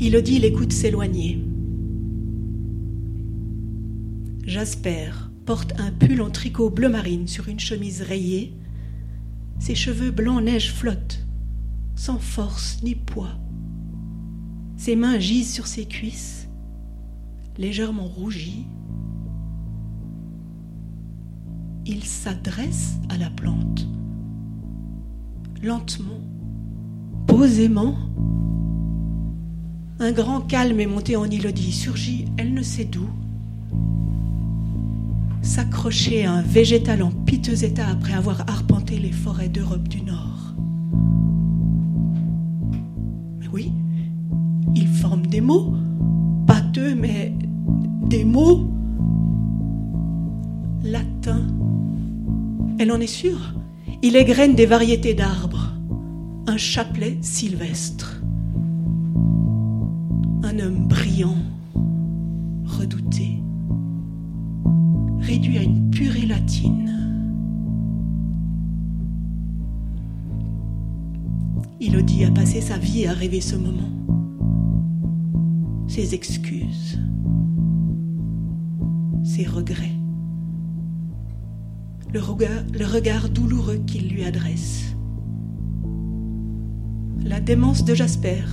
Elodie 0.00 0.40
l'écoute 0.40 0.72
s'éloigner. 0.72 1.44
Jasper 4.44 5.10
porte 5.46 5.78
un 5.78 5.92
pull 5.92 6.20
en 6.20 6.28
tricot 6.28 6.70
bleu 6.70 6.88
marine 6.88 7.28
sur 7.28 7.48
une 7.48 7.60
chemise 7.60 8.02
rayée. 8.02 8.52
Ses 9.60 9.76
cheveux 9.76 10.10
blancs 10.10 10.42
neige 10.42 10.72
flottent, 10.72 11.24
sans 11.94 12.18
force 12.18 12.82
ni 12.82 12.96
poids. 12.96 13.38
Ses 14.76 14.96
mains 14.96 15.20
gisent 15.20 15.52
sur 15.52 15.68
ses 15.68 15.86
cuisses, 15.86 16.48
légèrement 17.56 18.08
rougies. 18.08 18.66
Il 21.86 22.02
s'adresse 22.02 22.96
à 23.08 23.16
la 23.16 23.30
plante, 23.30 23.86
lentement, 25.62 26.20
posément, 27.26 27.96
Un 29.98 30.12
grand 30.12 30.42
calme 30.42 30.78
est 30.80 30.86
monté 30.86 31.16
en 31.16 31.24
Élodie, 31.24 31.72
surgit, 31.72 32.26
elle 32.36 32.52
ne 32.52 32.62
sait 32.62 32.84
d'où. 32.84 33.08
S'accrocher 35.46 36.26
à 36.26 36.32
un 36.32 36.42
végétal 36.42 37.02
en 37.02 37.10
piteux 37.10 37.64
état 37.64 37.86
après 37.86 38.12
avoir 38.12 38.40
arpenté 38.40 38.98
les 38.98 39.12
forêts 39.12 39.48
d'Europe 39.48 39.88
du 39.88 40.02
Nord. 40.02 40.54
Mais 43.38 43.46
oui, 43.52 43.72
ils 44.74 44.88
forment 44.88 45.26
des 45.26 45.40
mots, 45.40 45.72
pas 46.48 46.60
deux, 46.60 46.96
mais 46.96 47.32
des 48.06 48.24
mots 48.24 48.68
latins. 50.82 51.46
Elle 52.78 52.90
en 52.90 53.00
est 53.00 53.06
sûre. 53.06 53.54
Il 54.02 54.16
égrène 54.16 54.56
des 54.56 54.66
variétés 54.66 55.14
d'arbres, 55.14 55.72
un 56.48 56.56
chapelet 56.56 57.18
sylvestre. 57.22 58.20
Un 60.42 60.58
homme 60.58 60.88
brillant, 60.88 61.38
réduit 65.26 65.58
à 65.58 65.62
une 65.62 65.90
purée 65.90 66.26
latine. 66.26 66.92
Elodie 71.80 72.24
a 72.24 72.30
passé 72.30 72.60
sa 72.60 72.78
vie 72.78 73.06
à 73.06 73.12
rêver 73.12 73.40
ce 73.40 73.56
moment. 73.56 73.90
Ses 75.88 76.14
excuses, 76.14 76.98
ses 79.24 79.46
regrets 79.46 79.96
le 82.12 82.22
regard, 82.22 82.62
le 82.72 82.86
regard 82.86 83.28
douloureux 83.28 83.82
qu'il 83.86 84.08
lui 84.08 84.24
adresse. 84.24 84.96
La 87.22 87.40
démence 87.40 87.84
de 87.84 87.94
Jasper 87.94 88.44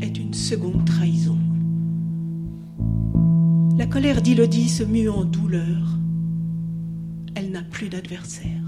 est 0.00 0.16
une 0.18 0.34
seconde 0.34 0.84
trahison. 0.84 1.38
La 3.76 3.86
colère 3.86 4.22
d'Ilodie 4.22 4.68
se 4.68 4.84
mue 4.84 5.08
en 5.08 5.24
douleur. 5.24 5.99
Plus 7.80 7.88
d'adversaire. 7.88 8.60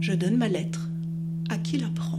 Je 0.00 0.14
donne 0.14 0.38
ma 0.38 0.48
lettre. 0.48 0.88
À 1.50 1.58
qui 1.58 1.76
la 1.76 1.88
prend 1.90 2.13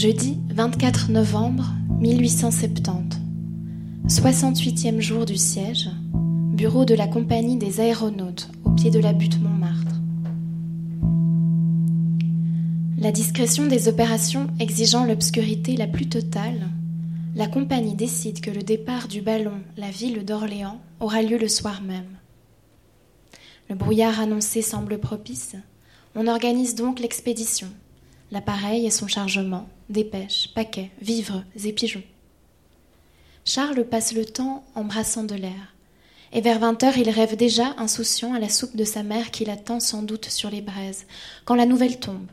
Jeudi 0.00 0.38
24 0.48 1.10
novembre 1.10 1.74
1870. 2.00 3.20
68e 4.08 4.98
jour 4.98 5.26
du 5.26 5.36
siège. 5.36 5.90
Bureau 6.14 6.86
de 6.86 6.94
la 6.94 7.06
compagnie 7.06 7.58
des 7.58 7.80
aéronautes 7.80 8.48
au 8.64 8.70
pied 8.70 8.90
de 8.90 8.98
la 8.98 9.12
butte 9.12 9.38
Montmartre. 9.42 9.96
La 12.96 13.12
discrétion 13.12 13.66
des 13.66 13.88
opérations 13.88 14.46
exigeant 14.58 15.04
l'obscurité 15.04 15.76
la 15.76 15.86
plus 15.86 16.08
totale, 16.08 16.70
la 17.36 17.46
compagnie 17.46 17.94
décide 17.94 18.40
que 18.40 18.50
le 18.50 18.62
départ 18.62 19.06
du 19.06 19.20
ballon 19.20 19.60
La 19.76 19.90
ville 19.90 20.24
d'Orléans 20.24 20.80
aura 21.00 21.20
lieu 21.20 21.36
le 21.36 21.48
soir 21.48 21.82
même. 21.82 22.16
Le 23.68 23.74
brouillard 23.74 24.18
annoncé 24.18 24.62
semble 24.62 24.96
propice. 24.96 25.56
On 26.14 26.26
organise 26.26 26.74
donc 26.74 27.00
l'expédition 27.00 27.68
l'appareil 28.30 28.86
et 28.86 28.90
son 28.90 29.08
chargement, 29.08 29.68
dépêches, 29.90 30.50
paquets, 30.54 30.90
vivres 31.00 31.44
et 31.64 31.72
pigeons. 31.72 32.02
Charles 33.44 33.84
passe 33.84 34.12
le 34.12 34.24
temps 34.24 34.64
embrassant 34.74 35.24
de 35.24 35.34
l'air. 35.34 35.74
Et 36.32 36.40
vers 36.40 36.60
vingt 36.60 36.80
heures, 36.84 36.96
il 36.96 37.10
rêve 37.10 37.36
déjà, 37.36 37.74
insouciant, 37.76 38.32
à 38.34 38.38
la 38.38 38.48
soupe 38.48 38.76
de 38.76 38.84
sa 38.84 39.02
mère 39.02 39.32
qui 39.32 39.44
l'attend 39.44 39.80
sans 39.80 40.02
doute 40.02 40.26
sur 40.26 40.48
les 40.48 40.60
braises, 40.60 41.06
quand 41.44 41.56
la 41.56 41.66
nouvelle 41.66 41.98
tombe. 41.98 42.26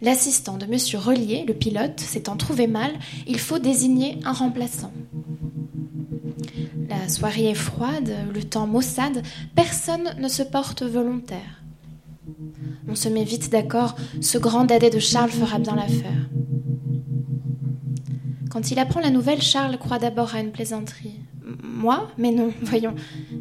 L'assistant 0.00 0.58
de 0.58 0.64
M. 0.64 1.00
Relier, 1.00 1.44
le 1.46 1.54
pilote, 1.54 2.00
s'étant 2.00 2.36
trouvé 2.36 2.66
mal, 2.66 2.90
il 3.28 3.38
faut 3.38 3.60
désigner 3.60 4.18
un 4.24 4.32
remplaçant. 4.32 4.92
La 6.88 7.08
soirée 7.08 7.50
est 7.50 7.54
froide, 7.54 8.12
le 8.34 8.42
temps 8.42 8.66
maussade, 8.66 9.22
personne 9.54 10.16
ne 10.18 10.28
se 10.28 10.42
porte 10.42 10.82
volontaire. 10.82 11.61
On 12.88 12.94
se 12.94 13.08
met 13.08 13.24
vite 13.24 13.50
d'accord, 13.50 13.96
ce 14.20 14.38
grand 14.38 14.64
dadais 14.64 14.90
de 14.90 14.98
Charles 14.98 15.30
fera 15.30 15.58
bien 15.58 15.76
l'affaire. 15.76 16.28
Quand 18.50 18.70
il 18.70 18.78
apprend 18.78 19.00
la 19.00 19.10
nouvelle, 19.10 19.40
Charles 19.40 19.78
croit 19.78 19.98
d'abord 19.98 20.34
à 20.34 20.40
une 20.40 20.50
plaisanterie. 20.50 21.20
Moi? 21.62 22.08
Mais 22.18 22.32
non, 22.32 22.52
voyons. 22.62 22.94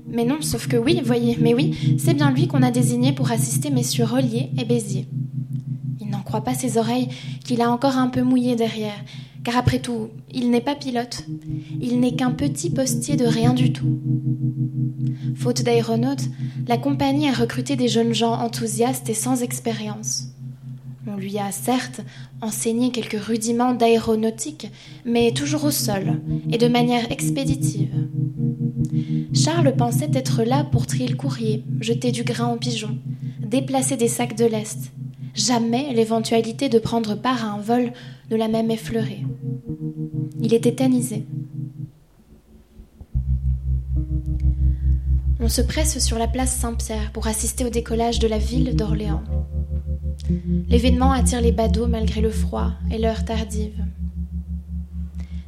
Mais 0.07 0.25
non, 0.25 0.41
sauf 0.41 0.67
que 0.67 0.77
oui, 0.77 1.01
voyez, 1.03 1.38
mais 1.39 1.53
oui, 1.53 1.97
c'est 1.97 2.13
bien 2.13 2.32
lui 2.32 2.47
qu'on 2.47 2.63
a 2.63 2.71
désigné 2.71 3.13
pour 3.13 3.32
assister 3.32 3.69
messieurs 3.69 4.05
Relier 4.05 4.49
et 4.57 4.65
Béziers. 4.65 5.07
Il 5.99 6.09
n'en 6.09 6.21
croit 6.21 6.43
pas 6.43 6.53
ses 6.53 6.77
oreilles, 6.77 7.09
qu'il 7.43 7.61
a 7.61 7.69
encore 7.69 7.97
un 7.97 8.07
peu 8.07 8.21
mouillé 8.21 8.55
derrière, 8.55 9.03
car 9.43 9.57
après 9.57 9.79
tout, 9.79 10.09
il 10.32 10.49
n'est 10.49 10.61
pas 10.61 10.75
pilote, 10.75 11.25
il 11.82 11.99
n'est 11.99 12.15
qu'un 12.15 12.32
petit 12.32 12.69
postier 12.69 13.15
de 13.15 13.25
rien 13.25 13.53
du 13.53 13.73
tout. 13.73 13.99
Faute 15.36 15.64
d'aéronautes, 15.64 16.30
la 16.68 16.78
compagnie 16.78 17.30
a 17.30 17.34
recruté 17.34 17.76
des 17.76 17.88
jeunes 17.88 18.14
gens 18.14 18.34
enthousiastes 18.34 19.09
et 19.09 19.14
sans 19.14 19.41
expérience. 19.41 20.28
On 21.07 21.18
lui 21.18 21.39
a 21.39 21.51
certes 21.51 22.01
enseigné 22.41 22.91
quelques 22.91 23.20
rudiments 23.20 23.74
d'aéronautique, 23.74 24.70
mais 25.05 25.32
toujours 25.32 25.66
au 25.66 25.72
sol 25.72 26.22
et 26.51 26.57
de 26.57 26.68
manière 26.68 27.12
expéditive. 27.12 27.89
Charles 29.34 29.76
pensait 29.76 30.12
être 30.14 30.43
là 30.43 30.64
pour 30.64 30.86
trier 30.86 31.07
le 31.07 31.16
courrier, 31.16 31.64
jeter 31.80 32.12
du 32.12 32.24
grain 32.24 32.53
aux 32.53 32.57
pigeons, 32.57 32.97
déplacer 33.39 33.97
des 33.97 34.07
sacs 34.07 34.38
de 34.38 34.45
lest. 34.45 34.91
Jamais 35.34 35.93
l'éventualité 35.93 36.70
de 36.70 36.80
prendre 36.80 37.16
part 37.16 37.45
à 37.45 37.53
un 37.53 37.59
vol 37.59 37.93
ne 38.30 38.36
l'a 38.36 38.47
même 38.47 38.70
effleuré. 38.70 39.26
Il 40.39 40.53
était 40.53 40.72
tétanisé. 40.72 41.26
On 45.43 45.49
se 45.49 45.61
presse 45.61 45.97
sur 45.97 46.19
la 46.19 46.27
place 46.27 46.55
Saint-Pierre 46.55 47.11
pour 47.11 47.25
assister 47.25 47.65
au 47.65 47.69
décollage 47.69 48.19
de 48.19 48.27
la 48.27 48.37
ville 48.37 48.75
d'Orléans. 48.75 49.23
L'événement 50.69 51.11
attire 51.11 51.41
les 51.41 51.51
badauds 51.51 51.87
malgré 51.87 52.21
le 52.21 52.29
froid 52.29 52.73
et 52.91 52.99
l'heure 52.99 53.25
tardive. 53.25 53.83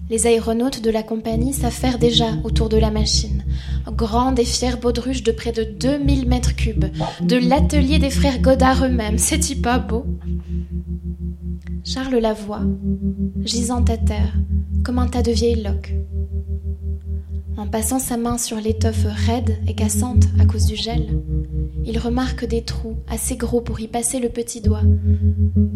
Les 0.10 0.26
aéronautes 0.26 0.82
de 0.82 0.90
la 0.90 1.04
compagnie 1.04 1.54
s'affairent 1.54 2.00
déjà 2.00 2.26
autour 2.44 2.70
de 2.70 2.78
la 2.78 2.90
machine. 2.90 3.44
Grande 3.92 4.40
et 4.40 4.46
fière 4.46 4.80
baudruche 4.80 5.22
de 5.22 5.32
près 5.32 5.52
de 5.52 5.64
2000 5.64 6.28
mètres 6.28 6.56
cubes, 6.56 6.86
de 7.22 7.36
l'atelier 7.36 8.00
des 8.00 8.10
frères 8.10 8.40
Godard 8.40 8.86
eux-mêmes, 8.86 9.18
c'est-il 9.20 9.62
pas 9.62 9.78
beau? 9.78 10.06
Charles 11.84 12.18
la 12.18 12.34
voit, 12.34 12.64
gisant 13.42 13.84
à 13.84 13.98
terre, 13.98 14.34
comme 14.84 14.98
un 14.98 15.08
tas 15.08 15.22
de 15.22 15.32
vieilles 15.32 15.62
loques. 15.62 15.94
En 17.56 17.68
passant 17.68 18.00
sa 18.00 18.18
main 18.18 18.38
sur 18.38 18.58
l'étoffe 18.58 19.06
raide 19.06 19.58
et 19.68 19.76
cassante 19.76 20.26
à 20.40 20.46
cause 20.46 20.66
du 20.66 20.76
gel, 20.76 21.22
il 21.86 22.00
remarque 22.00 22.46
des 22.46 22.64
trous 22.64 22.98
assez 23.08 23.36
gros 23.36 23.62
pour 23.62 23.80
y 23.80 23.88
passer 23.88 24.20
le 24.20 24.30
petit 24.30 24.62
doigt, 24.62 24.84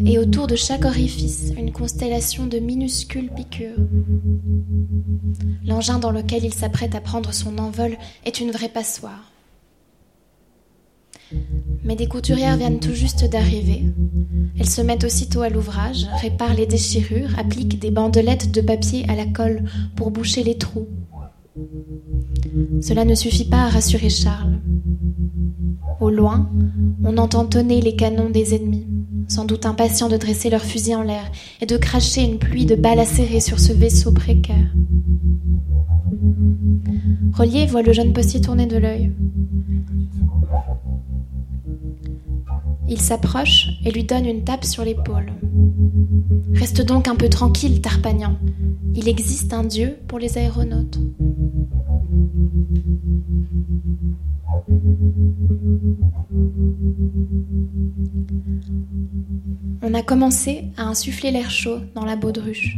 et 0.04 0.18
autour 0.18 0.46
de 0.46 0.56
chaque 0.56 0.84
orifice 0.84 1.52
une 1.56 1.72
constellation 1.72 2.46
de 2.46 2.58
minuscules 2.58 3.30
piqûres. 3.30 3.78
L'engin 5.64 5.98
dans 5.98 6.10
lequel 6.10 6.44
il 6.44 6.54
s'apprête 6.54 6.94
à 6.94 7.00
prendre 7.00 7.32
son 7.32 7.58
envol 7.58 7.96
est 8.24 8.40
une 8.40 8.50
vraie 8.50 8.68
passoire. 8.68 9.30
Mais 11.84 11.94
des 11.94 12.08
couturières 12.08 12.56
viennent 12.56 12.80
tout 12.80 12.94
juste 12.94 13.24
d'arriver. 13.24 13.82
Elles 14.58 14.68
se 14.68 14.82
mettent 14.82 15.04
aussitôt 15.04 15.42
à 15.42 15.48
l'ouvrage, 15.48 16.06
réparent 16.20 16.54
les 16.54 16.66
déchirures, 16.66 17.38
appliquent 17.38 17.78
des 17.78 17.90
bandelettes 17.90 18.50
de 18.50 18.60
papier 18.60 19.04
à 19.08 19.14
la 19.14 19.26
colle 19.26 19.64
pour 19.94 20.10
boucher 20.10 20.42
les 20.42 20.56
trous. 20.56 20.88
Cela 22.80 23.04
ne 23.04 23.14
suffit 23.14 23.48
pas 23.48 23.64
à 23.64 23.68
rassurer 23.68 24.10
Charles. 24.10 24.58
Au 26.00 26.10
loin, 26.10 26.48
on 27.04 27.16
entend 27.18 27.44
tonner 27.44 27.80
les 27.80 27.96
canons 27.96 28.30
des 28.30 28.54
ennemis, 28.54 28.86
sans 29.26 29.44
doute 29.44 29.66
impatients 29.66 30.08
de 30.08 30.16
dresser 30.16 30.48
leurs 30.48 30.62
fusils 30.62 30.94
en 30.94 31.02
l'air 31.02 31.30
et 31.60 31.66
de 31.66 31.76
cracher 31.76 32.22
une 32.22 32.38
pluie 32.38 32.66
de 32.66 32.76
balles 32.76 33.00
acérées 33.00 33.40
sur 33.40 33.58
ce 33.58 33.72
vaisseau 33.72 34.12
précaire. 34.12 34.72
Relier 37.32 37.66
voit 37.66 37.82
le 37.82 37.92
jeune 37.92 38.12
postier 38.12 38.40
tourner 38.40 38.66
de 38.66 38.76
l'œil. 38.76 39.12
Il 42.88 43.00
s'approche 43.00 43.68
et 43.84 43.90
lui 43.90 44.04
donne 44.04 44.24
une 44.24 44.44
tape 44.44 44.64
sur 44.64 44.84
l'épaule. 44.84 45.32
Reste 46.54 46.80
donc 46.80 47.06
un 47.06 47.16
peu 47.16 47.28
tranquille, 47.28 47.82
Tarpagnan. 47.82 48.36
Il 48.94 49.08
existe 49.08 49.52
un 49.52 49.64
Dieu 49.64 49.96
pour 50.08 50.18
les 50.18 50.38
aéronautes. 50.38 50.98
On 59.82 59.94
a 59.94 60.02
commencé 60.02 60.64
à 60.76 60.82
insuffler 60.82 61.30
l'air 61.30 61.50
chaud 61.50 61.78
dans 61.94 62.04
la 62.04 62.16
baudruche. 62.16 62.76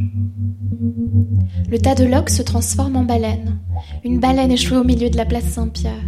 Le 1.69 1.77
tas 1.77 1.95
de 1.95 2.05
loques 2.05 2.29
se 2.29 2.41
transforme 2.41 2.95
en 2.95 3.03
baleine, 3.03 3.59
une 4.03 4.19
baleine 4.19 4.51
échouée 4.51 4.77
au 4.77 4.83
milieu 4.83 5.09
de 5.09 5.17
la 5.17 5.25
place 5.25 5.45
Saint-Pierre. 5.45 6.03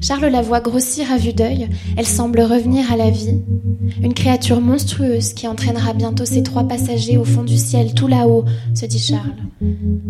Charles 0.00 0.26
la 0.26 0.42
voit 0.42 0.60
grossir 0.60 1.10
à 1.12 1.16
vue 1.16 1.32
d'œil, 1.32 1.68
elle 1.96 2.06
semble 2.06 2.40
revenir 2.40 2.92
à 2.92 2.96
la 2.96 3.10
vie. 3.10 3.42
Une 4.02 4.14
créature 4.14 4.60
monstrueuse 4.60 5.32
qui 5.32 5.46
entraînera 5.46 5.92
bientôt 5.94 6.24
ses 6.24 6.42
trois 6.42 6.64
passagers 6.64 7.18
au 7.18 7.24
fond 7.24 7.42
du 7.42 7.56
ciel, 7.56 7.94
tout 7.94 8.06
là-haut, 8.06 8.44
se 8.74 8.86
dit 8.86 8.98
Charles. 8.98 9.36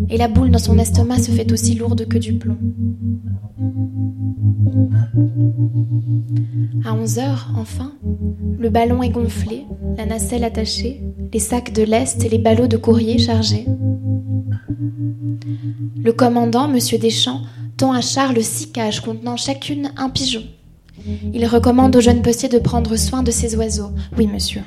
Et 0.09 0.17
la 0.17 0.27
boule 0.27 0.51
dans 0.51 0.59
son 0.59 0.77
estomac 0.77 1.19
se 1.19 1.31
fait 1.31 1.51
aussi 1.51 1.75
lourde 1.75 2.07
que 2.07 2.17
du 2.17 2.33
plomb. 2.33 2.57
À 6.85 6.93
11 6.93 7.19
heures, 7.19 7.49
enfin, 7.57 7.93
le 8.57 8.69
ballon 8.69 9.03
est 9.03 9.09
gonflé, 9.09 9.65
la 9.97 10.05
nacelle 10.05 10.43
attachée, 10.43 11.01
les 11.33 11.39
sacs 11.39 11.73
de 11.73 11.83
lest 11.83 12.23
et 12.23 12.29
les 12.29 12.37
ballots 12.37 12.67
de 12.67 12.77
courrier 12.77 13.17
chargés. 13.17 13.65
Le 16.03 16.13
commandant, 16.13 16.71
M. 16.71 16.79
Deschamps, 16.99 17.41
à 17.89 18.01
Charles 18.01 18.43
six 18.43 18.71
cages 18.71 19.01
contenant 19.01 19.37
chacune 19.37 19.91
un 19.97 20.09
pigeon. 20.09 20.43
Il 21.33 21.45
recommande 21.47 21.95
au 21.95 22.01
jeune 22.01 22.21
postier 22.21 22.47
de 22.47 22.59
prendre 22.59 22.95
soin 22.95 23.23
de 23.23 23.31
ces 23.31 23.55
oiseaux. 23.55 23.89
Oui, 24.17 24.27
monsieur. 24.27 24.61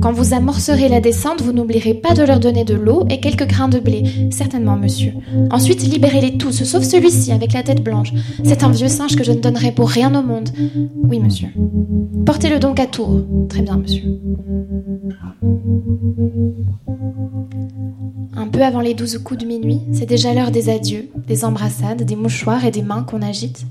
Quand 0.00 0.12
vous 0.12 0.34
amorcerez 0.34 0.88
la 0.88 1.00
descente, 1.00 1.40
vous 1.40 1.52
n'oublierez 1.52 1.94
pas 1.94 2.12
de 2.14 2.22
leur 2.22 2.40
donner 2.40 2.64
de 2.64 2.74
l'eau 2.74 3.06
et 3.08 3.20
quelques 3.20 3.46
grains 3.46 3.68
de 3.68 3.78
blé. 3.78 4.04
Certainement, 4.30 4.76
monsieur. 4.76 5.12
Ensuite, 5.50 5.82
libérez-les 5.82 6.36
tous, 6.36 6.64
sauf 6.64 6.82
celui-ci 6.82 7.32
avec 7.32 7.54
la 7.54 7.62
tête 7.62 7.82
blanche. 7.82 8.12
C'est 8.44 8.64
un 8.64 8.70
vieux 8.70 8.88
singe 8.88 9.16
que 9.16 9.24
je 9.24 9.32
ne 9.32 9.40
donnerai 9.40 9.72
pour 9.72 9.88
rien 9.88 10.14
au 10.14 10.22
monde. 10.22 10.50
Oui, 11.04 11.20
monsieur. 11.20 11.48
Portez-le 12.26 12.58
donc 12.58 12.80
à 12.80 12.86
Tours. 12.86 13.22
Très 13.48 13.62
bien, 13.62 13.78
monsieur. 13.78 14.02
Avant 18.60 18.80
les 18.80 18.92
douze 18.92 19.18
coups 19.18 19.40
de 19.40 19.46
minuit, 19.46 19.80
c'est 19.92 20.04
déjà 20.04 20.34
l'heure 20.34 20.50
des 20.50 20.68
adieux, 20.68 21.08
des 21.26 21.44
embrassades, 21.44 22.02
des 22.02 22.16
mouchoirs 22.16 22.66
et 22.66 22.70
des 22.70 22.82
mains 22.82 23.02
qu'on 23.02 23.22
agite. 23.22 23.64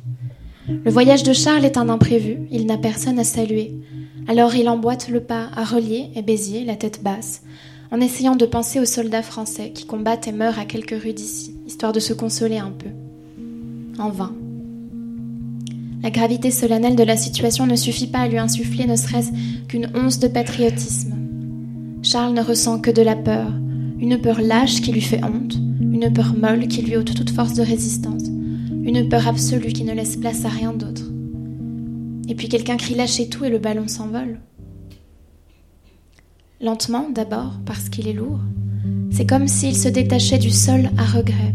Le 0.67 0.89
voyage 0.89 1.21
de 1.21 1.33
Charles 1.33 1.65
est 1.65 1.77
un 1.77 1.89
imprévu, 1.89 2.47
il 2.49 2.65
n'a 2.65 2.77
personne 2.77 3.19
à 3.19 3.23
saluer. 3.23 3.75
Alors 4.27 4.55
il 4.55 4.67
emboîte 4.67 5.09
le 5.09 5.19
pas 5.19 5.49
à 5.55 5.65
Relier 5.65 6.09
et 6.15 6.23
Béziers, 6.23 6.65
la 6.65 6.75
tête 6.75 7.03
basse, 7.03 7.43
en 7.91 8.01
essayant 8.01 8.35
de 8.35 8.45
penser 8.47 8.79
aux 8.79 8.85
soldats 8.85 9.21
français 9.21 9.71
qui 9.71 9.85
combattent 9.85 10.27
et 10.27 10.31
meurent 10.31 10.57
à 10.57 10.65
quelques 10.65 10.99
rues 10.99 11.13
d'ici, 11.13 11.55
histoire 11.67 11.93
de 11.93 11.99
se 11.99 12.13
consoler 12.13 12.57
un 12.57 12.71
peu. 12.71 12.89
En 14.01 14.09
vain. 14.09 14.33
La 16.01 16.09
gravité 16.09 16.49
solennelle 16.49 16.95
de 16.95 17.03
la 17.03 17.17
situation 17.17 17.67
ne 17.67 17.75
suffit 17.75 18.07
pas 18.07 18.19
à 18.19 18.27
lui 18.27 18.39
insuffler 18.39 18.87
ne 18.87 18.95
serait-ce 18.95 19.31
qu'une 19.67 19.91
once 19.93 20.19
de 20.19 20.27
patriotisme. 20.27 21.13
Charles 22.01 22.33
ne 22.33 22.41
ressent 22.41 22.79
que 22.79 22.91
de 22.91 23.01
la 23.03 23.15
peur, 23.15 23.51
une 23.99 24.19
peur 24.19 24.41
lâche 24.41 24.81
qui 24.81 24.91
lui 24.91 25.01
fait 25.01 25.23
honte, 25.23 25.55
une 25.55 26.11
peur 26.13 26.35
molle 26.35 26.67
qui 26.67 26.81
lui 26.81 26.97
ôte 26.97 27.15
toute 27.15 27.31
force 27.31 27.53
de 27.53 27.63
résistance, 27.63 28.23
une 28.25 29.09
peur 29.09 29.27
absolue 29.27 29.73
qui 29.73 29.83
ne 29.83 29.93
laisse 29.93 30.17
place 30.17 30.45
à 30.45 30.49
rien 30.49 30.73
d'autre. 30.73 31.03
Et 32.29 32.35
puis 32.35 32.49
quelqu'un 32.49 32.77
crie 32.77 32.95
lâchez 32.95 33.29
tout 33.29 33.45
et 33.45 33.49
le 33.49 33.57
ballon 33.57 33.87
s'envole. 33.87 34.39
Lentement 36.61 37.09
d'abord, 37.09 37.59
parce 37.65 37.89
qu'il 37.89 38.07
est 38.07 38.13
lourd. 38.13 38.39
C'est 39.11 39.27
comme 39.27 39.47
s'il 39.47 39.75
se 39.75 39.89
détachait 39.89 40.39
du 40.39 40.51
sol 40.51 40.89
à 40.97 41.05
regret. 41.05 41.53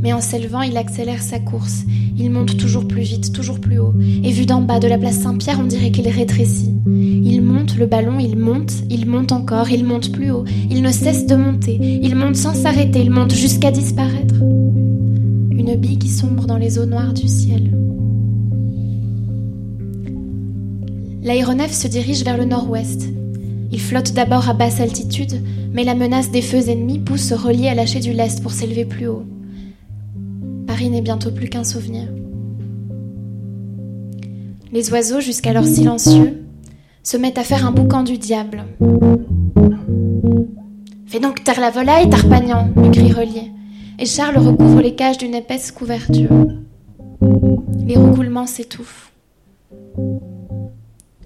Mais 0.00 0.12
en 0.12 0.20
s'élevant, 0.20 0.62
il 0.62 0.76
accélère 0.76 1.22
sa 1.22 1.38
course. 1.38 1.84
Il 2.16 2.30
monte 2.30 2.56
toujours 2.56 2.86
plus 2.86 3.02
vite, 3.02 3.32
toujours 3.32 3.60
plus 3.60 3.78
haut. 3.78 3.94
Et 4.24 4.30
vu 4.30 4.46
d'en 4.46 4.60
bas 4.60 4.78
de 4.78 4.88
la 4.88 4.98
place 4.98 5.18
Saint-Pierre, 5.20 5.58
on 5.60 5.66
dirait 5.66 5.90
qu'il 5.90 6.08
rétrécit. 6.08 6.74
Il 6.86 7.42
monte 7.42 7.76
le 7.76 7.86
ballon, 7.86 8.18
il 8.18 8.36
monte, 8.36 8.72
il 8.90 9.06
monte 9.06 9.32
encore, 9.32 9.70
il 9.70 9.84
monte 9.84 10.12
plus 10.12 10.30
haut. 10.30 10.44
Il 10.70 10.82
ne 10.82 10.90
cesse 10.90 11.26
de 11.26 11.36
monter. 11.36 11.78
Il 11.80 12.14
monte 12.16 12.36
sans 12.36 12.54
s'arrêter, 12.54 13.00
il 13.00 13.10
monte 13.10 13.34
jusqu'à 13.34 13.70
disparaître. 13.70 14.34
Une 14.40 15.76
bille 15.76 15.98
qui 15.98 16.08
sombre 16.08 16.46
dans 16.46 16.56
les 16.56 16.78
eaux 16.78 16.86
noires 16.86 17.12
du 17.12 17.28
ciel. 17.28 17.72
L'aéronef 21.22 21.72
se 21.72 21.88
dirige 21.88 22.24
vers 22.24 22.38
le 22.38 22.44
nord-ouest. 22.44 23.08
Il 23.70 23.80
flotte 23.80 24.14
d'abord 24.14 24.48
à 24.48 24.54
basse 24.54 24.80
altitude, 24.80 25.42
mais 25.72 25.84
la 25.84 25.94
menace 25.94 26.30
des 26.30 26.42
feux 26.42 26.70
ennemis 26.70 27.00
pousse 27.00 27.32
Relier 27.32 27.68
à 27.68 27.74
lâcher 27.74 28.00
du 28.00 28.12
lest 28.12 28.42
pour 28.42 28.52
s'élever 28.52 28.84
plus 28.84 29.08
haut. 29.08 29.24
Paris 30.68 30.90
n'est 30.90 31.00
bientôt 31.00 31.30
plus 31.30 31.48
qu'un 31.48 31.64
souvenir. 31.64 32.08
Les 34.70 34.92
oiseaux, 34.92 35.18
jusqu'alors 35.18 35.64
silencieux, 35.64 36.44
se 37.02 37.16
mettent 37.16 37.38
à 37.38 37.42
faire 37.42 37.66
un 37.66 37.72
boucan 37.72 38.02
du 38.02 38.18
diable. 38.18 38.64
Fais 41.06 41.20
donc 41.20 41.42
taire 41.42 41.58
la 41.58 41.70
volaille, 41.70 42.10
Tarpagnan, 42.10 42.68
lui 42.76 42.90
crie 42.90 43.12
Relier, 43.12 43.50
et 43.98 44.04
Charles 44.04 44.36
recouvre 44.36 44.82
les 44.82 44.94
cages 44.94 45.16
d'une 45.16 45.34
épaisse 45.34 45.72
couverture. 45.72 46.28
Les 47.86 47.96
roucoulements 47.96 48.46
s'étouffent. 48.46 49.10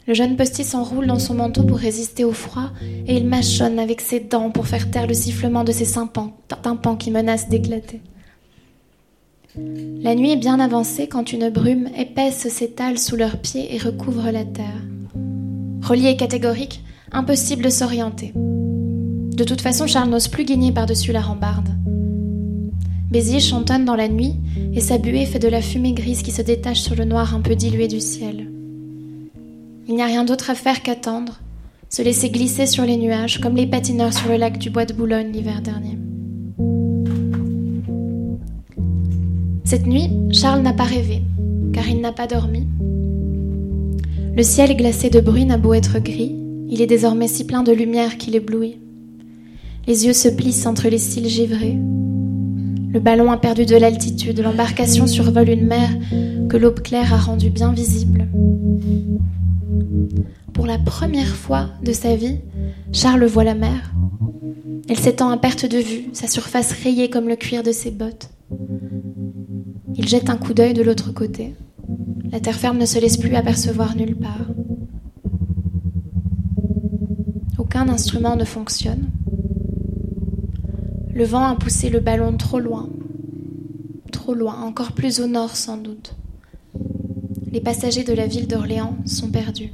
Le 0.06 0.14
jeune 0.14 0.36
postier 0.36 0.62
s'enroule 0.62 1.08
dans 1.08 1.18
son 1.18 1.34
manteau 1.34 1.64
pour 1.64 1.78
résister 1.78 2.24
au 2.24 2.32
froid 2.32 2.70
et 3.08 3.16
il 3.16 3.26
mâchonne 3.26 3.80
avec 3.80 4.02
ses 4.02 4.20
dents 4.20 4.50
pour 4.50 4.68
faire 4.68 4.88
taire 4.88 5.08
le 5.08 5.14
sifflement 5.14 5.64
de 5.64 5.72
ses 5.72 5.86
tympans 5.86 6.96
qui 6.96 7.10
menacent 7.10 7.48
d'éclater. 7.48 8.02
La 9.54 10.14
nuit 10.14 10.30
est 10.30 10.36
bien 10.36 10.60
avancée 10.60 11.08
quand 11.08 11.30
une 11.30 11.50
brume 11.50 11.88
épaisse 11.98 12.48
s'étale 12.48 12.98
sous 12.98 13.16
leurs 13.16 13.36
pieds 13.36 13.74
et 13.74 13.78
recouvre 13.78 14.30
la 14.30 14.44
terre. 14.44 14.80
Relié 15.82 16.16
catégorique, 16.16 16.82
impossible 17.12 17.62
de 17.62 17.68
s'orienter. 17.68 18.32
De 18.34 19.44
toute 19.44 19.60
façon, 19.60 19.86
Charles 19.86 20.08
n'ose 20.08 20.28
plus 20.28 20.46
gagner 20.46 20.72
par-dessus 20.72 21.12
la 21.12 21.20
rambarde. 21.20 21.68
Béziers 23.10 23.40
chantonne 23.40 23.84
dans 23.84 23.94
la 23.94 24.08
nuit 24.08 24.36
et 24.72 24.80
sa 24.80 24.96
buée 24.96 25.26
fait 25.26 25.38
de 25.38 25.48
la 25.48 25.60
fumée 25.60 25.92
grise 25.92 26.22
qui 26.22 26.30
se 26.30 26.40
détache 26.40 26.80
sur 26.80 26.94
le 26.94 27.04
noir 27.04 27.34
un 27.34 27.40
peu 27.40 27.54
dilué 27.54 27.88
du 27.88 28.00
ciel. 28.00 28.50
Il 29.86 29.94
n'y 29.94 30.02
a 30.02 30.06
rien 30.06 30.24
d'autre 30.24 30.48
à 30.48 30.54
faire 30.54 30.82
qu'attendre, 30.82 31.40
se 31.90 32.00
laisser 32.00 32.30
glisser 32.30 32.66
sur 32.66 32.86
les 32.86 32.96
nuages 32.96 33.38
comme 33.38 33.56
les 33.56 33.66
patineurs 33.66 34.14
sur 34.14 34.30
le 34.30 34.36
lac 34.36 34.56
du 34.56 34.70
Bois 34.70 34.86
de 34.86 34.94
Boulogne 34.94 35.30
l'hiver 35.30 35.60
dernier. 35.60 35.98
Cette 39.64 39.86
nuit, 39.86 40.10
Charles 40.30 40.62
n'a 40.62 40.72
pas 40.72 40.84
rêvé, 40.84 41.22
car 41.72 41.88
il 41.88 42.00
n'a 42.00 42.12
pas 42.12 42.26
dormi. 42.26 42.66
Le 44.34 44.42
ciel 44.42 44.76
glacé 44.76 45.10
de 45.10 45.20
bruit 45.20 45.44
n'a 45.44 45.58
beau 45.58 45.74
être 45.74 45.98
gris, 45.98 46.36
il 46.68 46.80
est 46.80 46.86
désormais 46.86 47.28
si 47.28 47.44
plein 47.44 47.62
de 47.62 47.72
lumière 47.72 48.16
qu'il 48.18 48.34
éblouit. 48.34 48.78
Les 49.86 50.06
yeux 50.06 50.12
se 50.12 50.28
plissent 50.28 50.66
entre 50.66 50.88
les 50.88 50.98
cils 50.98 51.28
givrés. 51.28 51.78
Le 52.92 53.00
ballon 53.00 53.30
a 53.30 53.36
perdu 53.36 53.66
de 53.66 53.76
l'altitude, 53.76 54.40
l'embarcation 54.40 55.06
survole 55.06 55.48
une 55.48 55.66
mer 55.66 55.88
que 56.48 56.56
l'aube 56.56 56.80
claire 56.80 57.12
a 57.14 57.18
rendue 57.18 57.50
bien 57.50 57.72
visible. 57.72 58.28
Pour 60.52 60.66
la 60.66 60.78
première 60.78 61.34
fois 61.34 61.68
de 61.82 61.92
sa 61.92 62.14
vie, 62.14 62.38
Charles 62.92 63.24
voit 63.24 63.44
la 63.44 63.54
mer. 63.54 63.92
Elle 64.88 64.98
s'étend 64.98 65.30
à 65.30 65.36
perte 65.36 65.66
de 65.66 65.78
vue, 65.78 66.10
sa 66.12 66.26
surface 66.26 66.72
rayée 66.84 67.08
comme 67.08 67.28
le 67.28 67.36
cuir 67.36 67.62
de 67.62 67.72
ses 67.72 67.90
bottes. 67.90 68.30
Il 69.96 70.08
jette 70.08 70.30
un 70.30 70.36
coup 70.36 70.54
d'œil 70.54 70.74
de 70.74 70.82
l'autre 70.82 71.12
côté. 71.12 71.54
La 72.30 72.40
terre 72.40 72.56
ferme 72.56 72.78
ne 72.78 72.86
se 72.86 72.98
laisse 72.98 73.16
plus 73.16 73.34
apercevoir 73.34 73.94
nulle 73.96 74.16
part. 74.16 74.46
Aucun 77.58 77.88
instrument 77.88 78.36
ne 78.36 78.44
fonctionne. 78.44 79.10
Le 81.14 81.24
vent 81.24 81.44
a 81.44 81.56
poussé 81.56 81.90
le 81.90 82.00
ballon 82.00 82.36
trop 82.38 82.58
loin, 82.58 82.88
trop 84.10 84.34
loin, 84.34 84.62
encore 84.62 84.92
plus 84.92 85.20
au 85.20 85.26
nord 85.26 85.56
sans 85.56 85.76
doute. 85.76 86.14
Les 87.50 87.60
passagers 87.60 88.04
de 88.04 88.14
la 88.14 88.26
ville 88.26 88.48
d'Orléans 88.48 88.96
sont 89.04 89.28
perdus. 89.28 89.72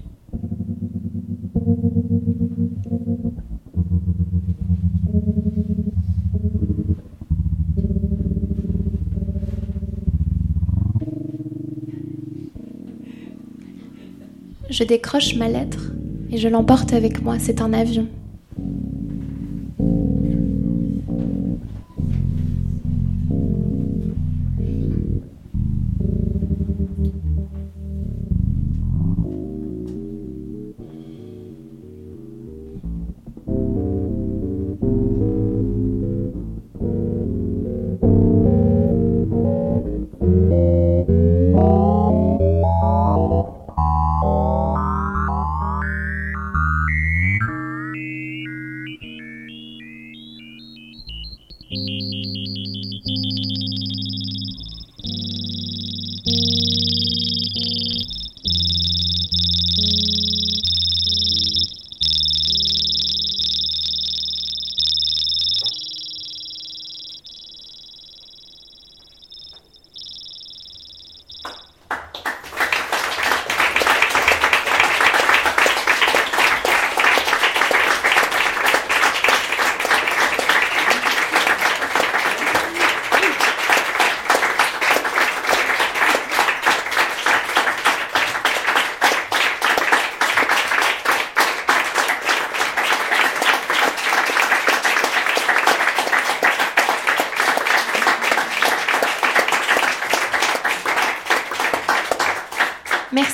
Je 14.78 14.84
décroche 14.84 15.34
ma 15.34 15.48
lettre 15.48 15.90
et 16.30 16.38
je 16.38 16.46
l'emporte 16.46 16.92
avec 16.92 17.20
moi. 17.20 17.40
C'est 17.40 17.60
un 17.60 17.72
avion. 17.72 18.06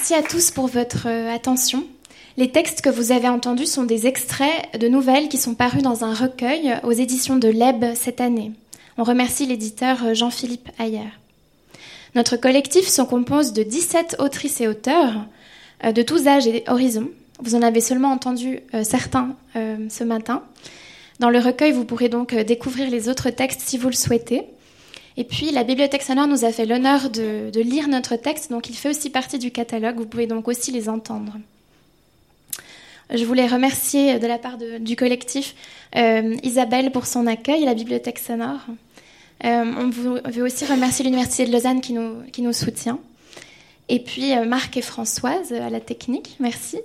Merci 0.07 0.23
à 0.23 0.29
tous 0.29 0.51
pour 0.51 0.67
votre 0.67 1.09
euh, 1.09 1.35
attention. 1.35 1.83
Les 2.37 2.51
textes 2.51 2.83
que 2.83 2.91
vous 2.91 3.11
avez 3.11 3.27
entendus 3.27 3.65
sont 3.65 3.85
des 3.85 4.07
extraits 4.07 4.79
de 4.79 4.87
nouvelles 4.87 5.31
qui 5.31 5.39
sont 5.39 5.55
parus 5.55 5.83
dans 5.83 6.05
un 6.05 6.13
recueil 6.13 6.75
aux 6.83 6.93
éditions 6.93 7.37
de 7.37 7.49
l'EB 7.49 7.95
cette 7.95 8.21
année. 8.21 8.53
On 8.99 9.03
remercie 9.03 9.47
l'éditeur 9.47 10.05
euh, 10.05 10.13
Jean-Philippe 10.13 10.69
Ayer. 10.79 11.09
Notre 12.15 12.37
collectif 12.37 12.87
se 12.87 13.01
compose 13.01 13.55
de 13.55 13.63
17 13.63 14.17
autrices 14.19 14.61
et 14.61 14.69
auteurs 14.69 15.25
euh, 15.85 15.93
de 15.93 16.03
tous 16.03 16.27
âges 16.27 16.47
et 16.47 16.65
horizons. 16.69 17.09
Vous 17.41 17.55
en 17.55 17.63
avez 17.63 17.81
seulement 17.81 18.13
entendu 18.13 18.61
certains 18.83 19.37
ce 19.55 20.05
matin. 20.05 20.43
Dans 21.19 21.31
le 21.31 21.39
recueil, 21.39 21.73
vous 21.73 21.87
pourrez 21.87 22.11
donc 22.11 22.35
découvrir 22.35 22.91
les 22.91 23.09
autres 23.09 23.31
textes 23.31 23.63
si 23.63 23.79
vous 23.79 23.89
le 23.89 23.95
souhaitez. 23.95 24.43
Et 25.17 25.25
puis 25.25 25.53
la 25.53 25.63
Bibliothèque 25.63 26.03
sonore 26.03 26.27
nous 26.27 26.45
a 26.45 26.51
fait 26.51 26.67
l'honneur 26.67 27.09
de, 27.09 27.61
lire 27.61 27.89
notre 27.89 28.17
texte, 28.17 28.51
donc 28.51 28.69
il 28.69 28.75
fait 28.75 28.91
aussi 28.91 29.11
partie 29.11 29.39
du 29.39 29.51
catalogue, 29.51 29.97
vous 29.97 30.07
pouvez 30.07 30.27
donc 30.27 30.49
aussi 30.49 30.73
les 30.73 30.89
entendre. 30.89 31.37
Je 33.13 33.25
voulais 33.25 33.47
remercier 33.47 34.19
de 34.19 34.27
la 34.27 34.39
part 34.39 34.59
du 34.81 34.97
collectif 34.97 35.55
euh, 35.95 36.35
Isabelle 36.43 36.91
pour 36.91 37.07
son 37.07 37.27
accueil 37.27 37.63
à 37.63 37.67
la 37.67 37.75
Bibliothèque 37.75 38.19
sonore. 38.19 38.61
Euh, 39.45 39.65
on 39.77 39.91
veut 39.91 40.43
aussi 40.43 40.65
remercier 40.65 41.05
l'Université 41.05 41.45
de 41.47 41.53
Lausanne 41.53 41.81
qui 41.81 41.93
nous, 41.93 42.53
soutient. 42.53 42.99
Et 43.89 44.01
puis 44.01 44.33
euh, 44.33 44.47
Marc 44.47 44.77
et 44.77 44.83
Françoise 44.83 45.53
à 45.53 45.69
la 45.71 45.81
technique, 45.81 46.37
merci. 46.41 46.79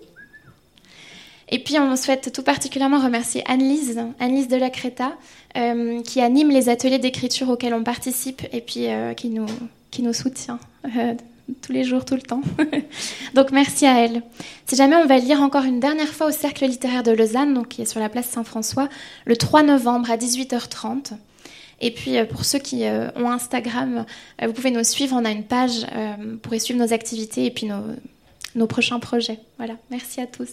Et 1.49 1.59
puis 1.59 1.79
on 1.79 1.95
souhaite 1.95 2.31
tout 2.31 2.43
particulièrement 2.43 3.03
remercier 3.03 3.43
Anne-Lise, 3.47 3.99
Anne-Lise 4.19 4.47
de 4.47 4.55
la 4.55 4.69
Créta, 4.69 5.13
euh, 5.57 6.01
qui 6.03 6.21
anime 6.21 6.51
les 6.51 6.69
ateliers 6.69 6.99
d'écriture 6.99 7.49
auxquels 7.49 7.73
on 7.73 7.83
participe 7.83 8.43
et 8.53 8.61
puis 8.61 8.87
euh, 8.87 9.13
qui, 9.15 9.29
nous, 9.29 10.13
soutient 10.13 10.59
euh, 10.85 11.15
tous 11.63 11.71
les 11.71 11.83
jours, 11.83 12.05
tout 12.05 12.13
le 12.13 12.21
temps. 12.21 12.41
donc 13.33 13.51
merci 13.51 13.87
à 13.87 14.05
elle. 14.05 14.21
Si 14.67 14.75
jamais 14.75 14.95
on 14.95 15.07
va 15.07 15.17
lire 15.17 15.41
encore 15.41 15.63
une 15.63 15.79
dernière 15.79 16.09
fois 16.09 16.27
au 16.27 16.31
Cercle 16.31 16.65
littéraire 16.65 17.01
de 17.01 17.11
Lausanne, 17.11 17.55
donc 17.55 17.69
qui 17.69 17.81
est 17.81 17.85
sur 17.85 17.99
la 17.99 18.09
place 18.09 18.27
Saint-François, 18.27 18.87
le 19.25 19.35
3 19.35 19.63
novembre 19.63 20.11
à 20.11 20.17
18h30. 20.17 21.13
Et 21.81 21.91
puis 21.91 22.17
pour 22.29 22.45
ceux 22.45 22.59
qui 22.59 22.83
ont 23.15 23.31
Instagram, 23.31 24.05
vous 24.43 24.51
pouvez 24.51 24.69
nous 24.69 24.83
suivre. 24.83 25.15
On 25.17 25.23
a 25.23 25.31
une 25.31 25.45
page, 25.45 25.87
vous 26.19 26.35
pourrez 26.37 26.59
suivre 26.59 26.77
nos 26.77 26.91
activités 26.91 27.45
et 27.45 27.51
puis 27.51 27.69
nos 28.55 28.67
prochains 28.67 28.99
projets. 28.99 29.39
Voilà, 29.57 29.75
merci 29.89 30.19
à 30.19 30.27
tous. 30.27 30.49